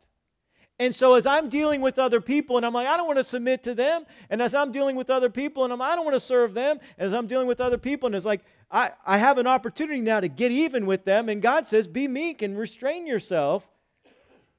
And 0.79 0.95
so, 0.95 1.15
as 1.15 1.25
I'm 1.25 1.49
dealing 1.49 1.81
with 1.81 1.99
other 1.99 2.21
people, 2.21 2.59
and 2.59 2.67
I'm 2.67 2.75
like, 2.75 2.87
I 2.87 2.99
don't 2.99 3.07
want 3.07 3.19
to 3.19 3.25
submit 3.25 3.63
to 3.63 3.75
them. 3.75 4.05
And 4.29 4.43
as 4.43 4.55
I'm 4.55 4.73
dealing 4.73 4.95
with 4.95 5.09
other 5.09 5.31
people, 5.31 5.65
and 5.65 5.73
I'm, 5.73 5.81
I 5.81 5.97
don't 5.97 6.05
want 6.05 6.17
to 6.17 6.21
serve 6.21 6.53
them. 6.53 6.81
As 6.99 7.15
I'm 7.15 7.27
dealing 7.27 7.47
with 7.47 7.63
other 7.63 7.79
people, 7.79 8.09
and 8.09 8.15
it's 8.15 8.27
like, 8.27 8.45
I, 8.71 8.93
I 9.07 9.17
have 9.17 9.39
an 9.39 9.47
opportunity 9.47 10.01
now 10.01 10.21
to 10.21 10.29
get 10.29 10.51
even 10.51 10.85
with 10.85 11.05
them. 11.05 11.31
And 11.31 11.41
God 11.41 11.67
says, 11.67 11.87
be 11.87 12.09
meek 12.09 12.43
and 12.43 12.59
restrain 12.59 13.07
yourself. 13.07 13.67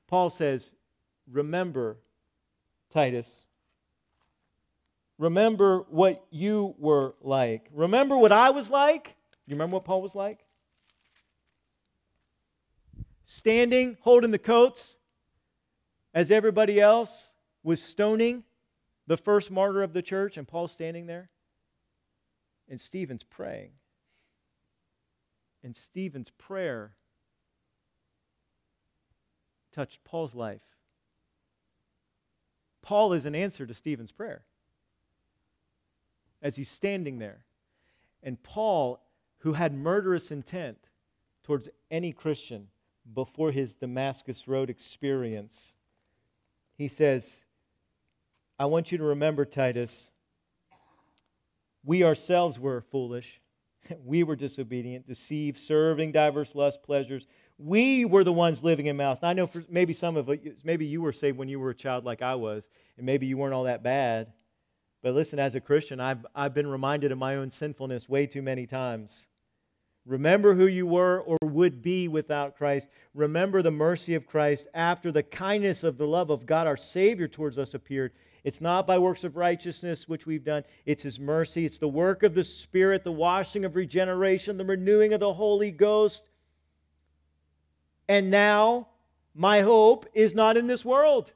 Paul 0.08 0.30
says, 0.30 0.72
remember, 1.30 1.98
Titus. 2.92 3.48
Remember 5.18 5.86
what 5.90 6.26
you 6.30 6.76
were 6.78 7.16
like. 7.22 7.68
Remember 7.74 8.18
what 8.18 8.32
I 8.32 8.52
was 8.52 8.70
like. 8.70 9.16
You 9.46 9.56
remember 9.56 9.76
what 9.76 9.86
Paul 9.86 10.02
was 10.02 10.16
like? 10.16 10.46
Standing, 13.24 13.98
holding 14.02 14.32
the 14.32 14.40
coats 14.40 14.98
as 16.14 16.32
everybody 16.32 16.80
else 16.80 17.34
was 17.64 17.82
stoning 17.82 18.44
the 19.08 19.18
first 19.18 19.52
martyr 19.52 19.84
of 19.84 19.94
the 19.94 20.02
church, 20.02 20.38
and 20.38 20.48
Paul's 20.48 20.72
standing 20.72 21.08
there, 21.08 21.30
and 22.70 22.80
Stephen's 22.80 23.24
praying. 23.24 23.72
And 25.64 25.76
Stephen's 25.76 26.30
prayer 26.30 26.94
touched 29.78 30.04
Paul's 30.04 30.34
life. 30.34 30.64
Paul 32.82 33.14
is 33.14 33.26
an 33.26 33.36
answer 33.36 33.68
to 33.68 33.76
Stephen's 33.76 34.12
prayer 34.12 34.42
as 36.42 36.56
he's 36.56 36.70
standing 36.70 37.20
there. 37.20 37.46
And 38.24 38.42
Paul, 38.42 39.00
who 39.40 39.54
had 39.54 39.76
murderous 39.76 40.32
intent 40.32 40.80
towards 41.44 41.70
any 41.92 42.12
Christian 42.12 42.70
before 43.14 43.52
his 43.52 43.76
Damascus 43.76 44.48
Road 44.48 44.72
experience, 44.72 45.76
he 46.76 46.88
says, 46.88 47.46
I 48.58 48.66
want 48.66 48.92
you 48.92 48.98
to 48.98 49.04
remember, 49.04 49.46
Titus, 49.46 50.10
we 51.86 52.04
ourselves 52.04 52.60
were 52.60 52.82
foolish. 52.82 53.42
We 54.04 54.24
were 54.24 54.36
disobedient, 54.36 55.08
deceived, 55.08 55.58
serving 55.58 56.12
diverse 56.12 56.56
lust 56.56 56.84
pleasures. 56.84 57.26
We 57.58 58.06
were 58.06 58.24
the 58.24 58.34
ones 58.34 58.64
living 58.64 58.86
in 58.86 58.98
malice. 58.98 59.20
I 59.24 59.34
know 59.34 59.48
for 59.48 59.64
maybe 59.70 59.94
some 59.94 60.16
of 60.16 60.28
you, 60.30 60.54
maybe 60.64 60.86
you 60.86 61.02
were 61.02 61.14
saved 61.14 61.38
when 61.38 61.50
you 61.50 61.60
were 61.60 61.72
a 61.72 61.76
child 61.76 62.06
like 62.06 62.22
I 62.22 62.36
was, 62.36 62.70
and 62.98 63.06
maybe 63.06 63.26
you 63.26 63.38
weren't 63.38 63.54
all 63.54 63.64
that 63.64 63.84
bad. 63.84 64.34
But 65.02 65.14
listen, 65.14 65.40
as 65.40 65.56
a 65.56 65.62
Christian, 65.62 66.00
I've, 66.00 66.26
I've 66.36 66.54
been 66.54 66.68
reminded 66.68 67.12
of 67.12 67.18
my 67.18 67.36
own 67.36 67.50
sinfulness 67.50 68.10
way 68.10 68.28
too 68.28 68.42
many 68.42 68.68
times. 68.68 69.28
Remember 70.06 70.54
who 70.54 70.68
you 70.68 70.88
were 70.88 71.22
or 71.22 71.38
would 71.42 71.82
be 71.82 72.08
without 72.08 72.56
Christ. 72.56 72.88
Remember 73.14 73.62
the 73.62 73.72
mercy 73.72 74.16
of 74.16 74.26
Christ 74.26 74.68
after 74.74 75.12
the 75.12 75.24
kindness 75.24 75.84
of 75.84 75.98
the 75.98 76.08
love 76.08 76.30
of 76.30 76.46
God, 76.46 76.66
our 76.66 76.78
Savior, 76.78 77.28
towards 77.28 77.58
us 77.58 77.74
appeared. 77.74 78.14
It's 78.44 78.62
not 78.62 78.88
by 78.88 78.98
works 78.98 79.26
of 79.26 79.36
righteousness 79.36 80.08
which 80.08 80.26
we've 80.26 80.46
done, 80.46 80.64
it's 80.86 81.04
His 81.04 81.20
mercy. 81.20 81.66
It's 81.66 81.78
the 81.78 81.90
work 81.90 82.24
of 82.24 82.36
the 82.36 82.44
Spirit, 82.44 83.04
the 83.04 83.12
washing 83.12 83.66
of 83.66 83.76
regeneration, 83.76 84.58
the 84.58 84.64
renewing 84.64 85.12
of 85.12 85.20
the 85.20 85.34
Holy 85.34 85.72
Ghost. 85.72 86.30
And 88.08 88.32
now, 88.32 88.88
my 89.36 89.62
hope 89.62 90.06
is 90.14 90.34
not 90.34 90.58
in 90.58 90.68
this 90.68 90.86
world. 90.86 91.34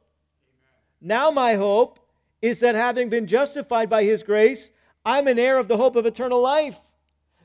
Now, 1.02 1.32
my 1.32 1.56
hope 1.56 2.00
is 2.42 2.60
that 2.62 2.76
having 2.76 3.10
been 3.10 3.28
justified 3.28 3.90
by 3.90 4.04
His 4.04 4.24
grace, 4.24 4.72
I'm 5.06 5.28
an 5.28 5.40
heir 5.40 5.58
of 5.58 5.68
the 5.68 5.78
hope 5.78 5.96
of 5.96 6.06
eternal 6.06 6.42
life. 6.42 6.80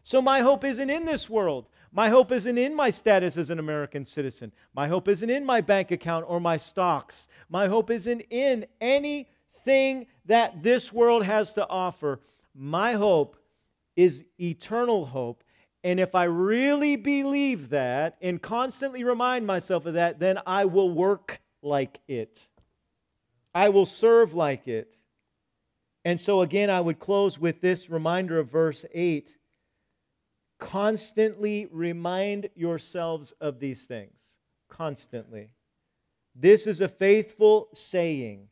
So 0.02 0.22
my 0.22 0.40
hope 0.40 0.64
isn't 0.64 0.90
in 0.90 1.04
this 1.04 1.28
world. 1.28 1.66
My 1.92 2.10
hope 2.10 2.30
isn't 2.30 2.58
in 2.58 2.74
my 2.74 2.90
status 2.90 3.36
as 3.36 3.50
an 3.50 3.58
American 3.58 4.04
citizen. 4.04 4.52
My 4.74 4.86
hope 4.86 5.08
isn't 5.08 5.30
in 5.30 5.44
my 5.44 5.60
bank 5.60 5.90
account 5.90 6.26
or 6.28 6.40
my 6.40 6.58
stocks. 6.58 7.26
My 7.48 7.66
hope 7.68 7.90
isn't 7.90 8.22
in 8.30 8.66
anything 8.80 10.06
that 10.26 10.62
this 10.62 10.92
world 10.92 11.24
has 11.24 11.54
to 11.54 11.66
offer. 11.68 12.20
My 12.54 12.92
hope 12.92 13.36
is 13.96 14.24
eternal 14.38 15.06
hope. 15.06 15.42
And 15.87 16.01
if 16.01 16.16
I 16.16 16.24
really 16.24 16.97
believe 16.97 17.68
that 17.68 18.16
and 18.20 18.43
constantly 18.43 19.05
remind 19.05 19.47
myself 19.47 19.87
of 19.87 19.95
that, 19.95 20.18
then 20.18 20.37
I 20.45 20.64
will 20.64 20.91
work 20.91 21.41
like 21.62 22.01
it. 22.09 22.49
I 23.55 23.68
will 23.68 23.87
serve 23.87 24.34
like 24.34 24.66
it. 24.66 24.97
And 26.05 26.20
so, 26.20 26.41
again, 26.41 26.70
I 26.70 26.80
would 26.80 26.99
close 26.99 27.39
with 27.39 27.61
this 27.61 27.89
reminder 27.89 28.41
of 28.41 28.51
verse 28.51 28.84
8 28.93 29.37
Constantly 30.59 31.68
remind 31.70 32.49
yourselves 32.57 33.32
of 33.41 33.61
these 33.61 33.84
things. 33.84 34.18
Constantly. 34.68 35.51
This 36.34 36.66
is 36.66 36.80
a 36.80 36.89
faithful 36.89 37.68
saying, 37.74 38.49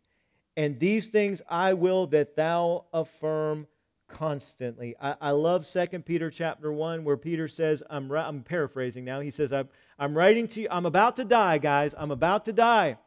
and 0.57 0.79
these 0.79 1.09
things 1.09 1.43
I 1.49 1.75
will 1.75 2.07
that 2.09 2.37
thou 2.37 2.85
affirm 2.93 3.67
constantly. 4.09 4.95
I, 5.01 5.17
I 5.21 5.31
love 5.31 5.67
2 5.67 5.87
Peter 6.01 6.31
chapter 6.31 6.73
1, 6.73 7.05
where 7.05 7.17
Peter 7.17 7.49
says, 7.49 7.83
I'm, 7.91 8.11
I'm 8.13 8.43
paraphrasing 8.43 9.05
now. 9.05 9.21
He 9.21 9.31
says, 9.31 9.53
I'm, 9.53 9.69
I'm 9.99 10.17
writing 10.17 10.49
to 10.49 10.63
you, 10.63 10.69
I'm 10.71 10.87
about 10.87 11.17
to 11.17 11.25
die, 11.25 11.59
guys. 11.59 11.95
I'm 11.97 12.11
about 12.11 12.45
to 12.47 12.53
die. 12.53 12.99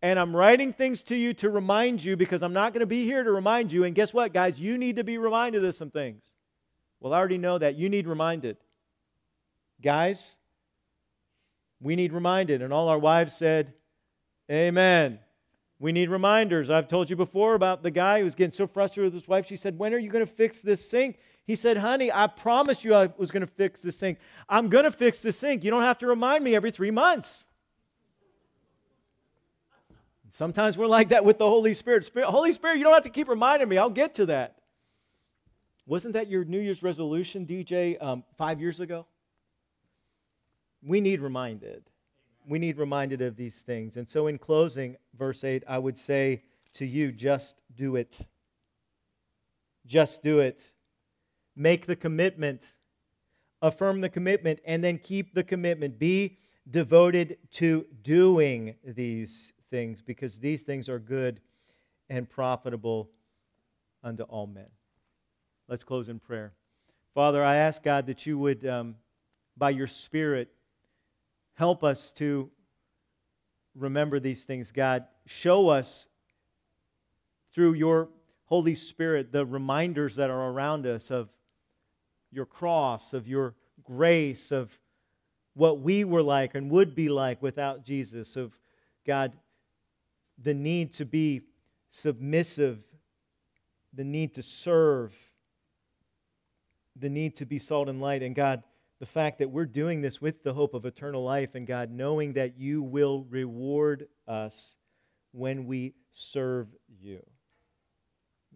And 0.00 0.18
I'm 0.18 0.34
writing 0.34 0.72
things 0.72 1.02
to 1.04 1.16
you 1.16 1.34
to 1.34 1.50
remind 1.50 2.04
you 2.04 2.16
because 2.16 2.42
I'm 2.42 2.52
not 2.52 2.72
going 2.72 2.80
to 2.80 2.86
be 2.86 3.04
here 3.04 3.24
to 3.24 3.32
remind 3.32 3.72
you. 3.72 3.84
And 3.84 3.94
guess 3.94 4.14
what, 4.14 4.32
guys? 4.32 4.60
You 4.60 4.78
need 4.78 4.96
to 4.96 5.04
be 5.04 5.18
reminded 5.18 5.64
of 5.64 5.74
some 5.74 5.90
things. 5.90 6.22
Well, 7.00 7.12
I 7.12 7.18
already 7.18 7.38
know 7.38 7.58
that. 7.58 7.76
You 7.76 7.88
need 7.88 8.06
reminded. 8.06 8.58
Guys, 9.82 10.36
we 11.80 11.96
need 11.96 12.12
reminded. 12.12 12.62
And 12.62 12.72
all 12.72 12.88
our 12.88 12.98
wives 12.98 13.36
said, 13.36 13.74
Amen. 14.50 15.18
We 15.80 15.92
need 15.92 16.10
reminders. 16.10 16.70
I've 16.70 16.88
told 16.88 17.08
you 17.08 17.14
before 17.14 17.54
about 17.54 17.82
the 17.82 17.90
guy 17.90 18.18
who 18.18 18.24
was 18.24 18.34
getting 18.34 18.52
so 18.52 18.66
frustrated 18.66 19.12
with 19.12 19.22
his 19.22 19.28
wife. 19.28 19.46
She 19.46 19.56
said, 19.56 19.78
When 19.78 19.94
are 19.94 19.98
you 19.98 20.10
going 20.10 20.26
to 20.26 20.32
fix 20.32 20.60
this 20.60 20.88
sink? 20.88 21.18
He 21.46 21.54
said, 21.54 21.76
Honey, 21.76 22.10
I 22.12 22.26
promised 22.26 22.84
you 22.84 22.94
I 22.94 23.10
was 23.16 23.30
going 23.30 23.42
to 23.42 23.46
fix 23.46 23.80
this 23.80 23.96
sink. 23.96 24.18
I'm 24.48 24.68
going 24.68 24.84
to 24.84 24.90
fix 24.90 25.22
this 25.22 25.38
sink. 25.38 25.62
You 25.62 25.70
don't 25.70 25.82
have 25.82 25.98
to 25.98 26.06
remind 26.06 26.42
me 26.42 26.56
every 26.56 26.72
three 26.72 26.90
months. 26.90 27.46
Sometimes 30.30 30.76
we're 30.76 30.86
like 30.86 31.08
that 31.08 31.24
with 31.24 31.38
the 31.38 31.46
Holy 31.46 31.74
Spirit. 31.74 32.04
Spirit. 32.04 32.28
Holy 32.28 32.52
Spirit, 32.52 32.78
you 32.78 32.84
don't 32.84 32.94
have 32.94 33.04
to 33.04 33.10
keep 33.10 33.28
reminding 33.28 33.68
me. 33.68 33.78
I'll 33.78 33.88
get 33.88 34.14
to 34.14 34.26
that. 34.26 34.56
Wasn't 35.86 36.12
that 36.14 36.28
your 36.28 36.44
New 36.44 36.60
Year's 36.60 36.82
resolution, 36.82 37.46
DJ, 37.46 38.00
um, 38.02 38.24
five 38.36 38.60
years 38.60 38.80
ago? 38.80 39.06
We 40.82 41.00
need 41.00 41.20
reminded. 41.20 41.82
We 42.48 42.58
need 42.58 42.78
reminded 42.78 43.20
of 43.20 43.36
these 43.36 43.62
things. 43.62 43.96
And 43.98 44.08
so, 44.08 44.26
in 44.26 44.38
closing, 44.38 44.96
verse 45.16 45.44
8, 45.44 45.64
I 45.68 45.78
would 45.78 45.98
say 45.98 46.42
to 46.74 46.86
you, 46.86 47.12
just 47.12 47.60
do 47.76 47.96
it. 47.96 48.18
Just 49.86 50.22
do 50.22 50.38
it. 50.40 50.62
Make 51.54 51.86
the 51.86 51.96
commitment, 51.96 52.66
affirm 53.60 54.00
the 54.00 54.08
commitment, 54.08 54.60
and 54.64 54.82
then 54.82 54.96
keep 54.96 55.34
the 55.34 55.44
commitment. 55.44 55.98
Be 55.98 56.38
devoted 56.70 57.36
to 57.52 57.86
doing 58.02 58.76
these 58.82 59.52
things 59.70 60.00
because 60.00 60.38
these 60.38 60.62
things 60.62 60.88
are 60.88 60.98
good 60.98 61.40
and 62.08 62.28
profitable 62.28 63.10
unto 64.02 64.22
all 64.22 64.46
men. 64.46 64.68
Let's 65.68 65.84
close 65.84 66.08
in 66.08 66.18
prayer. 66.18 66.52
Father, 67.14 67.44
I 67.44 67.56
ask 67.56 67.82
God 67.82 68.06
that 68.06 68.24
you 68.24 68.38
would, 68.38 68.64
um, 68.66 68.96
by 69.56 69.70
your 69.70 69.86
Spirit, 69.86 70.48
help 71.58 71.82
us 71.82 72.12
to 72.12 72.48
remember 73.74 74.20
these 74.20 74.44
things. 74.44 74.70
God, 74.70 75.06
show 75.26 75.68
us 75.68 76.06
through 77.52 77.72
your 77.72 78.10
Holy 78.44 78.76
Spirit 78.76 79.32
the 79.32 79.44
reminders 79.44 80.14
that 80.16 80.30
are 80.30 80.50
around 80.52 80.86
us 80.86 81.10
of 81.10 81.28
your 82.30 82.46
cross, 82.46 83.12
of 83.12 83.26
your 83.26 83.56
grace, 83.82 84.52
of 84.52 84.78
what 85.54 85.80
we 85.80 86.04
were 86.04 86.22
like 86.22 86.54
and 86.54 86.70
would 86.70 86.94
be 86.94 87.08
like 87.08 87.42
without 87.42 87.84
Jesus, 87.84 88.36
of 88.36 88.56
God, 89.04 89.32
the 90.40 90.54
need 90.54 90.92
to 90.92 91.04
be 91.04 91.42
submissive, 91.88 92.78
the 93.92 94.04
need 94.04 94.32
to 94.34 94.44
serve, 94.44 95.12
the 96.94 97.10
need 97.10 97.34
to 97.34 97.44
be 97.44 97.58
salt 97.58 97.88
and 97.88 98.00
light. 98.00 98.22
And 98.22 98.36
God, 98.36 98.62
the 99.00 99.06
fact 99.06 99.38
that 99.38 99.50
we're 99.50 99.66
doing 99.66 100.00
this 100.00 100.20
with 100.20 100.42
the 100.42 100.54
hope 100.54 100.74
of 100.74 100.84
eternal 100.84 101.22
life, 101.22 101.54
and 101.54 101.66
God, 101.66 101.90
knowing 101.90 102.32
that 102.34 102.58
you 102.58 102.82
will 102.82 103.24
reward 103.30 104.08
us 104.26 104.74
when 105.32 105.66
we 105.66 105.94
serve 106.10 106.68
you. 107.00 107.24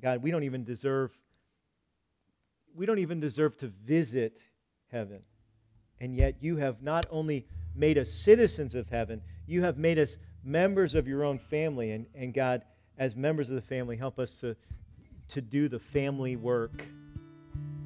God, 0.01 0.22
we 0.22 0.30
don't 0.30 0.43
even 0.43 0.64
deserve 0.64 1.16
we 2.74 2.86
don't 2.86 2.99
even 2.99 3.20
deserve 3.20 3.57
to 3.59 3.66
visit 3.66 4.38
heaven. 4.90 5.20
And 6.01 6.14
yet 6.14 6.36
you 6.40 6.57
have 6.57 6.82
not 6.82 7.07
only 7.11 7.47
made 7.74 7.99
us 7.99 8.11
citizens 8.11 8.74
of 8.74 8.88
heaven, 8.88 9.22
you 9.47 9.62
have 9.62 9.78
made 9.78 9.99
us 9.99 10.16
members 10.43 10.95
of 10.95 11.07
your 11.07 11.24
own 11.24 11.38
family. 11.38 11.93
And, 11.93 12.07
and 12.14 12.34
God, 12.34 12.62
as 12.99 13.14
members 13.14 13.49
of 13.49 13.55
the 13.57 13.62
family, 13.62 13.97
help 13.97 14.18
us 14.18 14.40
to, 14.40 14.57
to 15.28 15.40
do 15.40 15.68
the 15.68 15.78
family 15.78 16.36
work, 16.36 16.86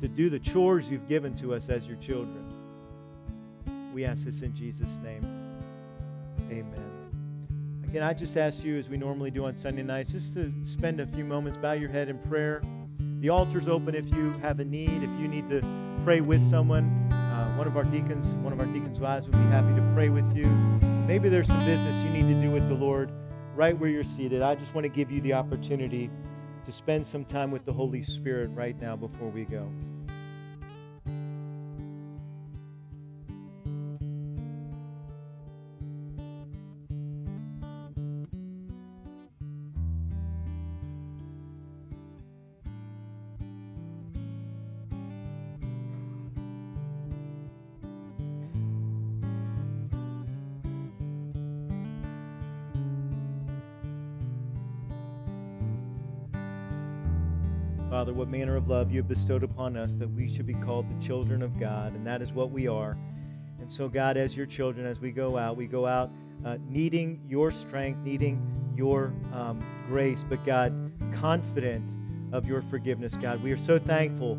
to 0.00 0.08
do 0.08 0.28
the 0.30 0.38
chores 0.38 0.90
you've 0.90 1.08
given 1.08 1.34
to 1.36 1.54
us 1.54 1.68
as 1.68 1.86
your 1.86 1.96
children. 1.96 2.44
We 3.94 4.04
ask 4.04 4.24
this 4.24 4.42
in 4.42 4.54
Jesus' 4.54 4.98
name. 4.98 5.24
Amen. 6.50 6.96
Again, 7.84 8.02
I 8.02 8.12
just 8.12 8.36
ask 8.36 8.62
you, 8.62 8.78
as 8.78 8.88
we 8.88 8.96
normally 8.96 9.30
do 9.30 9.46
on 9.46 9.56
Sunday 9.56 9.82
nights, 9.82 10.12
just 10.12 10.34
to 10.34 10.52
spend 10.64 11.00
a 11.00 11.06
few 11.06 11.24
moments, 11.24 11.56
bow 11.56 11.72
your 11.72 11.88
head 11.88 12.08
in 12.08 12.18
prayer. 12.18 12.62
The 13.20 13.30
altar's 13.30 13.68
open 13.68 13.94
if 13.94 14.12
you 14.14 14.32
have 14.42 14.60
a 14.60 14.64
need, 14.64 15.02
if 15.02 15.10
you 15.20 15.28
need 15.28 15.48
to 15.48 15.62
pray 16.04 16.20
with 16.20 16.42
someone 16.42 16.84
uh, 17.36 17.52
one 17.56 17.66
of 17.66 17.76
our 17.76 17.84
deacons, 17.84 18.34
one 18.36 18.52
of 18.52 18.60
our 18.60 18.66
deacons' 18.66 18.98
wives 18.98 19.26
would 19.26 19.36
be 19.36 19.44
happy 19.48 19.74
to 19.74 19.92
pray 19.94 20.08
with 20.08 20.36
you. 20.36 20.44
Maybe 21.06 21.28
there's 21.28 21.48
some 21.48 21.64
business 21.64 21.96
you 22.02 22.10
need 22.10 22.32
to 22.34 22.40
do 22.40 22.50
with 22.50 22.68
the 22.68 22.74
Lord 22.74 23.10
right 23.54 23.78
where 23.78 23.88
you're 23.88 24.04
seated. 24.04 24.42
I 24.42 24.54
just 24.54 24.74
want 24.74 24.84
to 24.84 24.88
give 24.88 25.10
you 25.10 25.20
the 25.20 25.32
opportunity 25.32 26.10
to 26.66 26.72
spend 26.72 27.06
some 27.06 27.24
time 27.24 27.52
with 27.52 27.64
the 27.64 27.72
Holy 27.72 28.02
Spirit 28.02 28.50
right 28.52 28.76
now 28.80 28.96
before 28.96 29.28
we 29.28 29.44
go. 29.44 29.70
What 58.26 58.38
manner 58.38 58.56
of 58.56 58.66
love 58.66 58.90
you 58.90 58.98
have 58.98 59.08
bestowed 59.08 59.44
upon 59.44 59.76
us 59.76 59.94
that 59.94 60.08
we 60.08 60.28
should 60.28 60.46
be 60.46 60.54
called 60.54 60.84
the 60.88 61.06
children 61.06 61.42
of 61.42 61.60
God, 61.60 61.94
and 61.94 62.04
that 62.04 62.20
is 62.20 62.32
what 62.32 62.50
we 62.50 62.66
are. 62.66 62.98
And 63.60 63.70
so, 63.70 63.88
God, 63.88 64.16
as 64.16 64.36
your 64.36 64.46
children, 64.46 64.84
as 64.84 64.98
we 64.98 65.12
go 65.12 65.36
out, 65.36 65.56
we 65.56 65.66
go 65.66 65.86
out 65.86 66.10
uh, 66.44 66.56
needing 66.68 67.20
your 67.28 67.52
strength, 67.52 68.00
needing 68.02 68.42
your 68.76 69.12
um, 69.32 69.64
grace, 69.86 70.24
but 70.28 70.44
God, 70.44 70.90
confident 71.14 71.84
of 72.32 72.48
your 72.48 72.62
forgiveness, 72.62 73.14
God. 73.14 73.40
We 73.44 73.52
are 73.52 73.58
so 73.58 73.78
thankful 73.78 74.36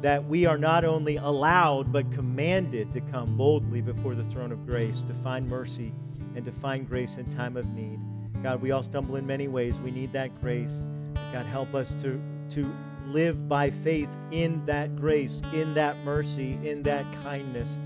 that 0.00 0.24
we 0.24 0.44
are 0.44 0.58
not 0.58 0.84
only 0.84 1.16
allowed, 1.16 1.92
but 1.92 2.10
commanded 2.10 2.92
to 2.92 3.00
come 3.00 3.36
boldly 3.36 3.82
before 3.82 4.16
the 4.16 4.24
throne 4.24 4.50
of 4.50 4.66
grace 4.66 5.02
to 5.02 5.14
find 5.14 5.48
mercy 5.48 5.92
and 6.34 6.44
to 6.44 6.50
find 6.50 6.88
grace 6.88 7.18
in 7.18 7.30
time 7.30 7.56
of 7.56 7.66
need. 7.66 8.00
God, 8.42 8.60
we 8.60 8.72
all 8.72 8.82
stumble 8.82 9.14
in 9.14 9.24
many 9.24 9.46
ways. 9.46 9.78
We 9.78 9.92
need 9.92 10.12
that 10.12 10.40
grace. 10.40 10.86
God, 11.32 11.46
help 11.46 11.74
us 11.74 11.94
to, 12.02 12.20
to 12.50 12.74
live 13.08 13.48
by 13.48 13.70
faith 13.70 14.10
in 14.30 14.64
that 14.66 14.94
grace, 14.96 15.40
in 15.52 15.74
that 15.74 15.96
mercy, 16.04 16.58
in 16.64 16.82
that 16.82 17.04
kindness, 17.22 17.78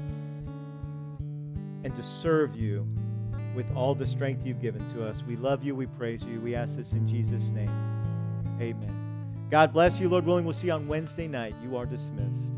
and 1.85 1.95
to 1.97 2.03
serve 2.03 2.57
you 2.57 2.87
with 3.55 3.66
all 3.77 3.95
the 3.95 4.07
strength 4.07 4.47
you've 4.47 4.61
given 4.61 4.87
to 4.95 5.07
us. 5.07 5.23
We 5.27 5.37
love 5.37 5.62
you. 5.62 5.75
We 5.75 5.87
praise 5.87 6.25
you. 6.25 6.41
We 6.41 6.55
ask 6.55 6.77
this 6.77 6.93
in 6.93 7.07
Jesus' 7.07 7.51
name. 7.51 7.70
Amen. 8.61 9.47
God 9.51 9.73
bless 9.73 10.01
you. 10.01 10.09
Lord 10.09 10.25
willing, 10.25 10.45
we'll 10.45 10.55
see 10.55 10.68
you 10.68 10.73
on 10.73 10.89
Wednesday 10.89 11.29
night. 11.29 11.55
You 11.62 11.77
are 11.77 11.85
dismissed. 11.87 12.53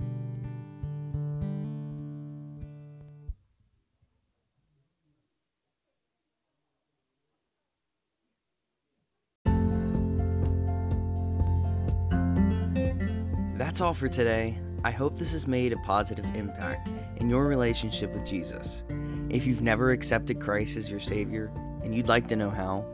That's 13.74 13.80
all 13.80 13.92
for 13.92 14.08
today. 14.08 14.56
I 14.84 14.92
hope 14.92 15.18
this 15.18 15.32
has 15.32 15.48
made 15.48 15.72
a 15.72 15.76
positive 15.78 16.24
impact 16.36 16.92
in 17.16 17.28
your 17.28 17.46
relationship 17.46 18.12
with 18.12 18.24
Jesus. 18.24 18.84
If 19.30 19.48
you've 19.48 19.62
never 19.62 19.90
accepted 19.90 20.40
Christ 20.40 20.76
as 20.76 20.88
your 20.88 21.00
Savior 21.00 21.50
and 21.82 21.92
you'd 21.92 22.06
like 22.06 22.28
to 22.28 22.36
know 22.36 22.50
how, 22.50 22.86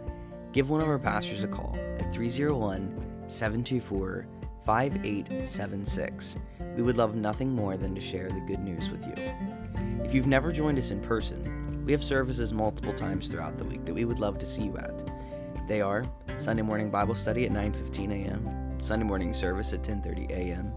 give 0.52 0.70
one 0.70 0.80
of 0.80 0.88
our 0.88 0.98
pastors 0.98 1.44
a 1.44 1.48
call 1.48 1.76
at 1.98 2.14
301 2.14 3.26
724 3.28 4.26
5876. 4.64 6.36
We 6.74 6.82
would 6.82 6.96
love 6.96 7.14
nothing 7.14 7.50
more 7.50 7.76
than 7.76 7.94
to 7.94 8.00
share 8.00 8.30
the 8.30 8.40
good 8.40 8.60
news 8.60 8.88
with 8.88 9.04
you. 9.04 9.22
If 10.02 10.14
you've 10.14 10.26
never 10.26 10.50
joined 10.50 10.78
us 10.78 10.92
in 10.92 11.02
person, 11.02 11.84
we 11.84 11.92
have 11.92 12.02
services 12.02 12.54
multiple 12.54 12.94
times 12.94 13.28
throughout 13.28 13.58
the 13.58 13.64
week 13.64 13.84
that 13.84 13.92
we 13.92 14.06
would 14.06 14.18
love 14.18 14.38
to 14.38 14.46
see 14.46 14.62
you 14.62 14.78
at. 14.78 15.04
They 15.68 15.82
are 15.82 16.06
Sunday 16.38 16.62
morning 16.62 16.88
Bible 16.88 17.14
study 17.14 17.44
at 17.44 17.52
9:15 17.52 18.12
a.m., 18.12 18.59
Sunday 18.80 19.04
morning 19.04 19.32
service 19.32 19.72
at 19.72 19.82
10:30 19.82 20.30
a.m., 20.30 20.72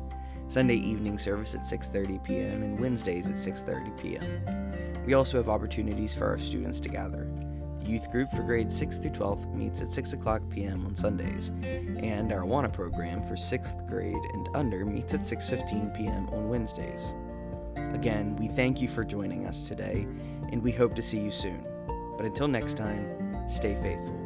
Sunday 0.47 0.75
evening 0.75 1.17
service 1.17 1.55
at 1.55 1.61
6:30 1.61 2.23
p.m., 2.23 2.63
and 2.63 2.79
Wednesdays 2.79 3.27
at 3.27 3.35
6:30 3.35 3.97
p.m. 3.97 5.03
We 5.05 5.13
also 5.13 5.37
have 5.37 5.49
opportunities 5.49 6.13
for 6.13 6.27
our 6.27 6.37
students 6.37 6.79
to 6.81 6.89
gather. 6.89 7.27
The 7.79 7.85
youth 7.89 8.11
group 8.11 8.29
for 8.31 8.43
grades 8.43 8.77
6 8.77 8.99
through 8.99 9.11
12 9.11 9.55
meets 9.55 9.81
at 9.81 9.91
6 9.91 10.13
o'clock 10.13 10.41
p.m. 10.49 10.85
on 10.85 10.95
Sundays, 10.95 11.49
and 11.63 12.31
our 12.31 12.41
AWANA 12.41 12.71
program 12.73 13.23
for 13.23 13.35
6th 13.35 13.87
grade 13.87 14.15
and 14.33 14.49
under 14.53 14.85
meets 14.85 15.13
at 15.13 15.21
6:15 15.21 15.95
p.m. 15.95 16.29
on 16.29 16.49
Wednesdays. 16.49 17.13
Again, 17.93 18.35
we 18.35 18.47
thank 18.47 18.81
you 18.81 18.87
for 18.87 19.03
joining 19.03 19.45
us 19.45 19.67
today, 19.67 20.07
and 20.51 20.61
we 20.61 20.71
hope 20.71 20.95
to 20.95 21.01
see 21.01 21.19
you 21.19 21.31
soon. 21.31 21.65
But 22.17 22.25
until 22.25 22.47
next 22.47 22.75
time, 22.75 23.07
stay 23.47 23.75
faithful. 23.81 24.19